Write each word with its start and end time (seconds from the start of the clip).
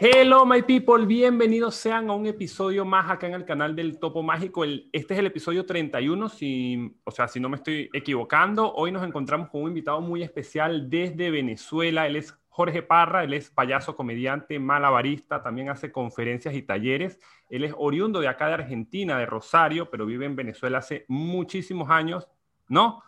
Hello, 0.00 0.46
my 0.46 0.62
people, 0.62 1.06
bienvenidos 1.06 1.74
sean 1.74 2.08
a 2.08 2.12
un 2.12 2.24
episodio 2.24 2.84
más 2.84 3.10
acá 3.10 3.26
en 3.26 3.34
el 3.34 3.44
canal 3.44 3.74
del 3.74 3.98
Topo 3.98 4.22
Mágico. 4.22 4.62
El, 4.62 4.88
este 4.92 5.14
es 5.14 5.18
el 5.18 5.26
episodio 5.26 5.66
31, 5.66 6.28
si, 6.28 6.96
o 7.02 7.10
sea, 7.10 7.26
si 7.26 7.40
no 7.40 7.48
me 7.48 7.56
estoy 7.56 7.90
equivocando. 7.92 8.72
Hoy 8.74 8.92
nos 8.92 9.04
encontramos 9.04 9.48
con 9.48 9.62
un 9.62 9.70
invitado 9.70 10.00
muy 10.00 10.22
especial 10.22 10.88
desde 10.88 11.32
Venezuela. 11.32 12.06
Él 12.06 12.14
es 12.14 12.32
Jorge 12.48 12.82
Parra, 12.82 13.24
él 13.24 13.34
es 13.34 13.50
payaso, 13.50 13.96
comediante, 13.96 14.60
malabarista, 14.60 15.42
también 15.42 15.68
hace 15.68 15.90
conferencias 15.90 16.54
y 16.54 16.62
talleres. 16.62 17.18
Él 17.50 17.64
es 17.64 17.74
oriundo 17.76 18.20
de 18.20 18.28
acá 18.28 18.46
de 18.46 18.54
Argentina, 18.54 19.18
de 19.18 19.26
Rosario, 19.26 19.90
pero 19.90 20.06
vive 20.06 20.26
en 20.26 20.36
Venezuela 20.36 20.78
hace 20.78 21.06
muchísimos 21.08 21.90
años. 21.90 22.28
¿No? 22.68 23.02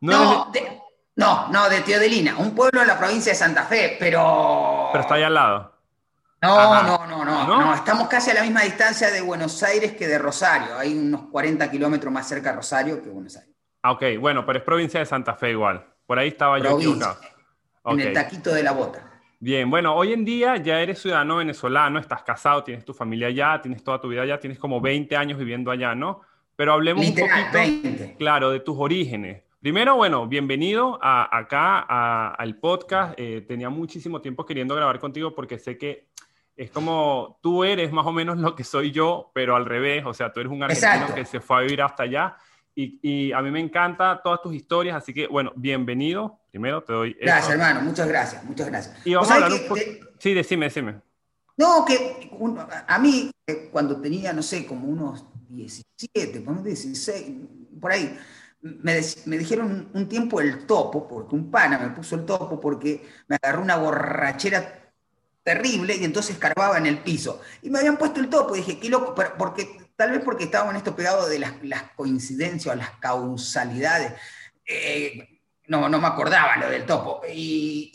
No, 0.00 0.50
de, 0.52 0.82
no, 1.14 1.52
no, 1.52 1.68
de 1.68 1.82
Teodelina, 1.82 2.36
un 2.36 2.52
pueblo 2.52 2.82
en 2.82 2.88
la 2.88 2.98
provincia 2.98 3.30
de 3.30 3.38
Santa 3.38 3.62
Fe, 3.62 3.96
pero... 4.00 4.88
Pero 4.90 5.02
está 5.02 5.14
ahí 5.14 5.22
al 5.22 5.34
lado. 5.34 5.75
No, 6.42 6.82
no, 6.82 7.06
no, 7.06 7.24
no, 7.24 7.46
no, 7.46 7.74
estamos 7.74 8.08
casi 8.08 8.30
a 8.30 8.34
la 8.34 8.42
misma 8.42 8.62
distancia 8.62 9.10
de 9.10 9.20
Buenos 9.20 9.62
Aires 9.62 9.92
que 9.92 10.06
de 10.06 10.18
Rosario. 10.18 10.76
Hay 10.78 10.94
unos 10.94 11.22
40 11.30 11.70
kilómetros 11.70 12.12
más 12.12 12.28
cerca 12.28 12.50
de 12.50 12.56
Rosario 12.56 13.02
que 13.02 13.08
Buenos 13.08 13.36
Aires. 13.36 13.54
Ah, 13.82 13.92
ok, 13.92 14.02
bueno, 14.20 14.44
pero 14.44 14.58
es 14.58 14.64
provincia 14.64 15.00
de 15.00 15.06
Santa 15.06 15.34
Fe 15.34 15.52
igual. 15.52 15.84
Por 16.06 16.18
ahí 16.18 16.28
estaba 16.28 16.58
yo 16.58 16.78
equivocado. 16.78 17.18
En 17.86 18.00
el 18.00 18.12
taquito 18.12 18.52
de 18.52 18.62
la 18.62 18.72
bota. 18.72 19.16
Bien, 19.38 19.70
bueno, 19.70 19.94
hoy 19.94 20.12
en 20.12 20.24
día 20.24 20.56
ya 20.56 20.80
eres 20.80 21.00
ciudadano 21.00 21.36
venezolano, 21.36 21.98
estás 21.98 22.22
casado, 22.22 22.64
tienes 22.64 22.84
tu 22.84 22.92
familia 22.92 23.28
allá, 23.28 23.60
tienes 23.60 23.84
toda 23.84 24.00
tu 24.00 24.08
vida 24.08 24.22
allá, 24.22 24.40
tienes 24.40 24.58
como 24.58 24.80
20 24.80 25.16
años 25.16 25.38
viviendo 25.38 25.70
allá, 25.70 25.94
¿no? 25.94 26.22
Pero 26.56 26.72
hablemos 26.72 27.06
un 27.06 27.14
poquito, 27.14 28.14
claro, 28.18 28.50
de 28.50 28.60
tus 28.60 28.76
orígenes. 28.78 29.42
Primero, 29.60 29.96
bueno, 29.96 30.26
bienvenido 30.26 30.98
a, 31.02 31.36
acá 31.36 32.30
al 32.30 32.56
podcast. 32.56 33.14
Eh, 33.18 33.44
tenía 33.46 33.68
muchísimo 33.68 34.20
tiempo 34.20 34.46
queriendo 34.46 34.74
grabar 34.74 34.98
contigo 34.98 35.34
porque 35.34 35.58
sé 35.58 35.76
que 35.76 36.06
es 36.56 36.70
como 36.70 37.38
tú 37.42 37.64
eres 37.64 37.92
más 37.92 38.06
o 38.06 38.12
menos 38.12 38.38
lo 38.38 38.54
que 38.54 38.64
soy 38.64 38.90
yo, 38.90 39.30
pero 39.34 39.56
al 39.56 39.66
revés, 39.66 40.04
o 40.06 40.14
sea, 40.14 40.32
tú 40.32 40.40
eres 40.40 40.52
un 40.52 40.62
argentino 40.62 41.14
que 41.14 41.24
se 41.24 41.40
fue 41.40 41.58
a 41.58 41.60
vivir 41.60 41.82
hasta 41.82 42.04
allá 42.04 42.36
y, 42.78 42.98
y, 43.02 43.32
a 43.32 43.40
mí 43.40 43.50
me 43.50 43.58
encanta 43.58 44.20
todas 44.22 44.42
tus 44.42 44.54
historias, 44.54 44.96
así 44.96 45.14
que 45.14 45.26
bueno, 45.26 45.50
bienvenido. 45.56 46.40
Primero 46.50 46.82
te 46.82 46.92
doy... 46.92 47.16
Gracias, 47.18 47.52
hermano, 47.52 47.80
muchas 47.80 48.06
graas, 48.06 48.44
muchas 48.44 48.66
gracias. 48.66 49.06
Y 49.06 49.14
vamos 49.14 49.30
a 49.30 49.34
hablar 49.34 49.52
un 49.52 49.66
poco... 49.66 49.80
Sí, 50.18 50.34
decime, 50.34 50.66
decime. 50.66 51.00
No, 51.56 51.86
que 51.86 52.30
a 52.86 52.98
mí, 52.98 53.30
eh, 53.46 53.70
cuando 53.72 53.98
tenía, 53.98 54.34
no 54.34 54.42
sé, 54.42 54.66
como 54.66 54.88
unos 54.88 55.24
17, 55.48 56.44
16, 56.62 57.36
por 57.80 57.92
ahí, 57.92 58.18
me, 58.60 59.00
me, 59.24 59.38
dijeron 59.38 59.88
un 59.94 60.06
tiempo 60.06 60.42
el 60.42 60.66
topo, 60.66 61.08
porque 61.08 61.34
un 61.34 61.50
pana 61.50 61.78
me 61.78 61.88
puso 61.90 62.14
el 62.14 62.26
topo 62.26 62.60
porque 62.60 63.06
me 63.26 63.36
agarró 63.36 63.62
una 63.62 63.76
borrachera 63.76 64.85
terrible 65.46 65.94
y 65.94 66.04
entonces 66.04 66.34
escarbaba 66.34 66.76
en 66.76 66.86
el 66.86 66.98
piso. 66.98 67.40
Y 67.62 67.70
me 67.70 67.78
habían 67.78 67.96
puesto 67.96 68.18
el 68.18 68.28
topo 68.28 68.54
dije, 68.54 68.80
qué 68.80 68.88
loco, 68.88 69.14
porque, 69.38 69.78
tal 69.94 70.10
vez 70.10 70.20
porque 70.24 70.42
estaba 70.42 70.68
en 70.70 70.76
esto 70.76 70.96
pegado 70.96 71.28
de 71.28 71.38
las, 71.38 71.52
coincidencias 71.94 72.74
o 72.74 72.76
las 72.76 72.90
causalidades. 72.98 74.12
Eh, 74.66 75.40
no, 75.68 75.88
no 75.88 76.00
me 76.00 76.08
acordaba 76.08 76.56
lo 76.56 76.68
del 76.68 76.84
topo. 76.84 77.22
Y, 77.32 77.86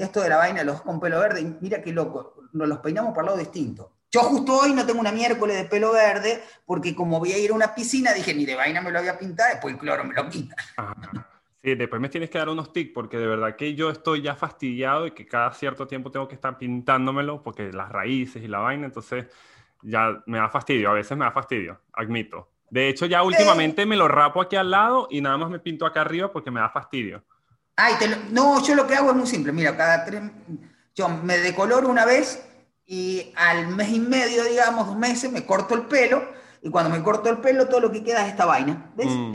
esto 0.00 0.20
de 0.20 0.28
la 0.28 0.36
vaina, 0.36 0.62
los 0.62 0.82
con 0.82 1.00
pelo 1.00 1.18
verde, 1.18 1.56
mira 1.60 1.82
qué 1.82 1.92
loco, 1.92 2.44
nos 2.52 2.68
los 2.68 2.78
peinamos 2.78 3.12
por 3.12 3.24
lado 3.24 3.36
distinto. 3.36 3.96
Yo 4.12 4.20
justo 4.20 4.56
hoy 4.56 4.72
no 4.74 4.86
tengo 4.86 5.00
una 5.00 5.10
miércoles 5.10 5.56
de 5.56 5.64
pelo 5.64 5.92
verde, 5.92 6.44
porque 6.64 6.94
como 6.94 7.18
voy 7.18 7.32
a 7.32 7.38
ir 7.38 7.50
a 7.50 7.54
una 7.54 7.74
piscina, 7.74 8.12
dije, 8.12 8.32
ni 8.34 8.46
de 8.46 8.54
vaina 8.54 8.80
me 8.80 8.92
lo 8.92 9.00
voy 9.00 9.08
a 9.08 9.18
pintar, 9.18 9.50
después 9.50 9.74
el 9.74 9.80
cloro 9.80 10.04
me 10.04 10.14
lo 10.14 10.28
quita. 10.28 10.54
Sí, 11.62 11.74
después 11.74 12.00
me 12.00 12.08
tienes 12.08 12.30
que 12.30 12.38
dar 12.38 12.48
unos 12.48 12.72
tics 12.72 12.92
porque 12.94 13.16
de 13.18 13.26
verdad 13.26 13.56
que 13.56 13.74
yo 13.74 13.90
estoy 13.90 14.22
ya 14.22 14.36
fastidiado 14.36 15.06
y 15.06 15.10
que 15.10 15.26
cada 15.26 15.52
cierto 15.52 15.86
tiempo 15.88 16.10
tengo 16.10 16.28
que 16.28 16.36
estar 16.36 16.56
pintándomelo 16.56 17.42
porque 17.42 17.72
las 17.72 17.88
raíces 17.90 18.42
y 18.42 18.48
la 18.48 18.60
vaina, 18.60 18.86
entonces 18.86 19.26
ya 19.82 20.22
me 20.26 20.38
da 20.38 20.48
fastidio, 20.48 20.90
a 20.90 20.94
veces 20.94 21.16
me 21.18 21.24
da 21.24 21.32
fastidio, 21.32 21.80
admito. 21.92 22.48
De 22.70 22.88
hecho, 22.88 23.06
ya 23.06 23.22
últimamente 23.22 23.86
me 23.86 23.96
lo 23.96 24.06
rapo 24.06 24.40
aquí 24.40 24.54
al 24.54 24.70
lado 24.70 25.08
y 25.10 25.20
nada 25.20 25.36
más 25.36 25.50
me 25.50 25.58
pinto 25.58 25.84
acá 25.86 26.02
arriba 26.02 26.30
porque 26.30 26.50
me 26.50 26.60
da 26.60 26.68
fastidio. 26.68 27.24
Ay, 27.76 27.94
no, 28.30 28.64
yo 28.64 28.74
lo 28.74 28.86
que 28.86 28.94
hago 28.94 29.10
es 29.10 29.16
muy 29.16 29.26
simple. 29.26 29.52
Mira, 29.52 29.76
cada 29.76 30.04
tres, 30.04 30.22
yo 30.94 31.08
me 31.08 31.38
decoloro 31.38 31.88
una 31.88 32.04
vez 32.04 32.44
y 32.86 33.32
al 33.36 33.68
mes 33.68 33.90
y 33.90 34.00
medio, 34.00 34.44
digamos, 34.44 34.86
dos 34.86 34.96
meses, 34.96 35.32
me 35.32 35.44
corto 35.46 35.74
el 35.74 35.82
pelo 35.82 36.22
y 36.62 36.70
cuando 36.70 36.90
me 36.90 37.02
corto 37.02 37.30
el 37.30 37.38
pelo, 37.38 37.68
todo 37.68 37.80
lo 37.80 37.92
que 37.92 38.04
queda 38.04 38.24
es 38.24 38.32
esta 38.32 38.44
vaina. 38.44 38.92
¿Ves? 38.96 39.08
Mm. 39.08 39.32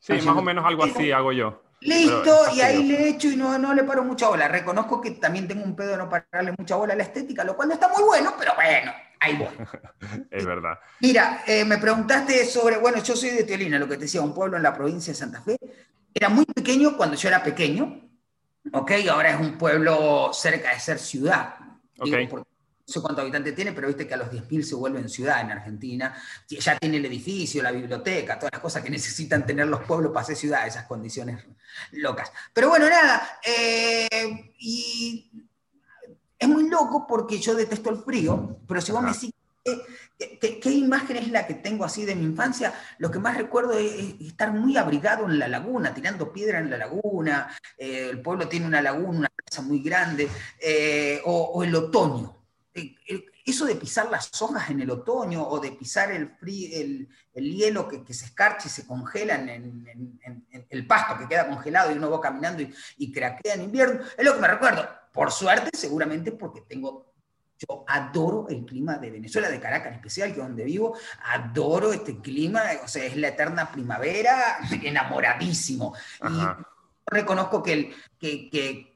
Sí, 0.00 0.12
más 0.24 0.36
o 0.36 0.42
menos 0.42 0.64
algo 0.64 0.84
así 0.84 1.10
hago 1.10 1.32
yo. 1.32 1.65
Listo, 1.86 2.36
y 2.54 2.60
ahí 2.60 2.82
le 2.82 3.08
echo 3.08 3.28
y 3.28 3.36
no, 3.36 3.58
no 3.58 3.74
le 3.74 3.84
paro 3.84 4.04
mucha 4.04 4.28
bola. 4.28 4.48
Reconozco 4.48 5.00
que 5.00 5.12
también 5.12 5.46
tengo 5.46 5.64
un 5.64 5.76
pedo 5.76 5.92
de 5.92 5.96
no 5.96 6.08
pararle 6.08 6.54
mucha 6.58 6.76
bola 6.76 6.94
a 6.94 6.96
la 6.96 7.04
estética, 7.04 7.44
lo 7.44 7.56
cual 7.56 7.68
no 7.68 7.74
está 7.74 7.88
muy 7.88 8.02
bueno, 8.02 8.34
pero 8.38 8.52
bueno, 8.54 8.92
ahí 9.20 9.36
voy. 9.36 9.48
es 10.30 10.44
verdad. 10.44 10.78
Mira, 11.00 11.42
eh, 11.46 11.64
me 11.64 11.78
preguntaste 11.78 12.44
sobre, 12.44 12.78
bueno, 12.78 13.02
yo 13.02 13.14
soy 13.16 13.30
de 13.30 13.44
Teolina, 13.44 13.78
lo 13.78 13.88
que 13.88 13.96
te 13.96 14.02
decía, 14.02 14.20
un 14.20 14.34
pueblo 14.34 14.56
en 14.56 14.62
la 14.62 14.74
provincia 14.74 15.12
de 15.12 15.18
Santa 15.18 15.42
Fe. 15.42 15.56
Era 16.12 16.28
muy 16.28 16.44
pequeño 16.44 16.96
cuando 16.96 17.16
yo 17.16 17.28
era 17.28 17.42
pequeño, 17.42 18.08
¿ok? 18.72 18.92
Ahora 19.10 19.30
es 19.30 19.40
un 19.40 19.56
pueblo 19.58 20.30
cerca 20.32 20.72
de 20.72 20.80
ser 20.80 20.98
ciudad. 20.98 21.54
Ok 21.98 22.08
no 22.32 22.55
sé 22.86 23.00
cuántos 23.00 23.22
habitantes 23.22 23.54
tiene, 23.54 23.72
pero 23.72 23.88
viste 23.88 24.06
que 24.06 24.14
a 24.14 24.16
los 24.16 24.30
10.000 24.30 24.62
se 24.62 24.74
vuelven 24.74 25.08
ciudad 25.08 25.40
en 25.40 25.50
Argentina. 25.50 26.14
Ya 26.48 26.78
tiene 26.78 26.98
el 26.98 27.04
edificio, 27.06 27.62
la 27.62 27.72
biblioteca, 27.72 28.38
todas 28.38 28.52
las 28.52 28.62
cosas 28.62 28.82
que 28.82 28.90
necesitan 28.98 29.44
tener 29.44 29.66
los 29.66 29.82
pueblos 29.82 30.12
para 30.12 30.26
ser 30.26 30.36
ciudad, 30.36 30.66
esas 30.66 30.86
condiciones 30.86 31.44
locas. 31.92 32.30
Pero 32.52 32.68
bueno, 32.68 32.88
nada, 32.88 33.40
eh, 33.44 34.52
y 34.58 35.30
es 36.38 36.48
muy 36.48 36.68
loco 36.68 37.06
porque 37.06 37.38
yo 37.38 37.54
detesto 37.54 37.90
el 37.90 38.02
frío, 38.02 38.60
pero 38.66 38.80
si 38.80 38.92
vos 38.92 39.02
me 39.02 39.12
decís 39.12 39.32
¿Qué, 40.18 40.70
imagen 40.70 41.16
es 41.16 41.30
la 41.30 41.46
que 41.46 41.54
tengo 41.54 41.84
así 41.84 42.04
de 42.04 42.14
mi 42.14 42.24
infancia? 42.24 42.72
Lo 42.98 43.10
que 43.10 43.18
más 43.18 43.36
recuerdo 43.36 43.72
es, 43.72 44.14
estar 44.20 44.52
muy 44.52 44.76
abrigado 44.76 45.26
en 45.26 45.38
la 45.38 45.48
laguna, 45.48 45.92
tirando 45.92 46.32
piedra 46.32 46.58
en 46.58 46.70
la 46.70 46.78
laguna. 46.78 47.54
Eh, 47.76 48.08
el 48.10 48.22
pueblo 48.22 48.48
tiene 48.48 48.66
una 48.66 48.80
laguna, 48.80 49.18
una 49.18 49.28
casa 49.28 49.62
muy 49.62 49.80
grande. 49.80 50.28
Eh, 50.60 51.20
o, 51.24 51.62
el 51.62 51.74
otoño. 51.74 52.34
Eso 53.44 53.64
de 53.64 53.76
pisar 53.76 54.10
las 54.10 54.30
hojas 54.42 54.70
en 54.70 54.80
el 54.80 54.90
otoño 54.90 55.46
o 55.46 55.58
de 55.60 55.72
pisar 55.72 56.10
el, 56.10 56.36
el, 56.42 57.56
hielo 57.56 57.88
que, 57.88 58.12
se 58.12 58.26
escarcha 58.26 58.66
y 58.66 58.70
se 58.70 58.86
congela 58.86 59.36
en, 59.36 60.18
el 60.68 60.86
pasto 60.86 61.16
que 61.16 61.28
queda 61.28 61.48
congelado 61.48 61.92
y 61.92 61.96
uno 61.96 62.10
va 62.10 62.20
caminando 62.20 62.62
y, 62.62 62.74
y, 62.98 63.12
craquea 63.12 63.54
en 63.54 63.62
invierno, 63.62 64.00
es 64.16 64.24
lo 64.24 64.34
que 64.34 64.40
me 64.40 64.48
recuerdo. 64.48 64.86
Por 65.12 65.32
suerte, 65.32 65.70
seguramente 65.72 66.32
porque 66.32 66.62
tengo, 66.62 67.14
yo 67.58 67.84
adoro 67.88 68.46
el 68.50 68.66
clima 68.66 68.98
de 68.98 69.10
Venezuela, 69.10 69.48
de 69.48 69.60
Caracas 69.60 69.88
en 69.88 69.94
especial, 69.94 70.34
que 70.34 70.40
es 70.40 70.46
donde 70.46 70.64
vivo, 70.64 70.96
adoro 71.24 71.92
este 71.92 72.20
clima, 72.20 72.62
o 72.84 72.88
sea, 72.88 73.04
es 73.04 73.16
la 73.16 73.28
eterna 73.28 73.70
primavera, 73.72 74.58
enamoradísimo. 74.82 75.94
Y 76.22 76.64
reconozco 77.06 77.62
que, 77.62 77.72
el, 77.72 77.94
que 78.18 78.95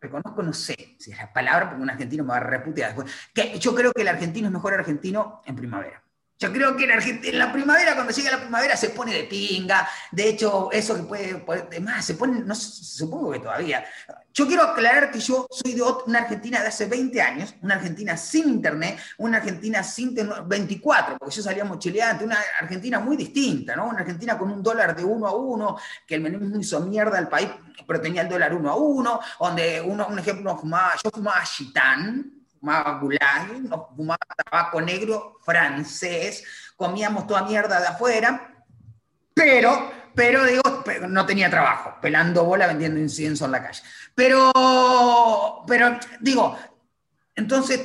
reconozco, 0.00 0.42
no 0.42 0.52
sé 0.52 0.96
si 0.98 1.12
es 1.12 1.18
la 1.18 1.32
palabra, 1.32 1.68
porque 1.68 1.82
un 1.82 1.90
argentino 1.90 2.24
me 2.24 2.30
va 2.30 2.38
a 2.38 2.40
reputear 2.40 2.94
después, 2.94 3.14
que 3.34 3.58
yo 3.58 3.74
creo 3.74 3.92
que 3.92 4.02
el 4.02 4.08
argentino 4.08 4.48
es 4.48 4.52
mejor 4.52 4.74
argentino 4.74 5.42
en 5.44 5.56
primavera. 5.56 6.02
Yo 6.40 6.50
creo 6.50 6.74
que 6.74 6.84
en, 6.84 7.38
la 7.38 7.52
primavera, 7.52 7.94
cuando 7.94 8.14
llega 8.14 8.30
la 8.30 8.40
primavera, 8.40 8.74
se 8.74 8.88
pone 8.88 9.12
de 9.12 9.24
pinga. 9.24 9.86
De 10.10 10.26
hecho, 10.26 10.72
eso 10.72 10.96
que 10.96 11.02
puede, 11.02 11.80
más, 11.80 12.06
se 12.06 12.14
pone, 12.14 12.40
no 12.40 12.54
supongo 12.54 13.32
que 13.32 13.40
todavía. 13.40 13.84
Yo 14.32 14.46
quiero 14.46 14.62
aclarar 14.62 15.10
que 15.10 15.20
yo 15.20 15.46
soy 15.50 15.74
de 15.74 15.82
una 15.82 16.20
Argentina 16.20 16.62
de 16.62 16.68
hace 16.68 16.86
20 16.86 17.20
años, 17.20 17.54
una 17.60 17.74
Argentina 17.74 18.16
sin 18.16 18.48
internet, 18.48 18.98
una 19.18 19.36
Argentina 19.36 19.82
sin 19.82 20.16
24, 20.46 21.18
porque 21.18 21.34
yo 21.34 21.42
salía 21.42 21.62
mochileante, 21.66 22.24
una 22.24 22.38
Argentina 22.58 23.00
muy 23.00 23.18
distinta, 23.18 23.76
¿no? 23.76 23.88
Una 23.88 24.00
Argentina 24.00 24.38
con 24.38 24.50
un 24.50 24.62
dólar 24.62 24.96
de 24.96 25.04
uno 25.04 25.26
a 25.26 25.36
uno, 25.36 25.76
que 26.06 26.14
el 26.14 26.22
menemismo 26.22 26.58
hizo 26.58 26.80
mierda 26.80 27.18
al 27.18 27.28
país, 27.28 27.50
pero 27.86 28.00
tenía 28.00 28.22
el 28.22 28.30
dólar 28.30 28.54
uno 28.54 28.70
a 28.70 28.76
uno, 28.76 29.20
donde 29.38 29.82
uno, 29.82 30.06
un 30.08 30.18
ejemplo, 30.18 30.56
fumaba, 30.56 30.94
yo 31.04 31.10
fumaba 31.10 31.42
chitán, 31.44 32.39
fumaba 32.60 32.98
gulag, 32.98 33.48
fumaba 33.96 34.18
tabaco 34.44 34.80
negro 34.80 35.38
francés, 35.42 36.44
comíamos 36.76 37.26
toda 37.26 37.42
mierda 37.42 37.80
de 37.80 37.86
afuera, 37.86 38.64
pero, 39.34 39.90
pero 40.14 40.44
digo, 40.44 40.62
no 41.08 41.24
tenía 41.24 41.48
trabajo, 41.48 41.94
pelando 42.00 42.44
bola, 42.44 42.66
vendiendo 42.66 43.00
incienso 43.00 43.46
en 43.46 43.52
la 43.52 43.62
calle. 43.62 43.82
Pero, 44.14 44.52
pero 45.66 45.98
digo, 46.20 46.56
entonces, 47.34 47.80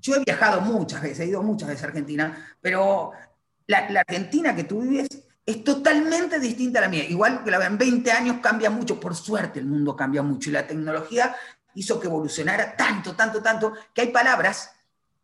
yo 0.00 0.14
he 0.14 0.20
viajado 0.20 0.60
muchas 0.60 1.02
veces, 1.02 1.20
he 1.20 1.26
ido 1.26 1.42
muchas 1.42 1.68
veces 1.68 1.82
a 1.82 1.88
Argentina, 1.88 2.56
pero 2.60 3.12
la, 3.66 3.90
la 3.90 4.00
Argentina 4.00 4.54
que 4.54 4.64
tú 4.64 4.82
vives 4.82 5.08
es 5.46 5.62
totalmente 5.62 6.38
distinta 6.40 6.78
a 6.78 6.82
la 6.82 6.88
mía. 6.88 7.04
Igual 7.04 7.44
que 7.44 7.50
la 7.50 7.64
en 7.66 7.76
20 7.76 8.10
años 8.12 8.36
cambia 8.42 8.70
mucho, 8.70 8.98
por 8.98 9.14
suerte 9.14 9.58
el 9.58 9.66
mundo 9.66 9.94
cambia 9.94 10.22
mucho 10.22 10.48
y 10.48 10.52
la 10.52 10.66
tecnología 10.66 11.34
hizo 11.74 12.00
que 12.00 12.06
evolucionara 12.06 12.76
tanto, 12.76 13.14
tanto, 13.14 13.42
tanto, 13.42 13.74
que 13.92 14.02
hay 14.02 14.08
palabras 14.08 14.70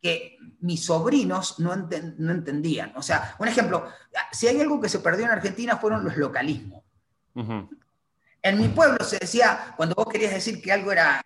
que 0.00 0.38
mis 0.60 0.84
sobrinos 0.84 1.58
no, 1.58 1.76
no 1.76 2.32
entendían. 2.32 2.92
O 2.96 3.02
sea, 3.02 3.36
un 3.38 3.48
ejemplo, 3.48 3.86
si 4.32 4.48
hay 4.48 4.60
algo 4.60 4.80
que 4.80 4.88
se 4.88 5.00
perdió 5.00 5.26
en 5.26 5.32
Argentina 5.32 5.76
fueron 5.76 6.04
los 6.04 6.16
localismos. 6.16 6.82
En 8.42 8.58
mi 8.58 8.68
pueblo 8.68 9.04
se 9.04 9.18
decía, 9.18 9.74
cuando 9.76 9.94
vos 9.94 10.08
querías 10.08 10.32
decir 10.32 10.62
que 10.62 10.72
algo 10.72 10.92
era 10.92 11.22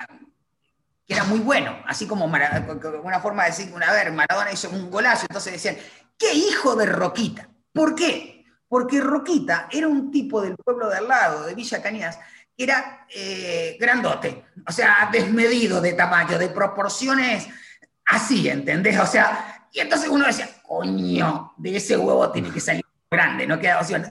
que 1.06 1.14
era 1.14 1.24
muy 1.24 1.38
bueno, 1.38 1.76
así 1.86 2.06
como 2.06 2.24
una 2.24 3.20
forma 3.20 3.44
de 3.44 3.50
decir, 3.50 3.72
una 3.74 3.92
vez 3.92 4.12
Maradona 4.12 4.52
hizo 4.52 4.70
un 4.70 4.90
golazo, 4.90 5.26
entonces 5.28 5.52
decían, 5.52 5.76
¡qué 6.16 6.32
hijo 6.32 6.76
de 6.76 6.86
Roquita! 6.86 7.50
¿Por 7.72 7.94
qué? 7.94 8.46
Porque 8.68 9.00
Roquita 9.00 9.68
era 9.70 9.86
un 9.86 10.10
tipo 10.10 10.40
del 10.40 10.56
pueblo 10.56 10.88
de 10.88 10.96
al 10.96 11.08
lado, 11.08 11.44
de 11.44 11.54
Villa 11.54 11.82
Cañas, 11.82 12.18
era 12.56 13.06
eh, 13.14 13.76
grandote, 13.80 14.44
o 14.66 14.72
sea, 14.72 15.08
desmedido 15.10 15.80
de 15.80 15.94
tamaño, 15.94 16.38
de 16.38 16.48
proporciones 16.48 17.48
así, 18.06 18.48
¿entendés? 18.48 18.98
O 18.98 19.06
sea, 19.06 19.68
y 19.72 19.80
entonces 19.80 20.08
uno 20.08 20.26
decía, 20.26 20.48
coño, 20.62 21.52
de 21.56 21.76
ese 21.76 21.96
huevo 21.96 22.30
tiene 22.30 22.50
que 22.50 22.60
salir 22.60 22.84
grande, 23.10 23.46
no 23.46 23.58
queda 23.58 23.80
opción. 23.80 24.04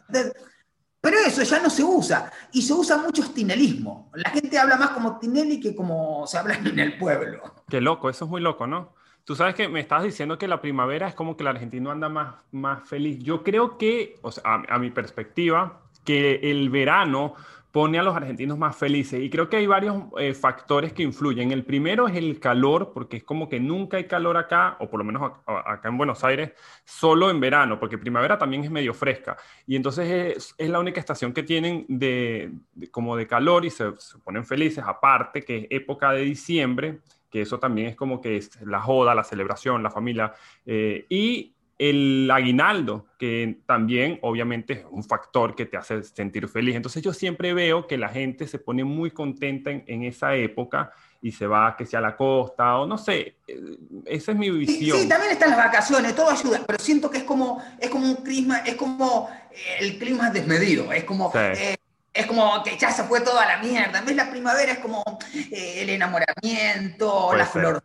pero 1.00 1.18
eso 1.20 1.44
ya 1.44 1.60
no 1.60 1.70
se 1.70 1.84
usa, 1.84 2.32
y 2.52 2.62
se 2.62 2.74
usa 2.74 2.98
mucho 2.98 3.30
tinelismo. 3.32 4.12
La 4.14 4.30
gente 4.30 4.58
habla 4.58 4.76
más 4.76 4.90
como 4.90 5.20
Tinelli 5.20 5.60
que 5.60 5.76
como 5.76 6.28
se 6.28 6.38
habla 6.38 6.56
en 6.56 6.80
el 6.80 6.98
pueblo. 6.98 7.42
Qué 7.70 7.80
loco, 7.80 8.10
eso 8.10 8.26
es 8.26 8.32
muy 8.32 8.42
loco, 8.42 8.68
¿no? 8.68 8.94
Tú 9.26 9.38
sabes 9.38 9.56
que 9.56 9.70
me 9.70 9.80
estabas 9.80 10.04
diciendo 10.04 10.38
que 10.38 10.50
la 10.50 10.60
primavera 10.60 11.08
es 11.08 11.16
como 11.16 11.38
que 11.38 11.44
el 11.44 11.48
argentino 11.48 11.92
anda 11.92 12.10
más, 12.10 12.36
más 12.52 12.86
feliz. 12.86 13.20
Yo 13.20 13.42
creo 13.42 13.78
que, 13.78 14.18
o 14.22 14.34
sea, 14.34 14.64
a 14.68 14.78
mi 14.80 14.90
perspectiva, 14.90 15.82
que 16.04 16.42
el 16.44 16.70
verano 16.70 17.36
pone 17.74 17.98
a 17.98 18.04
los 18.04 18.16
argentinos 18.16 18.56
más 18.56 18.76
felices. 18.76 19.20
Y 19.20 19.32
creo 19.32 19.50
que 19.50 19.58
hay 19.58 19.66
varios 19.66 20.04
eh, 20.20 20.36
factores 20.36 20.94
que 20.94 21.02
influyen. 21.02 21.52
El 21.52 21.66
primero 21.66 22.08
es 22.08 22.16
el 22.16 22.40
calor, 22.40 22.92
porque 22.94 23.18
es 23.18 23.24
como 23.24 23.50
que 23.50 23.60
nunca 23.60 23.98
hay 23.98 24.04
calor 24.04 24.38
acá, 24.38 24.78
o 24.80 24.88
por 24.88 25.00
lo 25.00 25.04
menos 25.04 25.32
acá 25.48 25.90
en 25.90 25.98
Buenos 25.98 26.24
Aires, 26.24 26.52
solo 26.86 27.32
en 27.32 27.40
verano, 27.40 27.80
porque 27.80 27.98
primavera 27.98 28.38
también 28.38 28.64
es 28.64 28.70
medio 28.70 28.94
fresca. 28.94 29.38
Y 29.66 29.76
entonces 29.76 30.54
es, 30.56 30.70
la 30.70 30.78
única 30.78 31.00
estación 31.00 31.34
que 31.34 31.42
tienen 31.42 31.88
de, 31.90 32.52
como 32.92 33.18
de 33.18 33.26
calor 33.26 33.66
y 33.66 33.72
se, 33.72 33.86
ponen 34.24 34.46
felices, 34.46 34.84
aparte 34.86 35.42
que 35.42 35.58
es 35.58 35.68
época 35.72 36.12
de 36.12 36.22
diciembre, 36.22 37.00
que 37.28 37.42
eso 37.42 37.58
también 37.58 37.88
es 37.88 37.96
como 37.96 38.22
que 38.22 38.38
es 38.38 38.62
la 38.62 38.82
joda, 38.82 39.16
la 39.16 39.24
celebración, 39.24 39.82
la 39.82 39.90
familia. 39.90 40.32
Eh, 40.64 41.08
y 41.10 41.56
el 41.90 42.32
aguinaldo, 42.32 43.08
que 43.20 43.58
también 43.66 44.18
obviamente 44.22 44.74
es 44.74 44.86
un 44.90 45.04
factor 45.04 45.54
que 45.54 45.66
te 45.66 45.76
hace 45.76 46.02
sentir 46.04 46.48
feliz. 46.48 46.78
Entonces 46.78 47.04
yo 47.04 47.12
siempre 47.12 47.54
veo 47.54 47.88
que 47.88 47.98
la 47.98 48.08
gente 48.08 48.48
se 48.48 48.58
pone 48.58 48.86
muy 48.86 49.12
contenta 49.12 49.70
en, 49.70 50.04
esa 50.04 50.34
época 50.36 50.94
y 51.22 51.34
se 51.34 51.46
va 51.46 51.76
que 51.76 51.86
sea 51.86 52.00
a 52.00 52.04
la 52.04 52.16
costa 52.16 52.78
o 52.78 52.88
no 52.88 52.98
sé, 52.98 53.36
eh, 53.48 53.78
esa 54.06 54.32
es 54.32 54.38
mi 54.38 54.50
visión. 54.50 54.98
Sí, 54.98 55.10
también 55.10 55.34
están 55.34 55.50
las 55.50 55.60
vacaciones, 55.60 56.16
todo 56.16 56.30
ayuda, 56.30 56.62
pero 56.66 56.80
siento 56.80 57.10
que 57.10 57.18
es 57.18 57.24
como, 57.26 57.62
es 57.80 57.90
como 57.90 58.08
un 58.08 58.16
clima, 58.16 58.60
es 58.60 58.76
como 58.76 59.30
eh, 59.52 59.78
el 59.82 59.98
clima 59.98 60.30
desmedido, 60.30 60.92
es 60.94 61.04
como... 61.04 61.32
Eh, 61.36 61.76
es 62.16 62.28
como 62.28 62.62
que 62.62 62.78
ya 62.78 62.92
se 62.92 63.06
fue 63.06 63.22
toda 63.22 63.44
la 63.44 63.58
mierda. 63.58 63.98
En 63.98 64.06
vez 64.06 64.16
la 64.16 64.30
primavera 64.30 64.74
es 64.74 64.78
como 64.78 65.04
el 65.50 65.90
enamoramiento, 65.90 67.34
la 67.36 67.48
flor 67.48 67.84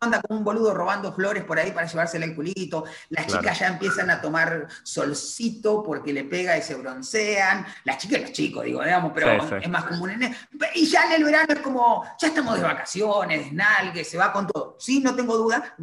anda 0.00 0.22
como 0.22 0.38
un 0.38 0.44
boludo 0.44 0.72
robando 0.72 1.12
flores 1.12 1.44
por 1.44 1.58
ahí 1.58 1.72
para 1.72 1.86
llevársela 1.86 2.24
el 2.24 2.34
culito, 2.34 2.84
las 3.10 3.26
chicas 3.26 3.58
ya 3.58 3.68
empiezan 3.68 4.08
a 4.08 4.20
tomar 4.20 4.66
solcito 4.82 5.82
porque 5.82 6.12
le 6.12 6.24
pega 6.24 6.56
y 6.56 6.62
se 6.62 6.74
broncean, 6.74 7.66
las 7.84 7.98
chicas 7.98 8.20
y 8.20 8.22
los 8.22 8.32
chicos, 8.32 8.64
digo, 8.64 8.82
digamos, 8.82 9.12
pero 9.14 9.30
es 9.58 9.68
más 9.68 9.84
común 9.84 10.10
en 10.10 10.34
Y 10.74 10.86
ya 10.86 11.04
en 11.04 11.12
el 11.12 11.24
verano 11.24 11.52
es 11.52 11.60
como, 11.60 12.04
ya 12.18 12.28
estamos 12.28 12.56
de 12.56 12.62
vacaciones, 12.62 13.50
de 13.94 14.04
se 14.04 14.16
va 14.16 14.32
con 14.32 14.46
todo. 14.46 14.76
Sí, 14.78 15.00
no 15.00 15.14
tengo 15.14 15.36
duda 15.36 15.76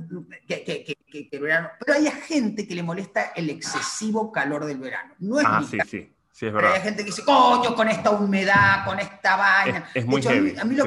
que, 0.48 0.64
que, 0.64 0.84
que, 0.84 1.30
el 1.32 1.40
verano, 1.40 1.70
pero 1.80 1.98
hay 1.98 2.10
gente 2.28 2.68
que 2.68 2.74
le 2.74 2.82
molesta 2.82 3.34
el 3.36 3.52
excesivo 3.52 4.32
calor 4.32 4.66
del 4.66 4.80
verano. 4.80 5.14
No 5.20 5.40
es 5.40 5.46
ah, 5.48 5.62
sí, 5.70 5.78
sí. 5.88 6.14
Sí, 6.32 6.46
es 6.46 6.54
verdad. 6.54 6.74
hay 6.74 6.82
gente 6.82 7.04
que 7.04 7.10
dice, 7.10 7.24
coño, 7.24 7.76
con 7.76 7.88
esta 7.88 8.12
humedad, 8.12 8.86
con 8.86 9.00
esta 9.00 9.36
vaina. 9.36 9.90
Es, 9.94 10.06
muy 10.06 10.22
heavy, 10.22 10.56
a 10.58 10.66
mí, 10.66 10.76
lo, 10.76 10.86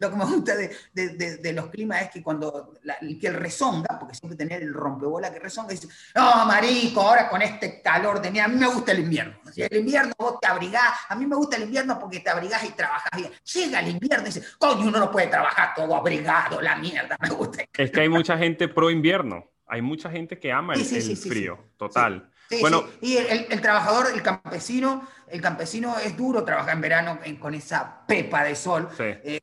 lo 0.00 0.10
que 0.10 0.16
me 0.16 0.24
gusta 0.24 0.54
de, 0.56 1.52
los 1.52 1.66
climas 1.68 2.02
es 2.02 2.10
que 2.10 2.22
cuando 2.22 2.74
que 3.20 3.26
el 3.26 3.34
rezonga, 3.34 3.98
porque 3.98 4.14
siempre 4.14 4.36
tener 4.36 4.62
el 4.62 4.72
rompebola 4.72 5.30
que 5.30 5.38
rezonga, 5.38 5.72
dice, 5.72 5.88
no, 6.14 6.46
marico, 6.46 7.02
ahora 7.02 7.28
con 7.28 7.42
este 7.42 7.82
calor 7.82 8.20
de 8.22 8.30
mí, 8.30 8.38
a 8.38 8.48
mí 8.48 8.56
me 8.56 8.66
gusta 8.66 8.92
el 8.92 9.00
invierno. 9.00 9.38
Si 9.52 9.62
el 9.62 9.76
invierno 9.76 10.14
vos 10.16 10.40
te 10.40 10.48
abrigás, 10.48 11.00
a 11.08 11.14
mí 11.14 11.26
me 11.26 11.36
gusta 11.36 11.56
el 11.56 11.64
invierno 11.64 11.98
porque 11.98 12.20
te 12.20 12.30
abrigás 12.30 12.64
y 12.64 12.70
trabajás 12.70 13.10
bien. 13.14 13.30
Llega 13.52 13.80
el 13.80 13.88
invierno 13.88 14.26
y 14.26 14.32
dice, 14.32 14.42
coño, 14.58 14.88
uno 14.88 14.98
no 14.98 15.10
puede 15.10 15.26
trabajar 15.26 15.74
todo 15.74 15.94
abrigado, 15.94 16.62
la 16.62 16.76
mierda, 16.76 17.18
me 17.20 17.28
gusta. 17.28 17.64
Es 17.76 17.90
que 17.90 18.00
hay 18.00 18.08
mucha 18.08 18.38
gente 18.38 18.68
pro 18.68 18.90
invierno, 18.90 19.50
hay 19.66 19.82
mucha 19.82 20.10
gente 20.10 20.38
que 20.38 20.50
ama 20.50 20.72
el, 20.74 21.16
frío, 21.16 21.72
total. 21.76 22.30
bueno, 22.62 22.84
y 23.02 23.18
el, 23.18 23.60
trabajador, 23.60 24.06
el 24.14 24.22
campesino, 24.22 25.06
el 25.28 25.42
campesino 25.42 25.98
es 25.98 26.16
duro 26.16 26.42
trabajar 26.42 26.74
en 26.74 26.80
verano 26.80 27.18
con 27.38 27.52
esa 27.52 28.06
pepa 28.06 28.44
de 28.44 28.56
sol. 28.56 28.88
Eh, 28.98 29.40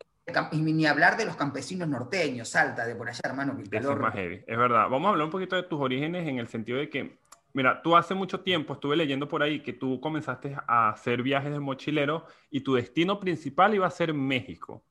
y 0.51 0.57
ni 0.57 0.85
hablar 0.85 1.15
de 1.15 1.25
los 1.25 1.35
campesinos 1.35 1.88
norteños, 1.88 2.50
Salta, 2.50 2.85
de 2.85 2.95
por 2.95 3.07
allá, 3.07 3.21
hermano, 3.24 3.56
que 3.56 3.63
el 3.63 3.69
calor... 3.69 3.94
Es 3.94 4.00
más 4.00 4.13
heavy, 4.13 4.44
es 4.45 4.57
verdad. 4.57 4.89
Vamos 4.89 5.06
a 5.06 5.09
hablar 5.12 5.25
un 5.25 5.31
poquito 5.31 5.56
de 5.56 5.63
tus 5.63 5.79
orígenes 5.79 6.27
en 6.27 6.38
el 6.38 6.47
sentido 6.47 6.77
de 6.79 6.89
que, 6.89 7.18
mira, 7.53 7.81
tú 7.81 7.95
hace 7.95 8.13
mucho 8.13 8.41
tiempo 8.41 8.74
estuve 8.74 8.97
leyendo 8.97 9.27
por 9.27 9.41
ahí 9.41 9.62
que 9.62 9.71
tú 9.74 10.01
comenzaste 10.01 10.57
a 10.68 10.89
hacer 10.89 11.24
viajes 11.24 11.51
de 11.51 11.59
mochilero 11.59 12.25
y 12.51 12.62
tu 12.62 12.75
destino 12.75 13.19
principal 13.19 13.74
iba 13.74 13.88
a 13.88 13.91
ser 13.91 14.13
México. 14.13 14.83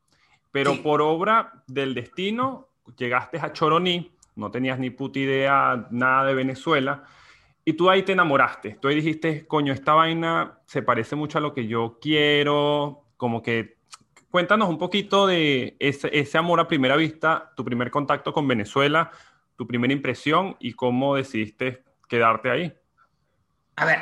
Pero 0.51 0.83
por 0.83 1.03
obra 1.03 1.53
del 1.67 1.93
destino, 1.93 2.69
llegaste 2.97 3.39
a 3.39 3.53
Choroní, 3.53 4.13
no 4.37 4.51
tenías 4.51 4.79
ni 4.79 4.89
puta 4.89 5.19
idea 5.19 5.87
nada 5.91 6.25
de 6.25 6.35
Venezuela, 6.35 7.05
y 7.63 7.75
tú 7.75 7.91
ahí 7.91 8.05
te 8.05 8.13
enamoraste. 8.13 8.79
Tú 8.81 8.89
ahí 8.89 8.95
dijiste, 8.95 9.47
coño, 9.47 9.75
esta 9.75 9.93
vaina 9.93 10.61
se 10.65 10.81
parece 10.81 11.15
mucho 11.15 11.37
a 11.37 11.41
lo 11.43 11.53
que 11.53 11.67
yo 11.67 11.99
quiero, 12.01 13.03
como 13.19 13.43
que 13.43 13.76
cuéntanos 14.37 14.69
un 14.69 14.77
poquito 14.77 15.27
de 15.27 15.79
ese, 15.79 16.37
amor 16.37 16.61
a 16.61 16.69
primera 16.69 16.95
vista, 16.95 17.55
tu 17.57 17.65
primer 17.65 17.91
contacto 17.91 18.35
con 18.35 18.47
Venezuela, 18.47 19.11
tu 19.57 19.67
primera 19.67 19.95
impresión 19.95 20.57
y 20.61 20.75
cómo 20.75 21.17
decidiste 21.17 21.85
quedarte 22.07 22.51
ahí. 22.51 22.79
A 23.77 23.87
ver, 23.87 23.99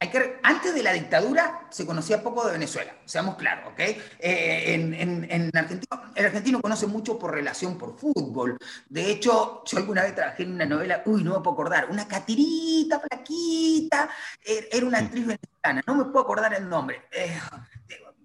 hay 0.00 0.10
que, 0.10 0.40
antes 0.42 0.74
de 0.74 0.82
la 0.82 0.92
dictadura 0.92 1.68
se 1.70 1.86
conocía 1.86 2.24
poco 2.24 2.44
de 2.44 2.54
Venezuela, 2.54 2.92
seamos 3.04 3.36
claros, 3.36 3.72
¿ok? 3.72 3.78
Eh, 3.78 4.74
en, 4.74 5.56
Argentina, 5.56 6.10
el 6.16 6.26
argentino 6.26 6.60
conoce 6.60 6.88
mucho 6.88 7.16
por 7.16 7.32
relación 7.32 7.78
por 7.78 7.96
fútbol. 7.96 8.58
De 8.88 9.12
hecho, 9.12 9.62
yo 9.64 9.78
alguna 9.78 10.02
vez 10.02 10.12
trabajé 10.16 10.42
en 10.42 10.54
una 10.54 10.66
novela, 10.66 11.04
uy, 11.06 11.22
no 11.22 11.34
me 11.34 11.38
puedo 11.38 11.52
acordar, 11.52 11.86
una 11.88 12.08
catirita, 12.08 12.98
flaquita, 12.98 14.10
er, 14.44 14.68
era 14.72 14.84
una 14.84 14.98
actriz 14.98 15.24
venezolana, 15.24 15.84
no 15.86 15.94
me 15.94 16.04
puedo 16.06 16.24
acordar 16.24 16.52
el 16.54 16.68
nombre. 16.68 17.02
Eh, 17.12 17.38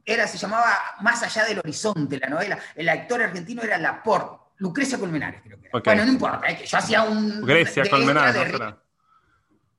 era, 0.05 0.27
se 0.27 0.37
llamaba 0.37 0.77
Más 1.01 1.23
allá 1.23 1.45
del 1.45 1.59
horizonte, 1.59 2.19
la 2.19 2.27
novela. 2.27 2.57
El 2.75 2.89
actor 2.89 3.21
argentino 3.21 3.61
era 3.61 3.77
Laporte, 3.77 4.37
Lucrecia 4.57 4.97
Colmenares, 4.97 5.41
creo 5.41 5.59
que 5.59 5.67
era. 5.67 5.79
Bueno, 5.83 6.05
no 6.05 6.11
importa, 6.11 6.47
es 6.47 6.59
que 6.59 6.65
yo 6.65 6.77
hacía 6.77 7.03
un... 7.03 7.41
Lucrecia 7.41 7.83
Colmenares, 7.89 8.53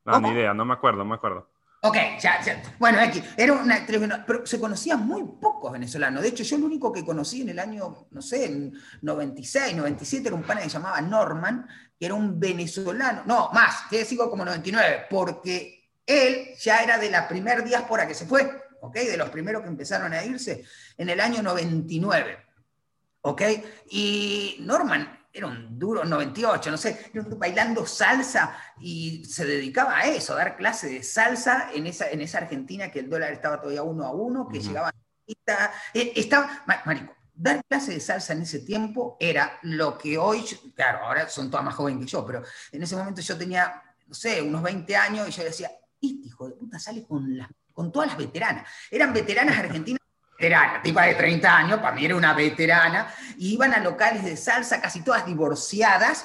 no, 0.04 0.20
ni 0.20 0.30
idea, 0.30 0.52
no 0.52 0.64
me 0.64 0.74
acuerdo, 0.74 0.98
no 0.98 1.06
me 1.06 1.14
acuerdo. 1.14 1.48
Ok, 1.82 1.96
ya, 2.18 2.40
ya. 2.40 2.62
Bueno, 2.78 2.98
aquí, 2.98 3.22
era 3.36 3.52
una 3.52 3.84
pero 4.26 4.46
se 4.46 4.58
conocían 4.58 5.06
muy 5.06 5.22
pocos 5.38 5.70
venezolanos. 5.70 6.22
De 6.22 6.30
hecho, 6.30 6.42
yo 6.42 6.56
lo 6.56 6.66
único 6.66 6.90
que 6.90 7.04
conocí 7.04 7.42
en 7.42 7.50
el 7.50 7.58
año, 7.58 8.06
no 8.10 8.22
sé, 8.22 8.46
en 8.46 8.72
96, 9.02 9.76
97, 9.76 10.28
era 10.28 10.34
un 10.34 10.44
pana 10.44 10.62
que 10.62 10.70
se 10.70 10.78
llamaba 10.78 11.00
Norman, 11.02 11.66
que 11.98 12.06
era 12.06 12.14
un 12.14 12.40
venezolano, 12.40 13.22
no, 13.26 13.50
más, 13.52 13.82
que 13.90 14.04
sigo 14.06 14.30
como 14.30 14.46
99, 14.46 15.06
porque 15.10 15.90
él 16.06 16.54
ya 16.58 16.82
era 16.82 16.96
de 16.96 17.10
la 17.10 17.28
primer 17.28 17.62
diáspora 17.64 18.06
que 18.06 18.14
se 18.14 18.24
fue. 18.24 18.63
De 18.92 19.16
los 19.16 19.30
primeros 19.30 19.62
que 19.62 19.68
empezaron 19.68 20.12
a 20.12 20.24
irse 20.24 20.64
en 20.96 21.08
el 21.08 21.20
año 21.20 21.42
99, 21.42 22.38
¿ok? 23.22 23.42
Y 23.90 24.56
Norman 24.60 25.24
era 25.32 25.48
un 25.48 25.76
duro 25.76 26.04
98, 26.04 26.70
no 26.70 26.76
sé, 26.76 27.10
bailando 27.36 27.84
salsa 27.86 28.56
y 28.80 29.24
se 29.24 29.44
dedicaba 29.44 29.98
a 29.98 30.06
eso, 30.06 30.32
a 30.32 30.36
dar 30.36 30.56
clase 30.56 30.88
de 30.88 31.02
salsa 31.02 31.70
en 31.74 31.88
esa, 31.88 32.08
en 32.08 32.20
esa 32.20 32.38
Argentina 32.38 32.90
que 32.90 33.00
el 33.00 33.10
dólar 33.10 33.32
estaba 33.32 33.60
todavía 33.60 33.82
uno 33.82 34.06
a 34.06 34.12
uno, 34.12 34.48
que 34.48 34.60
llegaba 34.60 34.92
eh, 35.26 36.12
estaba, 36.14 36.64
marico, 36.84 37.16
dar 37.34 37.64
clase 37.64 37.94
de 37.94 38.00
salsa 38.00 38.32
en 38.34 38.42
ese 38.42 38.60
tiempo 38.60 39.16
era 39.18 39.58
lo 39.62 39.98
que 39.98 40.16
hoy, 40.16 40.44
claro, 40.74 41.04
ahora 41.04 41.28
son 41.28 41.50
todas 41.50 41.64
más 41.64 41.74
jóvenes 41.74 42.04
que 42.04 42.12
yo, 42.12 42.24
pero 42.24 42.42
en 42.70 42.82
ese 42.82 42.94
momento 42.94 43.20
yo 43.20 43.36
tenía, 43.36 43.82
no 44.06 44.14
sé, 44.14 44.40
unos 44.40 44.62
20 44.62 44.94
años 44.94 45.28
y 45.28 45.32
yo 45.32 45.42
decía, 45.42 45.68
este 46.00 46.28
hijo 46.28 46.48
de 46.48 46.54
puta 46.54 46.78
sale 46.78 47.02
con 47.04 47.36
las 47.36 47.48
con 47.74 47.92
todas 47.92 48.08
las 48.08 48.16
veteranas. 48.16 48.66
Eran 48.90 49.12
veteranas 49.12 49.58
argentinas 49.58 50.00
veteranas, 50.38 50.82
tipa 50.82 51.02
de 51.02 51.14
30 51.14 51.56
años, 51.56 51.80
para 51.80 51.94
mí 51.94 52.04
era 52.04 52.16
una 52.16 52.32
veterana, 52.32 53.12
y 53.36 53.54
iban 53.54 53.74
a 53.74 53.80
locales 53.80 54.24
de 54.24 54.36
salsa, 54.36 54.80
casi 54.80 55.02
todas 55.02 55.26
divorciadas, 55.26 56.24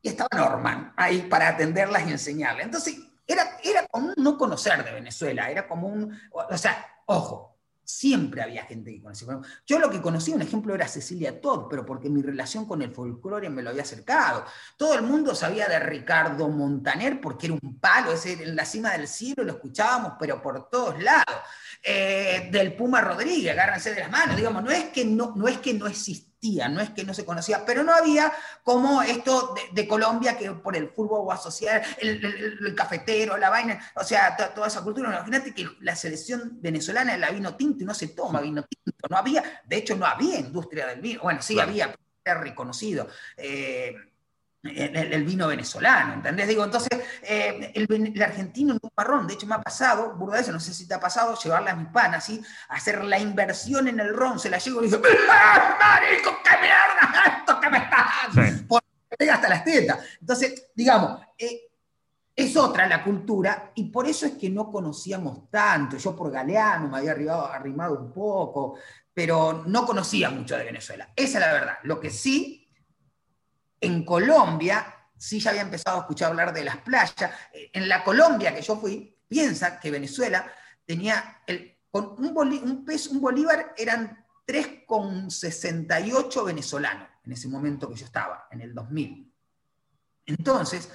y 0.00 0.08
estaba 0.08 0.28
Norman 0.34 0.92
ahí 0.96 1.22
para 1.22 1.48
atenderlas 1.48 2.06
y 2.08 2.10
enseñarles. 2.10 2.66
Entonces, 2.66 2.98
era, 3.26 3.58
era 3.62 3.86
como 3.86 4.12
no 4.16 4.36
conocer 4.36 4.84
de 4.84 4.92
Venezuela, 4.92 5.50
era 5.50 5.68
como 5.68 5.86
un, 5.86 6.18
o 6.32 6.58
sea, 6.58 6.86
ojo, 7.06 7.51
Siempre 7.84 8.42
había 8.42 8.64
gente 8.64 8.92
que 8.92 9.02
conocía. 9.02 9.40
Yo 9.66 9.78
lo 9.78 9.90
que 9.90 10.00
conocí, 10.00 10.32
un 10.32 10.42
ejemplo, 10.42 10.74
era 10.74 10.86
Cecilia 10.88 11.40
Todd, 11.40 11.66
pero 11.68 11.84
porque 11.84 12.08
mi 12.08 12.22
relación 12.22 12.66
con 12.66 12.82
el 12.82 12.92
folclore 12.92 13.50
me 13.50 13.62
lo 13.62 13.70
había 13.70 13.82
acercado. 13.82 14.44
Todo 14.76 14.94
el 14.94 15.02
mundo 15.02 15.34
sabía 15.34 15.68
de 15.68 15.78
Ricardo 15.78 16.48
Montaner 16.48 17.20
porque 17.20 17.46
era 17.46 17.58
un 17.60 17.78
palo, 17.78 18.12
ese 18.12 18.32
en 18.32 18.56
la 18.56 18.64
cima 18.64 18.92
del 18.92 19.08
cielo 19.08 19.44
lo 19.44 19.52
escuchábamos, 19.52 20.14
pero 20.18 20.40
por 20.40 20.68
todos 20.68 21.02
lados. 21.02 21.36
Eh, 21.84 22.48
del 22.52 22.76
Puma 22.76 23.00
Rodríguez, 23.00 23.52
agárrense 23.52 23.92
de 23.92 24.00
las 24.00 24.10
manos. 24.10 24.36
Digamos, 24.36 24.62
no 24.62 24.70
es 24.70 24.84
que 24.90 25.04
no, 25.04 25.34
no, 25.34 25.48
es 25.48 25.58
que 25.58 25.74
no 25.74 25.86
existía 25.86 26.31
existía, 26.42 26.68
no 26.68 26.80
es 26.80 26.90
que 26.90 27.04
no 27.04 27.14
se 27.14 27.24
conocía, 27.24 27.64
pero 27.64 27.84
no 27.84 27.94
había 27.94 28.32
como 28.64 29.02
esto 29.02 29.54
de, 29.72 29.86
Colombia 29.86 30.36
que 30.36 30.50
por 30.50 30.76
el 30.76 30.88
fútbol 30.88 31.20
o 31.24 31.32
asociar, 31.32 31.82
el, 31.98 32.74
cafetero, 32.74 33.36
la 33.36 33.50
vaina, 33.50 33.80
o 33.94 34.02
sea, 34.02 34.36
toda 34.54 34.66
esa 34.66 34.82
cultura. 34.82 35.10
Imagínate 35.10 35.54
que 35.54 35.68
la 35.80 35.94
selección 35.94 36.58
venezolana 36.60 37.16
la 37.16 37.30
vino 37.30 37.54
tinto 37.54 37.82
y 37.82 37.86
no 37.86 37.94
se 37.94 38.08
toma 38.08 38.40
vino 38.40 38.64
tinto, 38.64 39.06
no 39.08 39.16
había, 39.16 39.62
de 39.64 39.76
hecho 39.76 39.96
no 39.96 40.06
había 40.06 40.38
industria 40.38 40.86
del 40.86 41.00
vino, 41.00 41.22
bueno, 41.22 41.42
sí 41.42 41.60
había, 41.60 41.86
pero 41.86 42.02
era 42.24 42.40
reconocido. 42.40 43.08
Eh, 43.36 43.94
el, 44.62 45.24
vino 45.24 45.48
venezolano, 45.48 46.14
¿entendés? 46.14 46.48
Digo, 46.48 46.64
entonces, 46.64 47.00
eh, 47.22 47.72
el, 47.74 48.22
argentino 48.22 48.74
en 48.74 48.80
un 48.82 48.90
marrón, 48.96 49.26
de 49.26 49.34
hecho 49.34 49.46
me 49.46 49.56
ha 49.56 49.60
pasado, 49.60 50.14
burda 50.14 50.38
eso, 50.38 50.52
no 50.52 50.60
sé 50.60 50.72
si 50.72 50.86
te 50.86 50.94
ha 50.94 51.00
pasado, 51.00 51.36
llevarle 51.36 51.70
a 51.70 51.76
mi 51.76 51.86
pan 51.86 52.14
así, 52.14 52.40
hacer 52.68 53.04
la 53.04 53.18
inversión 53.18 53.88
en 53.88 53.98
el 54.00 54.14
ron, 54.14 54.38
se 54.38 54.50
la 54.50 54.58
llevo 54.58 54.82
y 54.82 54.86
digo, 54.86 55.00
¡Ah, 55.30 55.76
marico, 55.80 56.36
qué 56.44 56.50
mierda 56.60 57.38
esto 57.38 57.60
que 57.60 57.70
me 57.70 57.78
está 57.78 58.06
hasta 59.30 59.48
las 59.48 59.64
tetas. 59.64 59.98
Entonces, 60.20 60.70
digamos, 60.74 61.20
eh, 61.38 61.68
es 62.34 62.56
otra 62.56 62.86
la 62.86 63.04
cultura 63.04 63.72
y 63.74 63.84
por 63.84 64.08
eso 64.08 64.26
es 64.26 64.32
que 64.32 64.48
no 64.50 64.70
conocíamos 64.70 65.50
tanto. 65.50 65.96
Yo 65.96 66.16
por 66.16 66.30
Galeano 66.30 66.88
me 66.88 66.98
había 66.98 67.12
arribado, 67.12 67.46
arrimado 67.46 67.98
un 67.98 68.12
poco, 68.12 68.78
pero 69.12 69.64
no 69.66 69.84
conocía 69.84 70.30
mucho 70.30 70.56
de 70.56 70.64
Venezuela. 70.64 71.10
Esa 71.14 71.38
es 71.38 71.46
la 71.46 71.52
verdad. 71.52 71.78
Lo 71.82 72.00
que 72.00 72.10
sí 72.10 72.61
en 73.82 74.04
Colombia 74.04 74.86
sí 75.18 75.38
ya 75.40 75.50
había 75.50 75.62
empezado 75.62 75.98
a 75.98 76.00
escuchar 76.00 76.30
hablar 76.30 76.54
de 76.54 76.64
las 76.64 76.78
playas. 76.78 77.30
En 77.52 77.88
la 77.88 78.02
Colombia 78.02 78.54
que 78.54 78.62
yo 78.62 78.76
fui, 78.76 79.18
piensa 79.28 79.78
que 79.78 79.90
Venezuela 79.90 80.50
tenía, 80.86 81.42
el, 81.46 81.78
con 81.90 82.14
un, 82.18 82.36
un, 82.36 82.86
un 83.10 83.20
bolívar 83.20 83.74
eran 83.76 84.24
3,68 84.46 86.44
venezolanos 86.44 87.08
en 87.24 87.32
ese 87.32 87.48
momento 87.48 87.88
que 87.88 87.96
yo 87.96 88.04
estaba, 88.04 88.48
en 88.50 88.62
el 88.62 88.74
2000. 88.74 89.32
Entonces, 90.26 90.88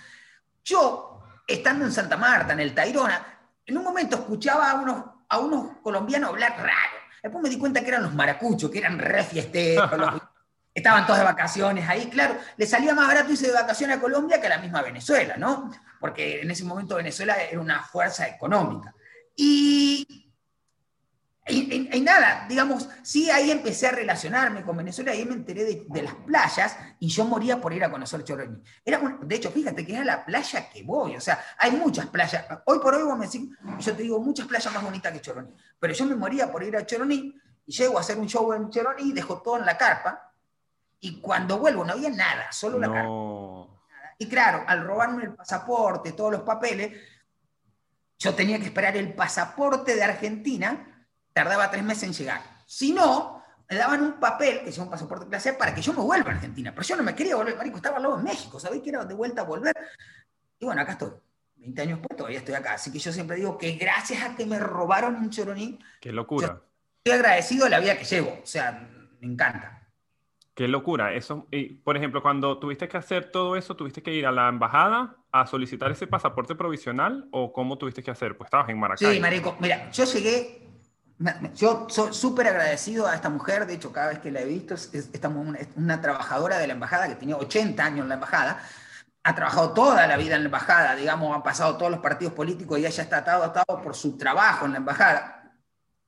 yo, 0.63 1.23
estando 1.45 1.85
en 1.85 1.91
Santa 1.91 2.17
Marta, 2.17 2.53
en 2.53 2.59
el 2.59 2.73
Tairona, 2.73 3.25
en 3.65 3.77
un 3.77 3.83
momento 3.83 4.17
escuchaba 4.17 4.71
a 4.71 4.75
unos, 4.75 5.05
a 5.29 5.39
unos 5.39 5.77
colombianos 5.77 6.29
hablar 6.29 6.57
raro. 6.57 6.97
Después 7.21 7.43
me 7.43 7.49
di 7.49 7.57
cuenta 7.57 7.81
que 7.81 7.87
eran 7.89 8.03
los 8.03 8.13
maracuchos, 8.13 8.69
que 8.69 8.79
eran 8.79 8.99
re 8.99 9.23
fiesteros, 9.23 9.89
estaban 10.77 11.07
todos 11.07 11.17
de 11.17 11.25
vacaciones 11.25 11.89
ahí, 11.89 12.07
claro, 12.07 12.37
le 12.55 12.67
salía 12.67 12.93
más 12.93 13.07
barato 13.07 13.31
irse 13.31 13.47
de 13.47 13.53
vacaciones 13.53 13.97
a 13.97 13.99
Colombia 13.99 14.39
que 14.39 14.45
a 14.45 14.51
la 14.51 14.59
misma 14.59 14.83
Venezuela, 14.83 15.35
¿no? 15.35 15.71
Porque 15.99 16.41
en 16.41 16.51
ese 16.51 16.63
momento 16.65 16.95
Venezuela 16.95 17.35
era 17.35 17.59
una 17.59 17.81
fuerza 17.81 18.27
económica. 18.27 18.93
Y, 19.35 20.29
y, 21.47 21.99
nada, 22.01 22.45
digamos, 22.47 22.87
sí, 23.01 23.31
ahí 23.31 23.49
empecé 23.49 23.87
a 23.87 23.91
relacionarme 23.91 24.61
con 24.61 24.77
Venezuela, 24.77 25.13
ahí 25.13 25.25
me 25.25 25.33
enteré 25.33 25.63
de, 25.63 26.01
las 26.03 26.13
playas 26.13 26.77
y 26.99 27.07
yo 27.07 27.25
moría 27.25 27.59
por 27.59 27.73
ir 27.73 27.83
a 27.83 27.89
conocer 27.89 28.23
Choroní. 28.23 28.61
Era 28.85 29.17
de 29.19 29.35
hecho, 29.35 29.49
fíjate 29.49 29.83
que 29.83 29.95
era 29.95 30.05
la 30.05 30.23
playa 30.23 30.69
que 30.69 30.83
voy, 30.83 31.15
o 31.15 31.21
sea, 31.21 31.43
hay 31.57 31.71
muchas 31.71 32.05
playas. 32.05 32.45
Hoy 32.65 32.77
por 32.77 32.93
hoy 32.93 33.01
vos 33.01 33.17
me 33.17 33.25
decís, 33.25 33.49
yo 33.79 33.95
te 33.95 34.03
digo, 34.03 34.19
muchas 34.19 34.45
playas 34.45 34.71
más 34.71 34.83
bonitas 34.83 35.11
que 35.11 35.21
Choroní, 35.21 35.49
pero 35.79 35.91
yo 35.95 36.05
me 36.05 36.15
moría 36.15 36.51
por 36.51 36.61
ir 36.61 36.77
a 36.77 36.85
Choroní 36.85 37.33
y 37.65 37.71
llego 37.71 37.97
a 37.97 38.01
hacer 38.01 38.19
un 38.19 38.27
show 38.27 38.53
en 38.53 38.69
Choroní, 38.69 39.11
dejo 39.11 39.41
todo 39.41 39.57
en 39.57 39.65
la 39.65 39.75
carpa, 39.75 40.26
y 40.99 41.19
cuando 41.21 41.59
vuelvo 41.59 41.83
no 41.83 41.93
había 41.93 42.09
nada, 42.09 42.51
solo 42.51 42.79
la 42.79 42.91
carta. 42.91 43.09
Y 44.19 44.27
claro, 44.27 44.63
al 44.67 44.83
robarme 44.83 45.25
el 45.25 45.33
pasaporte, 45.33 46.13
todos 46.13 46.31
los 46.31 46.41
papeles, 46.41 46.99
yo 48.17 48.33
tenía 48.33 48.57
que 48.59 48.65
esperar 48.65 48.97
el 48.97 49.13
pasaporte 49.13 49.95
de 49.95 50.03
Argentina, 50.03 51.07
tardaba 51.33 51.69
tres 51.69 51.83
meses 51.83 52.03
en 52.03 52.13
llegar. 52.13 52.41
Si 52.65 52.93
no, 52.93 53.43
me 53.69 53.75
daban 53.75 54.01
un 54.01 54.13
papel, 54.13 54.61
que 54.61 54.69
es 54.69 54.77
un 54.77 54.89
pasaporte 54.89 55.27
clase 55.27 55.53
para 55.53 55.75
que 55.75 55.81
yo 55.81 55.93
me 55.93 56.01
vuelva 56.01 56.31
a 56.31 56.35
Argentina. 56.35 56.71
Pero 56.71 56.83
yo 56.83 56.95
no 56.95 57.03
me 57.03 57.13
quería 57.13 57.35
volver, 57.35 57.55
marico, 57.55 57.77
estaba 57.77 57.99
luego 57.99 58.17
en 58.17 58.23
México, 58.23 58.59
sabéis 58.59 58.81
que 58.81 58.89
era 58.89 59.05
de 59.05 59.13
vuelta 59.13 59.41
a 59.41 59.45
volver. 59.45 59.75
Y 60.59 60.65
bueno, 60.65 60.81
acá 60.81 60.93
estoy. 60.93 61.11
20 61.57 61.81
años 61.81 61.99
después 61.99 62.17
todavía 62.17 62.39
estoy 62.39 62.55
acá. 62.55 62.73
Así 62.73 62.91
que 62.91 62.99
yo 62.99 63.11
siempre 63.11 63.37
digo 63.37 63.57
que 63.57 63.73
gracias 63.73 64.23
a 64.23 64.35
que 64.35 64.45
me 64.45 64.59
robaron 64.59 65.15
un 65.15 65.29
choroní. 65.29 65.79
Qué 65.99 66.11
locura. 66.11 66.61
Estoy 67.03 67.19
agradecido 67.19 67.65
de 67.65 67.71
la 67.71 67.79
vida 67.79 67.97
que 67.97 68.05
llevo. 68.05 68.39
O 68.41 68.45
sea, 68.45 68.87
me 69.19 69.27
encanta. 69.27 69.76
Qué 70.57 70.67
locura. 70.67 71.13
Eso, 71.13 71.45
y, 71.51 71.75
por 71.75 71.97
ejemplo, 71.97 72.23
cuando 72.23 72.57
tuviste 72.57 72.87
que 72.87 72.97
hacer 72.97 73.29
todo 73.29 73.55
eso, 73.55 73.75
¿tuviste 73.75 74.01
que 74.01 74.11
ir 74.11 74.25
a 74.25 74.31
la 74.31 74.49
embajada 74.49 75.15
a 75.31 75.45
solicitar 75.45 75.91
ese 75.91 76.07
pasaporte 76.07 76.55
provisional 76.55 77.27
o 77.29 77.53
cómo 77.53 77.77
tuviste 77.77 78.01
que 78.01 78.09
hacer? 78.09 78.35
Pues 78.35 78.47
estabas 78.47 78.67
en 78.69 78.79
Maracay. 78.79 79.13
Sí, 79.13 79.19
Marico. 79.19 79.55
Mira, 79.59 79.91
yo 79.91 80.05
llegué, 80.05 80.67
yo 81.53 81.85
soy 81.89 82.11
súper 82.11 82.47
agradecido 82.47 83.05
a 83.05 83.13
esta 83.13 83.29
mujer, 83.29 83.67
de 83.67 83.75
hecho, 83.75 83.93
cada 83.93 84.07
vez 84.07 84.17
que 84.17 84.31
la 84.31 84.41
he 84.41 84.45
visto, 84.45 84.73
es, 84.73 85.11
una, 85.23 85.59
una, 85.75 86.01
trabajadora 86.01 86.57
de 86.57 86.65
la 86.65 86.73
embajada 86.73 87.07
que 87.07 87.17
tenía 87.17 87.37
80 87.37 87.85
años 87.85 87.99
en 87.99 88.09
la 88.09 88.15
embajada, 88.15 88.59
ha 89.21 89.35
trabajado 89.35 89.73
toda 89.73 90.07
la 90.07 90.17
vida 90.17 90.37
en 90.37 90.41
la 90.41 90.47
embajada, 90.47 90.95
digamos, 90.95 91.35
han 91.35 91.43
pasado 91.43 91.77
todos 91.77 91.91
los 91.91 91.99
partidos 91.99 92.33
políticos 92.33 92.79
y 92.79 92.87
ella 92.87 93.03
está 93.03 93.17
atado, 93.17 93.43
atado 93.43 93.79
por 93.83 93.93
su 93.93 94.17
trabajo 94.17 94.65
en 94.65 94.71
la 94.71 94.77
embajada. 94.79 95.53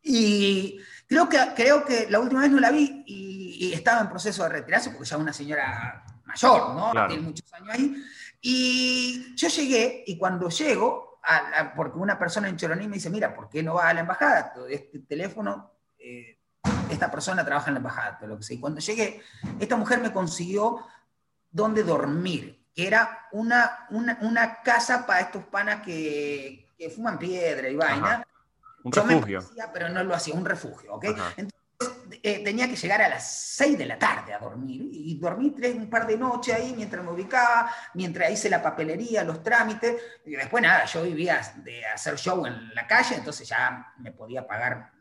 Y 0.01 0.79
creo 1.09 1.27
que, 1.27 1.37
creo 1.55 1.83
que 1.83 2.07
la 2.09 2.19
última 2.19 2.41
vez 2.41 2.51
no 2.51 2.59
la 2.61 2.71
vi 2.71 3.03
y 3.05 3.29
y 3.59 3.73
estaba 3.73 3.99
en 3.99 4.09
proceso 4.09 4.43
de 4.43 4.49
retirarse 4.49 4.89
porque 4.89 5.05
ya 5.05 5.17
es 5.17 5.21
una 5.21 5.33
señora 5.33 6.05
mayor, 6.23 6.75
¿no? 6.75 7.07
Tiene 7.07 7.23
muchos 7.23 7.53
años 7.53 7.69
ahí. 7.71 8.03
Y 8.39 9.35
yo 9.35 9.49
llegué 9.49 10.05
y 10.07 10.17
cuando 10.17 10.47
llego, 10.47 11.19
porque 11.75 11.97
una 11.97 12.17
persona 12.17 12.47
en 12.47 12.55
Choroní 12.55 12.87
me 12.87 12.95
dice, 12.95 13.09
mira, 13.09 13.35
¿por 13.35 13.49
qué 13.49 13.61
no 13.61 13.73
va 13.73 13.89
a 13.89 13.93
la 13.93 13.99
embajada? 13.99 14.53
Este 14.69 14.99
teléfono, 14.99 15.73
eh, 15.97 16.39
esta 16.89 17.11
persona 17.11 17.43
trabaja 17.43 17.67
en 17.67 17.73
la 17.73 17.79
embajada, 17.79 18.17
lo 18.25 18.37
que 18.37 18.43
sé. 18.43 18.53
Y 18.53 18.61
cuando 18.61 18.79
llegué, 18.79 19.21
esta 19.59 19.75
mujer 19.75 19.99
me 19.99 20.13
consiguió 20.13 20.85
dónde 21.51 21.83
dormir, 21.83 22.65
que 22.73 22.87
era 22.87 23.27
una, 23.33 23.87
una, 23.89 24.61
casa 24.61 25.05
para 25.05 25.19
estos 25.19 25.43
panas 25.43 25.81
que, 25.81 26.69
que 26.77 26.89
fuman 26.89 27.19
piedra 27.19 27.67
y 27.67 27.75
vaina. 27.75 28.25
Un 28.83 28.91
refugio. 28.91 29.41
pero 29.73 29.89
no 29.89 30.03
lo 30.03 30.15
hacía, 30.15 30.33
un 30.33 30.45
refugio, 30.45 30.93
¿ok? 30.93 31.05
Eh, 32.21 32.43
tenía 32.43 32.67
que 32.67 32.75
llegar 32.75 33.01
a 33.01 33.07
las 33.07 33.55
6 33.55 33.77
de 33.77 33.85
la 33.85 33.97
tarde 33.97 34.33
a 34.33 34.39
dormir. 34.39 34.89
Y 34.91 35.17
dormí 35.17 35.51
tres, 35.51 35.75
un 35.75 35.89
par 35.89 36.05
de 36.05 36.17
noches 36.17 36.55
ahí 36.55 36.73
mientras 36.75 37.03
me 37.03 37.11
ubicaba, 37.11 37.71
mientras 37.93 38.31
hice 38.31 38.49
la 38.49 38.61
papelería, 38.61 39.23
los 39.23 39.41
trámites. 39.41 40.01
Y 40.25 40.31
después 40.31 40.61
nada, 40.61 40.85
yo 40.85 41.03
vivía 41.03 41.41
de 41.63 41.85
hacer 41.85 42.17
show 42.17 42.45
en 42.45 42.73
la 42.75 42.85
calle, 42.85 43.15
entonces 43.15 43.47
ya 43.47 43.93
me 43.99 44.11
podía 44.11 44.45
pagar 44.45 44.91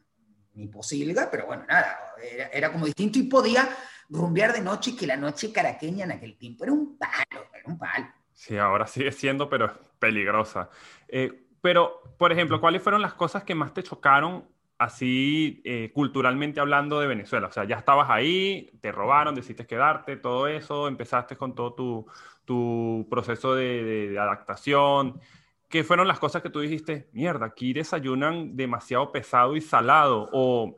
mi 0.54 0.68
posilga, 0.68 1.28
pero 1.30 1.46
bueno, 1.46 1.64
nada, 1.66 2.14
era, 2.52 2.70
como 2.72 2.86
distinto 2.86 3.18
y 3.18 3.24
podía 3.24 3.68
rumbear 4.08 4.52
de 4.52 4.60
noche 4.60 4.96
que 4.96 5.06
la 5.06 5.16
noche 5.16 5.52
caraqueña 5.52 6.04
en 6.04 6.12
aquel 6.12 6.36
tiempo 6.36 6.64
era 6.64 6.72
un 6.72 6.98
palo, 6.98 7.46
era 7.52 7.64
un 7.66 7.78
palo. 7.78 8.06
Sí, 8.32 8.56
ahora 8.56 8.86
sigue 8.86 9.12
siendo, 9.12 9.48
pero 9.48 9.66
es 9.66 9.72
peligrosa. 9.98 10.68
Eh, 11.08 11.47
pero, 11.60 12.02
por 12.18 12.32
ejemplo, 12.32 12.60
¿cuáles 12.60 12.82
fueron 12.82 13.02
las 13.02 13.14
cosas 13.14 13.44
que 13.44 13.54
más 13.54 13.74
te 13.74 13.82
chocaron 13.82 14.46
así 14.78 15.60
eh, 15.64 15.90
culturalmente 15.92 16.60
hablando 16.60 17.00
de 17.00 17.06
Venezuela? 17.06 17.48
O 17.48 17.52
sea, 17.52 17.64
ya 17.64 17.76
estabas 17.76 18.08
ahí, 18.10 18.70
te 18.80 18.92
robaron, 18.92 19.34
decidiste 19.34 19.66
quedarte, 19.66 20.16
todo 20.16 20.46
eso, 20.46 20.88
empezaste 20.88 21.36
con 21.36 21.54
todo 21.54 22.06
tu, 22.44 23.06
proceso 23.10 23.54
de, 23.54 24.16
adaptación. 24.18 25.20
¿Qué 25.68 25.84
fueron 25.84 26.08
las 26.08 26.18
cosas 26.18 26.42
que 26.42 26.50
tú 26.50 26.60
dijiste? 26.60 27.10
Mierda, 27.12 27.46
aquí 27.46 27.72
desayunan 27.72 28.56
demasiado 28.56 29.12
pesado 29.12 29.56
y 29.56 29.60
salado. 29.60 30.28
O 30.32 30.76